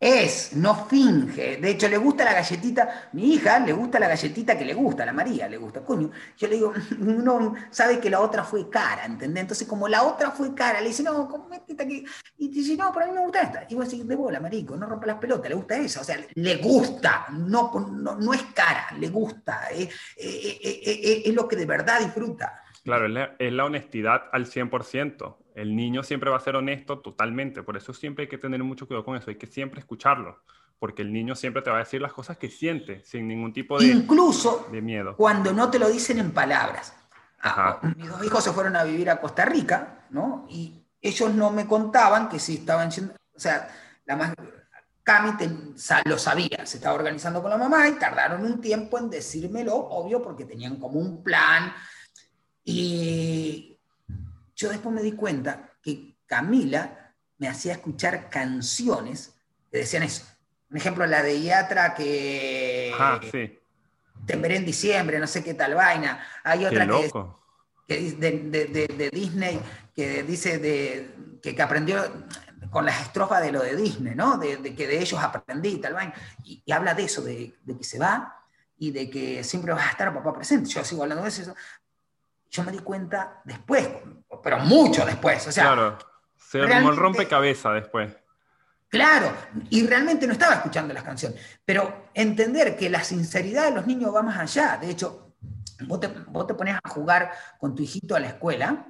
Es, 0.05 0.55
no 0.55 0.87
finge. 0.87 1.57
De 1.57 1.71
hecho, 1.71 1.89
le 1.89 1.97
gusta 1.97 2.25
la 2.25 2.35
galletita. 2.35 3.09
Mi 3.15 3.33
hija 3.33 3.59
le 3.61 3.73
gusta 3.73 3.99
la 3.99 4.07
galletita 4.07 4.59
que 4.59 4.67
le 4.67 4.75
gusta, 4.75 5.07
la 5.07 5.15
María 5.15 5.49
le 5.49 5.57
gusta. 5.57 5.83
Coño, 5.83 6.11
yo 6.37 6.47
le 6.47 6.57
digo, 6.57 6.75
uno 7.01 7.55
sabe 7.71 7.99
que 8.01 8.11
la 8.11 8.21
otra 8.21 8.45
fue 8.45 8.69
cara, 8.69 9.07
¿entendés? 9.07 9.41
Entonces, 9.41 9.67
como 9.67 9.89
la 9.89 10.03
otra 10.03 10.31
fue 10.31 10.55
cara, 10.55 10.83
le 10.83 10.89
dice, 10.89 11.03
no, 11.03 11.49
esta 11.67 11.85
aquí. 11.85 12.05
Y 12.37 12.49
dice, 12.49 12.77
no, 12.77 12.93
pero 12.93 13.07
a 13.07 13.09
mí 13.09 13.15
me 13.15 13.23
gusta 13.23 13.41
esta. 13.41 13.67
Y 13.67 13.77
vos 13.77 13.89
decís, 13.89 14.07
de 14.07 14.15
bola, 14.15 14.41
marico, 14.41 14.77
no 14.77 14.87
rompa 14.87 15.07
las 15.07 15.17
pelotas, 15.17 15.49
le 15.49 15.55
gusta 15.55 15.79
esa. 15.79 16.03
O 16.03 16.05
sea, 16.05 16.19
le 16.35 16.57
gusta, 16.57 17.25
no, 17.31 17.73
no, 17.73 18.35
es 18.35 18.43
cara, 18.55 18.89
le 18.99 19.09
gusta. 19.09 19.69
Es, 19.73 19.89
es 20.19 21.35
lo 21.35 21.49
que 21.49 21.57
de 21.57 21.65
verdad 21.65 22.01
disfruta. 22.01 22.65
Claro, 22.85 23.07
es 23.39 23.53
la, 23.53 23.65
honestidad 23.65 24.25
al 24.33 24.45
100%. 24.45 25.37
El 25.55 25.77
niño 25.77 26.03
siempre 26.03 26.31
va 26.31 26.37
a 26.37 26.41
ser 26.41 26.57
honesto 26.57 26.99
totalmente. 26.99 27.63
Por 27.63 27.77
eso 27.77 27.95
siempre 27.95 28.25
hay 28.25 28.29
que 28.29 28.39
tener 28.39 28.63
mucho 28.63 28.87
cuidado 28.87 29.05
con 29.05 29.17
eso. 29.17 29.31
Hay 29.31 29.37
que 29.37 29.47
siempre 29.47 29.81
escucharlo. 29.81 30.43
Porque 30.79 31.03
el 31.03 31.13
niño 31.13 31.37
siempre 31.37 31.63
te 31.63 31.71
va 31.71 31.77
a 31.77 31.81
decir 31.81 32.03
las 32.03 32.13
cosas 32.13 32.37
que 32.37 32.51
siente, 32.51 33.03
sin 33.05 33.29
ningún 33.29 33.53
tipo 33.53 33.79
de, 33.79 33.87
Incluso 33.87 34.69
de 34.71 34.83
miedo. 34.83 35.17
cuando 35.17 35.53
no 35.53 35.71
te 35.71 35.79
lo 35.79 35.89
dicen 35.89 36.19
en 36.19 36.33
palabras. 36.33 36.95
Ah, 37.41 37.79
mis 37.97 38.09
dos 38.09 38.25
hijos 38.25 38.43
se 38.43 38.53
fueron 38.53 38.75
a 38.75 38.85
vivir 38.85 39.09
a 39.09 39.21
Costa 39.21 39.45
Rica, 39.45 40.07
¿no? 40.11 40.47
Y 40.51 40.83
ellos 41.01 41.33
no 41.33 41.51
me 41.51 41.67
contaban 41.67 42.29
que 42.29 42.39
si 42.39 42.55
estaban 42.57 42.91
yendo. 42.91 43.15
O 43.35 43.39
sea, 43.39 43.69
la 44.05 44.17
más. 44.17 44.35
Cami 45.05 45.33
lo 46.07 46.19
sabía, 46.19 46.65
se 46.65 46.79
estaba 46.79 46.95
organizando 46.95 47.43
con 47.43 47.51
la 47.51 47.59
mamá 47.59 47.87
y 47.89 47.93
tardaron 47.93 48.43
un 48.43 48.59
tiempo 48.63 48.99
en 48.99 49.11
decírmelo, 49.11 49.77
obvio, 49.77 50.23
porque 50.23 50.47
tenían 50.47 50.77
como 50.77 50.99
un 50.99 51.23
plan 51.23 51.75
y 52.65 53.74
yo 54.55 54.69
después 54.69 54.95
me 54.95 55.03
di 55.03 55.13
cuenta 55.13 55.73
que 55.83 56.17
Camila 56.27 57.15
me 57.39 57.49
hacía 57.49 57.73
escuchar 57.73 58.31
canciones 58.31 59.35
que 59.71 59.79
decían 59.79 60.03
eso. 60.03 60.25
Un 60.71 60.77
ejemplo, 60.77 61.07
la 61.07 61.23
de 61.23 61.39
Iatra 61.39 61.95
que... 61.95 62.93
Ah, 62.99 63.21
sí. 63.31 63.59
Temperé 64.27 64.57
en 64.57 64.65
diciembre, 64.65 65.19
no 65.19 65.27
sé 65.27 65.45
qué 65.45 65.55
tal 65.55 65.75
vaina. 65.75 66.25
Hay 66.45 66.65
otra 66.65 66.87
que, 66.87 67.11
que 67.87 68.13
de, 68.13 68.89
de, 68.89 69.11
Disney 69.11 69.61
que 69.95 70.23
dice 70.23 70.59
de, 70.59 71.39
que, 71.43 71.55
que, 71.55 71.63
aprendió 71.63 72.03
con 72.71 72.87
las 72.87 73.03
estrofas 73.03 73.43
de 73.43 73.53
lo 73.53 73.63
de 73.63 73.77
Disney, 73.77 74.15
¿no? 74.15 74.39
De, 74.39 74.75
que 74.75 74.87
de 74.87 75.01
ellos 75.01 75.23
aprendí 75.23 75.71
y 75.71 75.81
tal 75.81 75.95
vaina. 75.95 76.15
Y, 76.43 76.73
habla 76.73 76.95
de 76.95 77.05
eso, 77.05 77.23
de, 77.23 77.55
que 77.67 77.85
se 77.85 77.99
va 77.99 78.43
y 78.79 78.91
de 78.91 79.11
que 79.11 79.45
siempre 79.45 79.73
va 79.73 79.85
a 79.85 79.91
estar 79.91 80.13
papá 80.15 80.33
presente. 80.33 80.71
Yo 80.71 80.85
sigo 80.85 81.03
hablando 81.03 81.23
de 81.23 81.29
eso, 81.29 81.55
yo 82.55 82.63
me 82.63 82.71
di 82.71 82.79
cuenta 82.79 83.41
después, 83.45 83.89
pero 84.43 84.61
mucho 84.61 85.05
después. 85.05 85.45
O 85.49 85.51
sea, 85.51 85.65
claro, 85.65 85.99
se 86.37 86.61
el 86.61 86.97
rompecabezas 86.97 87.75
después. 87.75 88.17
Claro, 88.89 89.35
y 89.71 89.85
realmente 89.85 90.25
no 90.25 90.35
estaba 90.35 90.55
escuchando 90.55 90.95
las 90.95 91.03
canciones, 91.03 91.41
pero 91.65 92.11
entender 92.15 92.77
que 92.77 92.89
la 92.89 93.03
sinceridad 93.03 93.65
de 93.65 93.73
los 93.73 93.89
niños 93.89 94.15
va 94.15 94.23
más 94.23 94.39
allá. 94.39 94.79
De 94.81 94.89
hecho, 94.89 95.35
vos 95.81 95.99
te, 95.99 96.07
vos 96.07 96.47
te 96.47 96.55
pones 96.55 96.77
a 96.81 96.89
jugar 96.89 97.33
con 97.59 97.75
tu 97.75 97.83
hijito 97.83 98.15
a 98.15 98.21
la 98.21 98.29
escuela 98.29 98.87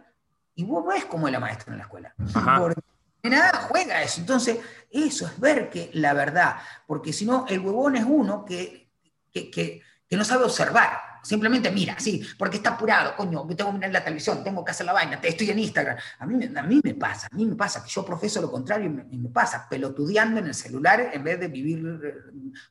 y 0.54 0.64
vos 0.64 0.84
ves 0.86 1.06
cómo 1.06 1.26
es 1.26 1.32
la 1.32 1.40
maestra 1.40 1.72
en 1.72 1.78
la 1.78 1.84
escuela. 1.84 2.14
Porque 2.58 2.82
nada 3.30 3.66
juega 3.70 4.02
eso. 4.02 4.20
Entonces, 4.20 4.58
eso 4.90 5.26
es 5.26 5.40
ver 5.40 5.70
que 5.70 5.88
la 5.94 6.12
verdad, 6.12 6.56
porque 6.86 7.14
si 7.14 7.24
no, 7.24 7.46
el 7.48 7.60
huevón 7.60 7.96
es 7.96 8.04
uno 8.06 8.44
que, 8.44 8.90
que, 9.32 9.50
que 9.50 9.82
no 10.10 10.24
sabe 10.26 10.44
observar. 10.44 11.13
Simplemente 11.24 11.70
mira, 11.70 11.98
sí, 11.98 12.22
porque 12.38 12.58
está 12.58 12.74
apurado, 12.74 13.16
coño, 13.16 13.46
tengo 13.56 13.70
que 13.70 13.78
mirar 13.78 13.92
la 13.92 14.04
televisión, 14.04 14.44
tengo 14.44 14.62
que 14.62 14.72
hacer 14.72 14.84
la 14.84 14.92
vaina, 14.92 15.18
estoy 15.22 15.50
en 15.50 15.58
Instagram. 15.58 15.96
A 16.18 16.26
mí, 16.26 16.44
a 16.54 16.62
mí 16.62 16.80
me 16.84 16.94
pasa, 16.94 17.28
a 17.32 17.34
mí 17.34 17.46
me 17.46 17.56
pasa, 17.56 17.82
que 17.82 17.90
yo 17.90 18.04
profeso 18.04 18.42
lo 18.42 18.50
contrario 18.50 18.86
y 19.10 19.16
me, 19.16 19.30
pasa, 19.30 19.66
pelotudeando 19.68 20.40
en 20.40 20.48
el 20.48 20.54
celular 20.54 21.10
en 21.12 21.24
vez 21.24 21.40
de 21.40 21.48
vivir 21.48 21.78
eh, 22.04 22.14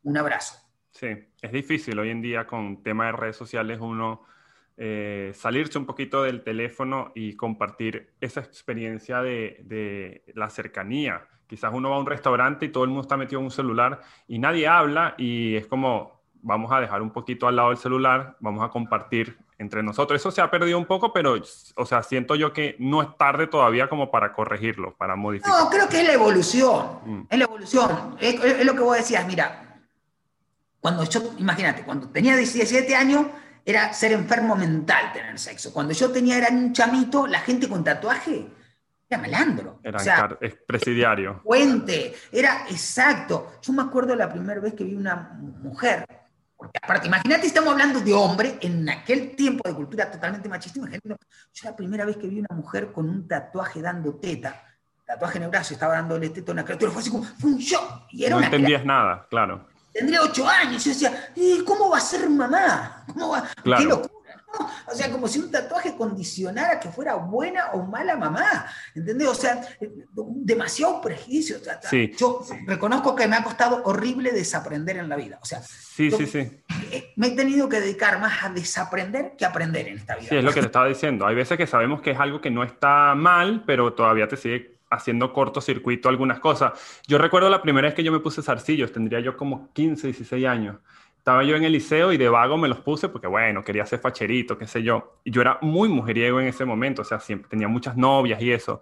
un 0.03 0.17
abrazo. 0.17 0.55
Sí, 0.91 1.07
es 1.41 1.51
difícil 1.51 1.97
hoy 1.97 2.11
en 2.11 2.21
día 2.21 2.45
con 2.45 2.83
tema 2.83 3.07
de 3.07 3.13
redes 3.13 3.35
sociales 3.35 3.79
uno 3.81 4.21
eh, 4.77 5.31
salirse 5.33 5.79
un 5.79 5.87
poquito 5.87 6.21
del 6.21 6.43
teléfono 6.43 7.11
y 7.15 7.35
compartir 7.35 8.13
esa 8.21 8.41
experiencia 8.41 9.21
de, 9.21 9.61
de, 9.63 10.23
la 10.35 10.49
cercanía. 10.51 11.27
Quizás 11.47 11.71
uno 11.73 11.89
va 11.89 11.95
a 11.95 11.99
un 11.99 12.05
restaurante 12.05 12.67
y 12.67 12.69
todo 12.69 12.83
el 12.83 12.89
mundo 12.89 13.01
está 13.01 13.17
metido 13.17 13.39
en 13.39 13.45
un 13.45 13.51
celular 13.51 14.01
y 14.27 14.37
nadie 14.37 14.67
habla 14.67 15.15
y 15.17 15.55
es 15.55 15.65
como, 15.67 16.12
vamos 16.43 16.71
a 16.71 16.79
dejar 16.79 17.01
un 17.01 17.09
poquito 17.09 17.47
al 17.47 17.55
lado 17.55 17.71
el 17.71 17.77
celular, 17.77 18.35
vamos 18.39 18.63
a 18.63 18.69
compartir 18.69 19.37
entre 19.57 19.81
nosotros. 19.81 20.19
Eso 20.19 20.29
se 20.29 20.41
ha 20.41 20.51
perdido 20.51 20.77
un 20.77 20.85
poco, 20.85 21.11
pero, 21.13 21.35
o 21.75 21.85
sea, 21.85 22.03
siento 22.03 22.35
yo 22.35 22.53
que 22.53 22.75
no 22.79 23.01
es 23.01 23.17
tarde 23.17 23.47
todavía 23.47 23.87
como 23.87 24.11
para 24.11 24.33
corregirlo, 24.33 24.93
para 24.95 25.15
modificar. 25.15 25.51
No, 25.51 25.69
creo 25.69 25.87
que 25.87 26.01
es 26.01 26.07
la 26.07 26.13
evolución, 26.13 26.99
mm. 27.05 27.21
es 27.29 27.39
la 27.39 27.45
evolución. 27.45 28.17
Es, 28.19 28.65
lo 28.65 28.75
que 28.75 28.81
vos 28.81 28.97
decías, 28.97 29.25
mira, 29.25 29.79
cuando 30.79 31.05
yo, 31.05 31.21
imagínate, 31.37 31.83
cuando 31.83 32.09
tenía 32.09 32.35
17 32.35 32.93
años, 32.95 33.25
era 33.65 33.93
ser 33.93 34.11
enfermo 34.11 34.57
mental 34.57 35.13
tener 35.13 35.39
sexo. 35.39 35.71
Cuando 35.73 35.93
yo 35.93 36.11
tenía, 36.11 36.37
era 36.37 36.49
un 36.49 36.73
chamito, 36.73 37.25
la 37.25 37.39
gente 37.39 37.69
con 37.69 37.83
tatuaje 37.83 38.45
era 39.09 39.21
malandro. 39.21 39.79
Era 39.81 39.97
o 39.97 40.03
sea, 40.03 40.37
presidiario. 40.67 41.41
Puente, 41.41 42.13
era 42.29 42.65
exacto. 42.69 43.53
Yo 43.61 43.71
me 43.71 43.81
acuerdo 43.81 44.13
la 44.17 44.29
primera 44.29 44.59
vez 44.59 44.73
que 44.73 44.83
vi 44.83 44.95
una 44.95 45.39
mujer 45.39 46.05
porque 46.63 46.79
aparte, 46.81 47.07
imagínate, 47.07 47.45
estamos 47.45 47.73
hablando 47.73 47.99
de 47.99 48.13
hombre 48.13 48.57
en 48.61 48.87
aquel 48.87 49.35
tiempo 49.35 49.67
de 49.67 49.75
cultura 49.75 50.09
totalmente 50.09 50.47
machista. 50.47 50.79
Imagínate, 50.79 51.09
yo 51.09 51.69
la 51.69 51.75
primera 51.75 52.05
vez 52.05 52.15
que 52.15 52.27
vi 52.27 52.39
una 52.39 52.55
mujer 52.55 52.93
con 52.93 53.09
un 53.09 53.27
tatuaje 53.27 53.81
dando 53.81 54.15
teta, 54.15 54.63
tatuaje 55.05 55.39
en 55.39 55.43
el 55.43 55.49
brazo, 55.49 55.73
estaba 55.73 55.95
dándole 55.95 56.29
teta 56.29 56.51
a 56.51 56.53
una 56.53 56.63
criatura, 56.63 56.91
fue 56.91 57.01
así 57.01 57.11
como, 57.11 57.25
fue 57.25 57.51
un 57.51 57.57
shock. 57.57 58.05
Y 58.11 58.23
era 58.23 58.37
no 58.37 58.41
entendías 58.41 58.85
nada, 58.85 59.27
claro. 59.29 59.67
Tendría 59.91 60.21
ocho 60.21 60.47
años, 60.47 60.85
y 60.87 60.93
yo 60.93 60.93
decía, 60.93 61.33
¿cómo 61.65 61.89
va 61.89 61.97
a 61.97 62.01
ser 62.01 62.29
mamá? 62.29 63.03
¿Cómo 63.07 63.31
va? 63.31 63.43
Qué 63.61 63.83
locura. 63.83 64.13
O 64.87 64.95
sea, 64.95 65.11
como 65.11 65.27
si 65.27 65.39
un 65.39 65.49
tatuaje 65.49 65.95
condicionara 65.95 66.79
que 66.79 66.89
fuera 66.89 67.15
buena 67.15 67.71
o 67.73 67.83
mala 67.83 68.15
mamá. 68.15 68.65
¿Entendés? 68.93 69.27
O 69.27 69.35
sea, 69.35 69.61
demasiado 70.11 71.01
prejuicio. 71.01 71.57
Yo 72.17 72.45
reconozco 72.65 73.15
que 73.15 73.27
me 73.27 73.35
ha 73.35 73.43
costado 73.43 73.81
horrible 73.85 74.31
desaprender 74.31 74.97
en 74.97 75.09
la 75.09 75.15
vida. 75.15 75.39
O 75.41 75.45
sea, 75.45 75.61
sí, 75.61 76.11
sí, 76.11 76.27
sí. 76.27 76.51
me 77.15 77.27
he 77.27 77.31
tenido 77.31 77.67
que 77.67 77.79
dedicar 77.79 78.19
más 78.19 78.43
a 78.43 78.49
desaprender 78.49 79.33
que 79.37 79.45
aprender 79.45 79.87
en 79.87 79.97
esta 79.97 80.15
vida. 80.15 80.29
Sí, 80.29 80.35
es 80.35 80.43
lo 80.43 80.53
que 80.53 80.59
te 80.59 80.67
estaba 80.67 80.87
diciendo. 80.87 81.25
Hay 81.25 81.35
veces 81.35 81.57
que 81.57 81.67
sabemos 81.67 82.01
que 82.01 82.11
es 82.11 82.19
algo 82.19 82.41
que 82.41 82.51
no 82.51 82.63
está 82.63 83.15
mal, 83.15 83.63
pero 83.65 83.93
todavía 83.93 84.27
te 84.27 84.37
sigue 84.37 84.73
haciendo 84.89 85.33
cortocircuito 85.33 86.07
algunas 86.07 86.39
cosas. 86.39 86.73
Yo 87.07 87.17
recuerdo 87.17 87.49
la 87.49 87.61
primera 87.61 87.87
vez 87.87 87.95
que 87.95 88.03
yo 88.03 88.11
me 88.11 88.19
puse 88.19 88.43
zarcillos, 88.43 88.91
tendría 88.91 89.19
yo 89.19 89.35
como 89.35 89.71
15, 89.73 90.07
16 90.07 90.45
años 90.45 90.75
estaba 91.23 91.45
yo 91.45 91.55
en 91.55 91.63
el 91.63 91.71
liceo 91.71 92.11
y 92.11 92.17
de 92.17 92.27
vago 92.27 92.57
me 92.57 92.67
los 92.67 92.81
puse 92.81 93.07
porque, 93.07 93.27
bueno, 93.27 93.63
quería 93.63 93.85
ser 93.85 93.99
facherito, 93.99 94.57
qué 94.57 94.67
sé 94.67 94.83
yo. 94.83 95.21
Y 95.23 95.31
yo 95.31 95.39
era 95.39 95.57
muy 95.61 95.87
mujeriego 95.87 96.41
en 96.41 96.47
ese 96.47 96.65
momento, 96.65 97.01
o 97.01 97.05
sea, 97.05 97.21
siempre 97.21 97.47
tenía 97.47 97.69
muchas 97.69 97.95
novias 97.95 98.41
y 98.41 98.51
eso. 98.51 98.81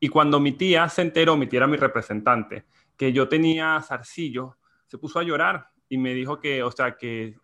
Y 0.00 0.08
cuando 0.08 0.40
mi 0.40 0.52
tía 0.52 0.88
se 0.88 1.02
enteró, 1.02 1.36
mi 1.36 1.46
tía 1.46 1.58
era 1.58 1.66
mi 1.66 1.76
representante, 1.76 2.64
que 2.96 3.12
yo 3.12 3.28
tenía 3.28 3.78
zarcillo, 3.82 4.56
se 4.86 4.96
puso 4.96 5.18
a 5.18 5.22
llorar 5.22 5.68
y 5.86 5.98
me 5.98 6.14
dijo 6.14 6.40
que, 6.40 6.62
o 6.62 6.70
sea, 6.70 6.96
que 6.96 7.34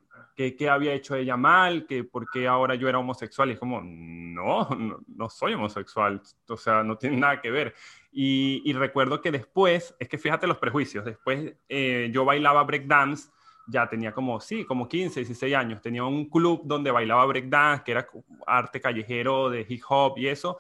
que, 0.57 0.71
había 0.71 0.95
hecho 0.95 1.17
ella 1.17 1.37
mal, 1.37 1.85
que 1.85 2.05
por 2.05 2.31
qué 2.31 2.47
ahora 2.47 2.77
yo 2.77 2.89
era 2.89 2.99
homosexual. 2.99 3.49
Y 3.49 3.53
es 3.53 3.59
como, 3.59 3.83
no, 3.83 4.69
no, 5.09 5.29
soy 5.29 5.55
homosexual, 5.55 6.23
o 6.49 6.57
sea, 6.57 6.85
no 6.85 6.97
tiene 6.97 7.17
nada 7.17 7.41
que 7.41 7.51
ver. 7.51 7.75
Y, 8.13 8.73
recuerdo 8.73 9.21
que 9.21 9.33
después, 9.33 9.95
es 9.99 10.09
que 10.09 10.17
fíjate 10.17 10.47
los 10.47 10.59
prejuicios, 10.59 11.05
después 11.05 11.55
eh, 11.69 12.11
yo 12.13 12.25
bailaba 12.25 12.63
breakdance 12.63 13.31
ya 13.69 13.89
tenía 13.89 14.13
como, 14.13 14.41
sí, 14.41 14.65
como 14.65 14.89
15, 14.89 15.21
16 15.21 15.55
años. 15.55 15.81
Tenía 15.81 16.05
un 16.05 16.29
club 16.29 16.63
donde 16.65 16.91
bailaba 16.91 17.27
breakdance, 17.27 17.85
que 17.85 17.93
era 17.93 18.09
arte 18.47 18.81
callejero 18.81 19.51
de 19.51 19.67
hip 19.69 19.83
hop 19.89 20.19
y 20.19 20.29
eso. 20.29 20.59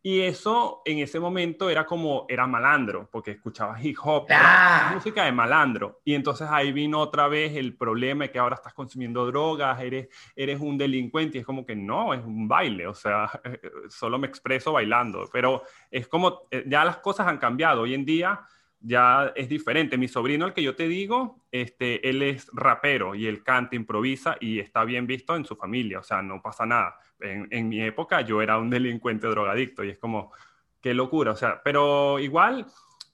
Y 0.00 0.20
eso 0.20 0.80
en 0.84 1.00
ese 1.00 1.18
momento 1.18 1.68
era 1.68 1.84
como, 1.84 2.24
era 2.28 2.46
malandro, 2.46 3.08
porque 3.10 3.32
escuchaba 3.32 3.80
hip 3.82 3.98
hop, 4.02 4.26
ah. 4.30 4.92
música 4.94 5.24
de 5.24 5.32
malandro. 5.32 6.00
Y 6.04 6.14
entonces 6.14 6.48
ahí 6.50 6.72
vino 6.72 7.00
otra 7.00 7.28
vez 7.28 7.56
el 7.56 7.76
problema 7.76 8.24
de 8.24 8.30
que 8.30 8.38
ahora 8.38 8.54
estás 8.54 8.72
consumiendo 8.72 9.26
drogas, 9.26 9.80
eres, 9.82 10.08
eres 10.34 10.60
un 10.60 10.78
delincuente. 10.78 11.36
Y 11.36 11.40
es 11.40 11.46
como 11.46 11.66
que 11.66 11.76
no, 11.76 12.14
es 12.14 12.24
un 12.24 12.48
baile, 12.48 12.86
o 12.86 12.94
sea, 12.94 13.28
solo 13.90 14.18
me 14.18 14.28
expreso 14.28 14.72
bailando. 14.72 15.28
Pero 15.32 15.62
es 15.90 16.08
como, 16.08 16.42
eh, 16.50 16.64
ya 16.66 16.84
las 16.84 16.98
cosas 16.98 17.26
han 17.26 17.38
cambiado. 17.38 17.82
Hoy 17.82 17.94
en 17.94 18.04
día 18.04 18.40
ya 18.80 19.32
es 19.34 19.48
diferente. 19.48 19.98
Mi 19.98 20.08
sobrino, 20.08 20.46
el 20.46 20.52
que 20.52 20.62
yo 20.62 20.74
te 20.74 20.88
digo, 20.88 21.44
este, 21.50 22.08
él 22.08 22.22
es 22.22 22.48
rapero 22.52 23.14
y 23.14 23.26
él 23.26 23.42
canta, 23.42 23.76
improvisa 23.76 24.36
y 24.40 24.60
está 24.60 24.84
bien 24.84 25.06
visto 25.06 25.34
en 25.36 25.44
su 25.44 25.56
familia, 25.56 26.00
o 26.00 26.02
sea, 26.02 26.22
no 26.22 26.40
pasa 26.40 26.66
nada. 26.66 26.98
En, 27.20 27.68
mi 27.68 27.82
época 27.82 28.20
yo 28.20 28.40
era 28.40 28.58
un 28.58 28.70
delincuente 28.70 29.26
drogadicto 29.26 29.82
y 29.84 29.90
es 29.90 29.98
como, 29.98 30.32
qué 30.80 30.94
locura, 30.94 31.32
o 31.32 31.36
sea, 31.36 31.60
pero 31.62 32.18
igual 32.18 32.66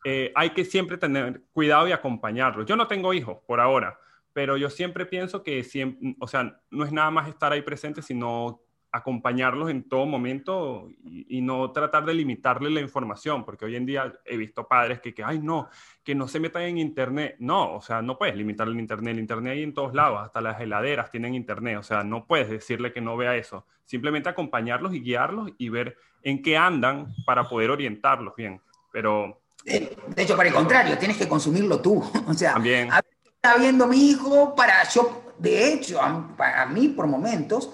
eh, 0.05 0.33
hay 0.35 0.51
que 0.51 0.65
siempre 0.65 0.99
tener 0.99 1.43
cuidado 1.53 1.89
y 1.89 1.93
acompañarlo. 1.93 2.65
Yo 2.65 2.77
no 2.77 2.87
tengo 2.87 3.15
hijos 3.15 3.39
por 3.47 3.61
ahora, 3.61 3.99
pero 4.35 4.57
yo 4.57 4.69
siempre 4.69 5.07
pienso 5.07 5.43
que, 5.43 5.63
siempre, 5.63 6.17
o 6.21 6.29
sea, 6.29 6.61
no 6.71 6.85
es 6.85 6.93
nada 6.93 7.11
más 7.11 7.29
estar 7.29 7.53
ahí 7.53 7.63
presente, 7.63 8.03
sino 8.03 8.64
acompañarlos 8.95 9.71
en 9.71 9.89
todo 9.89 10.07
momento 10.07 10.89
y, 11.05 11.41
no 11.41 11.73
tratar 11.73 12.05
de 12.05 12.15
limitarle 12.15 12.71
la 12.71 12.81
información, 12.81 13.45
porque 13.45 13.65
hoy 13.65 13.75
en 13.75 13.87
día 13.87 14.13
he 14.25 14.37
visto 14.37 14.69
padres 14.69 15.01
que, 15.01 15.13
que, 15.13 15.25
ay, 15.25 15.41
no, 15.41 15.69
que 16.05 16.15
no 16.15 16.29
se 16.29 16.39
metan 16.39 16.63
en 16.63 16.79
Internet. 16.79 17.35
No, 17.41 17.75
o 17.75 17.83
sea, 17.83 18.03
no 18.03 18.17
puedes 18.17 18.37
limitarle 18.37 18.73
el 18.73 18.79
Internet. 18.79 19.15
El 19.15 19.19
Internet 19.19 19.53
hay 19.55 19.63
en 19.65 19.75
todos 19.75 19.95
lados, 19.95 20.21
hasta 20.23 20.41
las 20.41 20.61
heladeras 20.61 21.11
tienen 21.11 21.35
Internet, 21.35 21.79
o 21.79 21.83
sea, 21.83 22.05
no 22.05 22.25
puedes 22.25 22.49
decirle 22.49 22.93
que 22.93 23.01
no 23.01 23.17
vea 23.17 23.35
eso. 23.35 23.67
Simplemente 23.85 24.29
acompañarlos 24.29 24.95
y 24.95 25.01
guiarlos 25.01 25.51
y 25.59 25.71
ver 25.71 25.97
en 26.23 26.41
qué 26.41 26.57
andan 26.57 27.13
para 27.27 27.49
poder 27.49 27.73
orientarlos 27.73 28.37
bien. 28.37 28.63
Pero... 28.93 29.41
De, 29.65 29.97
hecho, 30.17 30.37
para 30.37 30.51
el 30.51 30.55
contrario, 30.55 30.97
tienes 30.99 31.17
que 31.17 31.27
consumirlo 31.27 31.81
tú. 31.81 32.01
O 32.29 32.33
sea, 32.33 32.53
también. 32.53 32.91
está 33.25 33.57
viendo 33.59 33.89
mi 33.89 34.11
hijo 34.11 34.55
para 34.55 34.89
yo, 34.89 35.35
de 35.37 35.73
hecho, 35.73 36.01
a 36.01 36.67
mí 36.67 36.91
por 36.91 37.09
momentos 37.09 37.71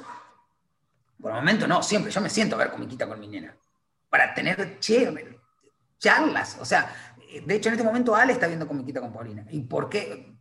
por 1.20 1.30
el 1.30 1.36
momento 1.36 1.66
no, 1.66 1.82
siempre. 1.82 2.10
Yo 2.10 2.20
me 2.20 2.30
siento 2.30 2.56
a 2.56 2.58
ver 2.58 2.70
comiquita 2.70 3.06
con 3.06 3.20
mi 3.20 3.28
nena. 3.28 3.56
Para 4.08 4.34
tener 4.34 4.78
charlas. 4.80 6.56
O 6.60 6.64
sea, 6.64 6.92
de 7.44 7.54
hecho 7.54 7.68
en 7.68 7.74
este 7.74 7.84
momento 7.84 8.14
Ale 8.14 8.32
está 8.32 8.46
viendo 8.46 8.66
comiquita 8.66 9.00
con 9.00 9.12
Paulina. 9.12 9.46
¿Y 9.50 9.60
por 9.60 9.88
qué? 9.88 10.34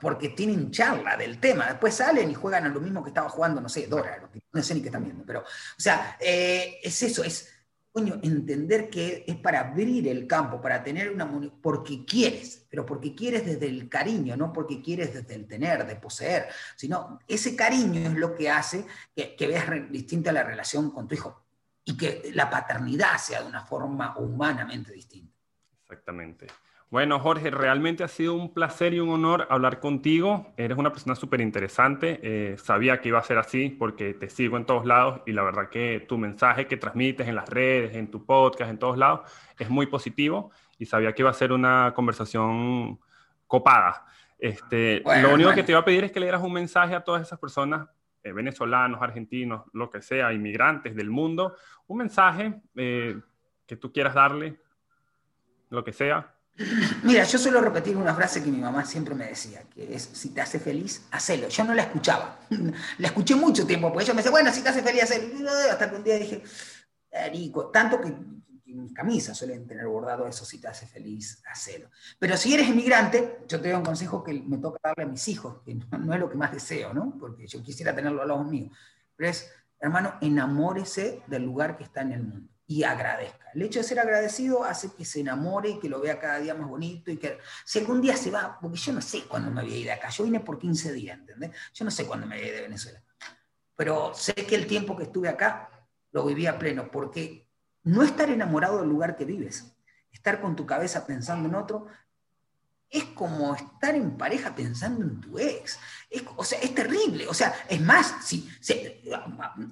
Porque 0.00 0.30
tienen 0.30 0.70
charla 0.70 1.16
del 1.16 1.38
tema. 1.38 1.66
Después 1.66 1.94
salen 1.94 2.30
y 2.30 2.34
juegan 2.34 2.64
a 2.64 2.68
lo 2.68 2.80
mismo 2.80 3.02
que 3.02 3.10
estaba 3.10 3.28
jugando, 3.28 3.60
no 3.60 3.68
sé, 3.68 3.86
Dora. 3.86 4.28
No 4.52 4.62
sé 4.62 4.74
ni 4.74 4.80
qué 4.80 4.88
están 4.88 5.04
viendo. 5.04 5.24
Pero, 5.24 5.40
o 5.40 5.80
sea, 5.80 6.16
eh, 6.20 6.80
es 6.82 7.02
eso, 7.02 7.22
es 7.22 7.53
entender 7.94 8.90
que 8.90 9.24
es 9.26 9.36
para 9.36 9.60
abrir 9.60 10.08
el 10.08 10.26
campo, 10.26 10.60
para 10.60 10.82
tener 10.82 11.10
una 11.10 11.30
porque 11.62 12.04
quieres, 12.04 12.66
pero 12.68 12.84
porque 12.84 13.14
quieres 13.14 13.46
desde 13.46 13.66
el 13.66 13.88
cariño, 13.88 14.36
no 14.36 14.52
porque 14.52 14.82
quieres 14.82 15.14
desde 15.14 15.34
el 15.34 15.46
tener, 15.46 15.86
de 15.86 15.96
poseer, 15.96 16.48
sino 16.74 17.20
ese 17.28 17.54
cariño 17.54 18.00
es 18.00 18.14
lo 18.14 18.34
que 18.34 18.50
hace 18.50 18.84
que, 19.14 19.36
que 19.36 19.46
veas 19.46 19.66
distinta 19.90 20.32
la 20.32 20.42
relación 20.42 20.90
con 20.90 21.06
tu 21.06 21.14
hijo 21.14 21.44
y 21.84 21.96
que 21.96 22.30
la 22.34 22.50
paternidad 22.50 23.16
sea 23.18 23.42
de 23.42 23.48
una 23.48 23.64
forma 23.64 24.18
humanamente 24.18 24.92
distinta. 24.92 25.32
Exactamente. 25.82 26.46
Bueno, 26.94 27.18
Jorge, 27.18 27.50
realmente 27.50 28.04
ha 28.04 28.08
sido 28.08 28.34
un 28.34 28.54
placer 28.54 28.94
y 28.94 29.00
un 29.00 29.08
honor 29.08 29.48
hablar 29.50 29.80
contigo. 29.80 30.54
Eres 30.56 30.78
una 30.78 30.92
persona 30.92 31.16
súper 31.16 31.40
interesante. 31.40 32.20
Eh, 32.22 32.56
sabía 32.56 33.00
que 33.00 33.08
iba 33.08 33.18
a 33.18 33.24
ser 33.24 33.36
así 33.36 33.68
porque 33.68 34.14
te 34.14 34.30
sigo 34.30 34.56
en 34.56 34.64
todos 34.64 34.86
lados 34.86 35.20
y 35.26 35.32
la 35.32 35.42
verdad 35.42 35.70
que 35.70 36.06
tu 36.08 36.18
mensaje 36.18 36.68
que 36.68 36.76
transmites 36.76 37.26
en 37.26 37.34
las 37.34 37.48
redes, 37.48 37.96
en 37.96 38.12
tu 38.12 38.24
podcast, 38.24 38.70
en 38.70 38.78
todos 38.78 38.96
lados, 38.96 39.28
es 39.58 39.68
muy 39.68 39.86
positivo 39.86 40.52
y 40.78 40.86
sabía 40.86 41.12
que 41.12 41.22
iba 41.22 41.30
a 41.30 41.34
ser 41.34 41.50
una 41.50 41.92
conversación 41.96 43.00
copada. 43.48 44.06
Este, 44.38 45.02
lo 45.20 45.34
único 45.34 45.52
que 45.52 45.64
te 45.64 45.72
iba 45.72 45.80
a 45.80 45.84
pedir 45.84 46.04
es 46.04 46.12
que 46.12 46.20
le 46.20 46.26
dieras 46.26 46.44
un 46.44 46.52
mensaje 46.52 46.94
a 46.94 47.02
todas 47.02 47.22
esas 47.22 47.40
personas, 47.40 47.88
eh, 48.22 48.30
venezolanos, 48.30 49.02
argentinos, 49.02 49.64
lo 49.72 49.90
que 49.90 50.00
sea, 50.00 50.32
inmigrantes 50.32 50.94
del 50.94 51.10
mundo, 51.10 51.56
un 51.88 51.98
mensaje 51.98 52.54
eh, 52.76 53.20
que 53.66 53.74
tú 53.74 53.92
quieras 53.92 54.14
darle, 54.14 54.60
lo 55.70 55.82
que 55.82 55.92
sea, 55.92 56.33
Mira, 57.02 57.24
yo 57.24 57.36
suelo 57.36 57.60
repetir 57.60 57.96
una 57.96 58.14
frase 58.14 58.42
que 58.42 58.50
mi 58.50 58.58
mamá 58.58 58.84
siempre 58.84 59.14
me 59.14 59.26
decía, 59.26 59.64
que 59.68 59.94
es, 59.94 60.08
si 60.12 60.30
te 60.30 60.40
hace 60.40 60.60
feliz, 60.60 61.02
hacelo. 61.10 61.48
Yo 61.48 61.64
no 61.64 61.74
la 61.74 61.82
escuchaba, 61.82 62.38
la 62.98 63.08
escuché 63.08 63.34
mucho 63.34 63.66
tiempo, 63.66 63.88
porque 63.88 64.04
ella 64.04 64.14
me 64.14 64.18
decía, 64.18 64.30
bueno, 64.30 64.52
si 64.52 64.62
te 64.62 64.68
hace 64.68 64.82
feliz, 64.82 65.02
hacelo. 65.02 65.50
Hasta 65.70 65.90
que 65.90 65.96
un 65.96 66.04
día 66.04 66.16
dije, 66.16 66.42
tanto 67.72 68.00
que 68.00 68.14
mis 68.66 68.92
camisas 68.92 69.36
suelen 69.36 69.66
tener 69.66 69.86
bordado 69.86 70.26
eso, 70.28 70.44
si 70.44 70.60
te 70.60 70.68
hace 70.68 70.86
feliz, 70.86 71.42
hacelo. 71.50 71.90
Pero 72.20 72.36
si 72.36 72.54
eres 72.54 72.68
inmigrante, 72.68 73.40
yo 73.48 73.60
te 73.60 73.68
doy 73.68 73.76
un 73.76 73.84
consejo 73.84 74.22
que 74.22 74.32
me 74.34 74.58
toca 74.58 74.78
darle 74.82 75.04
a 75.04 75.06
mis 75.06 75.26
hijos, 75.26 75.60
que 75.64 75.74
no, 75.74 76.14
es 76.14 76.20
lo 76.20 76.30
que 76.30 76.36
más 76.36 76.52
deseo, 76.52 76.94
¿no? 76.94 77.16
Porque 77.18 77.48
yo 77.48 77.62
quisiera 77.62 77.94
tenerlo 77.94 78.22
a 78.22 78.26
los 78.26 78.46
míos. 78.46 78.76
Pero 79.16 79.30
es, 79.30 79.50
hermano, 79.80 80.14
enamórese 80.20 81.22
del 81.26 81.42
lugar 81.42 81.76
que 81.76 81.84
está 81.84 82.02
en 82.02 82.12
el 82.12 82.22
mundo 82.22 82.53
y 82.66 82.82
agradezca. 82.82 83.50
El 83.54 83.62
hecho 83.62 83.80
de 83.80 83.84
ser 83.84 84.00
agradecido 84.00 84.64
hace 84.64 84.92
que 84.92 85.04
se 85.04 85.20
enamore 85.20 85.70
y 85.70 85.78
que 85.78 85.88
lo 85.88 86.00
vea 86.00 86.18
cada 86.18 86.38
día 86.38 86.54
más 86.54 86.68
bonito 86.68 87.10
y 87.10 87.18
que 87.18 87.38
si 87.64 87.78
algún 87.78 88.00
día 88.00 88.16
se 88.16 88.30
va, 88.30 88.58
porque 88.60 88.78
yo 88.78 88.92
no 88.92 89.02
sé 89.02 89.24
cuándo 89.24 89.50
me 89.50 89.62
voy 89.62 89.74
a 89.74 89.76
ir 89.76 89.84
de 89.86 89.92
acá, 89.92 90.08
yo 90.08 90.24
vine 90.24 90.40
por 90.40 90.58
15 90.58 90.92
días, 90.92 91.18
¿entendés? 91.18 91.50
Yo 91.74 91.84
no 91.84 91.90
sé 91.90 92.06
cuándo 92.06 92.26
me 92.26 92.36
voy 92.36 92.44
a 92.44 92.48
ir 92.48 92.54
de 92.54 92.62
Venezuela, 92.62 93.02
pero 93.76 94.14
sé 94.14 94.34
que 94.34 94.54
el 94.54 94.66
tiempo 94.66 94.96
que 94.96 95.04
estuve 95.04 95.28
acá 95.28 95.68
lo 96.12 96.24
viví 96.24 96.46
a 96.46 96.58
pleno, 96.58 96.90
porque 96.90 97.48
no 97.82 98.02
estar 98.02 98.30
enamorado 98.30 98.80
del 98.80 98.88
lugar 98.88 99.16
que 99.16 99.24
vives, 99.24 99.76
estar 100.10 100.40
con 100.40 100.56
tu 100.56 100.64
cabeza 100.64 101.06
pensando 101.06 101.48
en 101.48 101.54
otro, 101.54 101.86
es 102.88 103.04
como 103.06 103.54
estar 103.54 103.94
en 103.94 104.16
pareja 104.16 104.54
pensando 104.54 105.04
en 105.04 105.20
tu 105.20 105.38
ex. 105.38 105.78
o 106.36 106.44
sea, 106.44 106.60
es 106.60 106.72
terrible. 106.74 107.26
O 107.26 107.34
sea, 107.34 107.52
es 107.68 107.80
más, 107.80 108.24
si, 108.24 108.48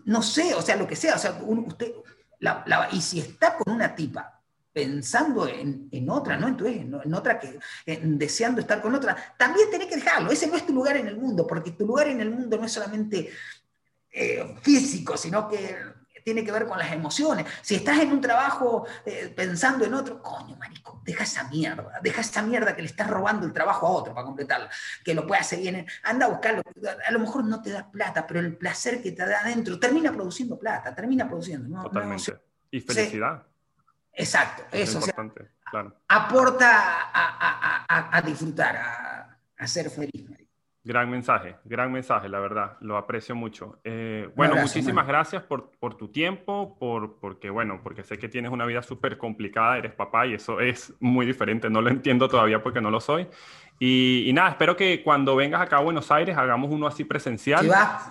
no 0.04 0.22
sé, 0.22 0.54
o 0.54 0.62
sea, 0.62 0.74
lo 0.74 0.88
que 0.88 0.96
sea, 0.96 1.14
o 1.14 1.18
sea, 1.18 1.40
usted, 1.40 1.92
y 2.92 3.00
si 3.00 3.20
está 3.20 3.56
con 3.56 3.74
una 3.74 3.94
tipa 3.94 4.40
pensando 4.72 5.46
en, 5.46 6.08
otra, 6.08 6.36
¿no? 6.36 6.48
Entonces, 6.48 6.80
en, 6.80 7.14
otra 7.14 7.38
que, 7.38 7.58
deseando 8.02 8.60
estar 8.60 8.80
con 8.80 8.94
otra, 8.94 9.16
también 9.36 9.70
tenés 9.70 9.88
que 9.88 9.96
dejarlo. 9.96 10.30
Ese 10.30 10.46
no 10.46 10.56
es 10.56 10.66
tu 10.66 10.72
lugar 10.72 10.96
en 10.96 11.06
el 11.08 11.16
mundo, 11.16 11.46
porque 11.46 11.72
tu 11.72 11.86
lugar 11.86 12.08
en 12.08 12.20
el 12.20 12.30
mundo 12.30 12.56
no 12.56 12.64
es 12.64 12.72
solamente 12.72 13.30
eh, 14.10 14.56
físico, 14.62 15.16
sino 15.16 15.48
que 15.48 15.76
tiene 16.24 16.44
que 16.44 16.52
ver 16.52 16.66
con 16.66 16.78
las 16.78 16.92
emociones. 16.92 17.46
Si 17.62 17.74
estás 17.74 17.98
en 17.98 18.12
un 18.12 18.20
trabajo 18.20 18.86
eh, 19.04 19.32
pensando 19.34 19.84
en 19.84 19.94
otro, 19.94 20.22
coño, 20.22 20.56
marico, 20.56 21.00
deja 21.04 21.24
esa 21.24 21.44
mierda, 21.44 22.00
deja 22.02 22.20
esa 22.20 22.42
mierda 22.42 22.74
que 22.74 22.82
le 22.82 22.88
estás 22.88 23.08
robando 23.08 23.46
el 23.46 23.52
trabajo 23.52 23.86
a 23.86 23.90
otro 23.90 24.14
para 24.14 24.24
completarlo, 24.24 24.68
que 25.04 25.14
lo 25.14 25.26
pueda 25.26 25.42
seguir. 25.42 25.74
En, 25.74 25.86
anda 26.02 26.26
a 26.26 26.28
buscarlo. 26.28 26.62
A 27.06 27.10
lo 27.10 27.18
mejor 27.18 27.44
no 27.44 27.62
te 27.62 27.70
da 27.70 27.90
plata, 27.90 28.26
pero 28.26 28.40
el 28.40 28.56
placer 28.56 29.02
que 29.02 29.12
te 29.12 29.24
da 29.24 29.40
adentro 29.40 29.78
termina 29.78 30.12
produciendo 30.12 30.58
plata, 30.58 30.94
termina 30.94 31.28
produciendo. 31.28 31.82
Totalmente. 31.82 32.38
y 32.70 32.80
felicidad. 32.80 33.42
exacto, 34.12 34.64
eso. 34.72 35.00
Aporta 36.08 37.10
a, 37.12 38.22
disfrutar, 38.24 38.76
a, 39.56 39.66
ser 39.66 39.90
feliz. 39.90 40.31
Gran 40.84 41.08
mensaje, 41.08 41.54
gran 41.64 41.92
mensaje, 41.92 42.28
la 42.28 42.40
verdad, 42.40 42.76
lo 42.80 42.96
aprecio 42.96 43.36
mucho. 43.36 43.78
Eh, 43.84 44.28
bueno, 44.34 44.56
muchísimas 44.56 45.06
gracias 45.06 45.44
por, 45.44 45.70
por, 45.78 45.96
tu 45.96 46.08
tiempo, 46.08 46.76
por, 46.76 47.20
porque, 47.20 47.50
bueno, 47.50 47.80
porque 47.84 48.02
sé 48.02 48.18
que 48.18 48.28
tienes 48.28 48.50
una 48.50 48.66
vida 48.66 48.82
súper 48.82 49.16
complicada, 49.16 49.78
eres 49.78 49.92
papá 49.92 50.26
y 50.26 50.34
eso 50.34 50.58
es 50.58 50.92
muy 50.98 51.24
diferente, 51.24 51.70
no 51.70 51.80
lo 51.80 51.88
entiendo 51.88 52.28
todavía 52.28 52.64
porque 52.64 52.80
no 52.80 52.90
lo 52.90 53.00
soy. 53.00 53.28
Y, 53.84 54.30
nada, 54.32 54.50
espero 54.50 54.76
que 54.76 55.02
cuando 55.02 55.34
vengas 55.34 55.60
acá 55.60 55.78
a 55.78 55.80
Buenos 55.80 56.12
Aires 56.12 56.36
hagamos 56.36 56.70
uno 56.70 56.86
así 56.86 57.02
presencial. 57.02 57.68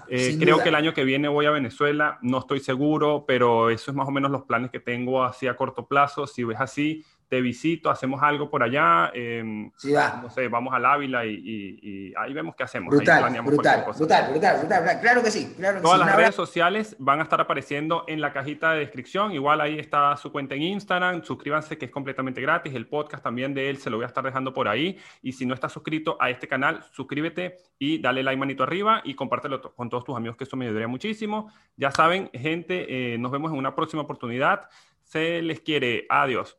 Eh, 0.10 0.38
creo 0.38 0.62
que 0.62 0.68
el 0.68 0.76
año 0.76 0.94
que 0.94 1.06
viene 1.06 1.30
voy 1.30 1.46
a 1.46 1.52
Venezuela, 1.52 2.20
no 2.22 2.40
estoy 2.40 2.60
seguro, 2.60 3.24
pero 3.26 3.70
eso 3.70 3.92
es 3.92 3.96
más 3.96 4.06
o 4.06 4.12
menos 4.12 4.32
los 4.32 4.44
planes 4.44 4.70
que 4.70 4.82
tengo 4.82 5.24
así 5.24 5.48
a 5.48 5.56
corto 5.56 5.88
plazo. 5.88 6.28
Si 6.28 6.44
ves 6.44 6.60
así, 6.60 7.06
te 7.32 7.40
visito, 7.40 7.90
hacemos 7.90 8.22
algo 8.22 8.50
por 8.50 8.62
allá, 8.62 9.10
eh, 9.14 9.42
no 9.42 10.30
sé, 10.30 10.50
vamos 10.50 10.74
al 10.74 10.86
Ávila 10.86 11.26
y, 11.26 12.14
ahí 12.18 12.34
vemos 12.34 12.58
qué 12.58 12.64
hacemos. 12.64 12.94
Brutal, 12.94 13.24
brutal, 13.42 13.86
brutal, 13.98 14.32
brutal, 14.32 14.60
brutal, 14.60 15.00
claro 15.00 15.24
que 15.24 15.32
sí. 15.32 15.54
Claro 15.56 15.82
Todas 15.82 16.00
las 16.00 16.14
redes 16.14 16.36
sociales 16.36 16.94
van 17.00 17.22
a 17.22 17.24
estar 17.24 17.40
apareciendo 17.40 18.04
en 18.10 18.20
la 18.20 18.34
cajita 18.34 18.74
de 18.74 18.80
descripción, 18.80 19.32
igual 19.32 19.62
ahí 19.62 19.80
está 19.80 20.18
su 20.18 20.30
cuenta 20.30 20.56
en 20.56 20.64
Instagram, 20.64 21.24
suscríbanse 21.24 21.78
que 21.78 21.86
es 21.86 21.92
completamente 21.92 22.42
gratis, 22.42 22.76
el 22.76 22.88
podcast 22.88 23.24
también 23.24 23.54
de 23.54 23.70
él 23.70 23.78
se 23.78 23.90
lo 23.90 23.96
voy 23.96 24.04
a 24.04 24.08
estar 24.08 24.26
dejando 24.26 24.52
por 24.54 24.68
ahí, 24.68 24.98
y 25.22 25.32
si 25.32 25.46
no 25.46 25.54
estás 25.54 25.72
suscrito 25.72 26.18
a 26.20 26.30
este 26.30 26.50
canal, 26.50 26.84
suscríbete 26.92 27.60
y 27.80 28.02
dale 28.02 28.24
like 28.24 28.38
manito 28.38 28.64
arriba 28.64 29.04
y 29.06 29.14
compártelo 29.14 29.74
con 29.74 29.88
todos 29.88 30.04
tus 30.04 30.18
amigos 30.18 30.36
que 30.36 30.44
eso 30.44 30.58
me 30.58 30.66
ayudaría 30.66 30.90
muchísimo. 30.90 31.50
Ya 31.78 31.92
saben, 31.92 32.30
gente, 32.34 33.14
eh, 33.14 33.18
nos 33.18 33.32
vemos 33.32 33.54
en 33.54 33.58
una 33.58 33.74
próxima 33.74 34.02
oportunidad. 34.02 34.68
Se 35.06 35.42
les 35.42 35.62
quiere. 35.62 36.06
Adiós. 36.10 36.58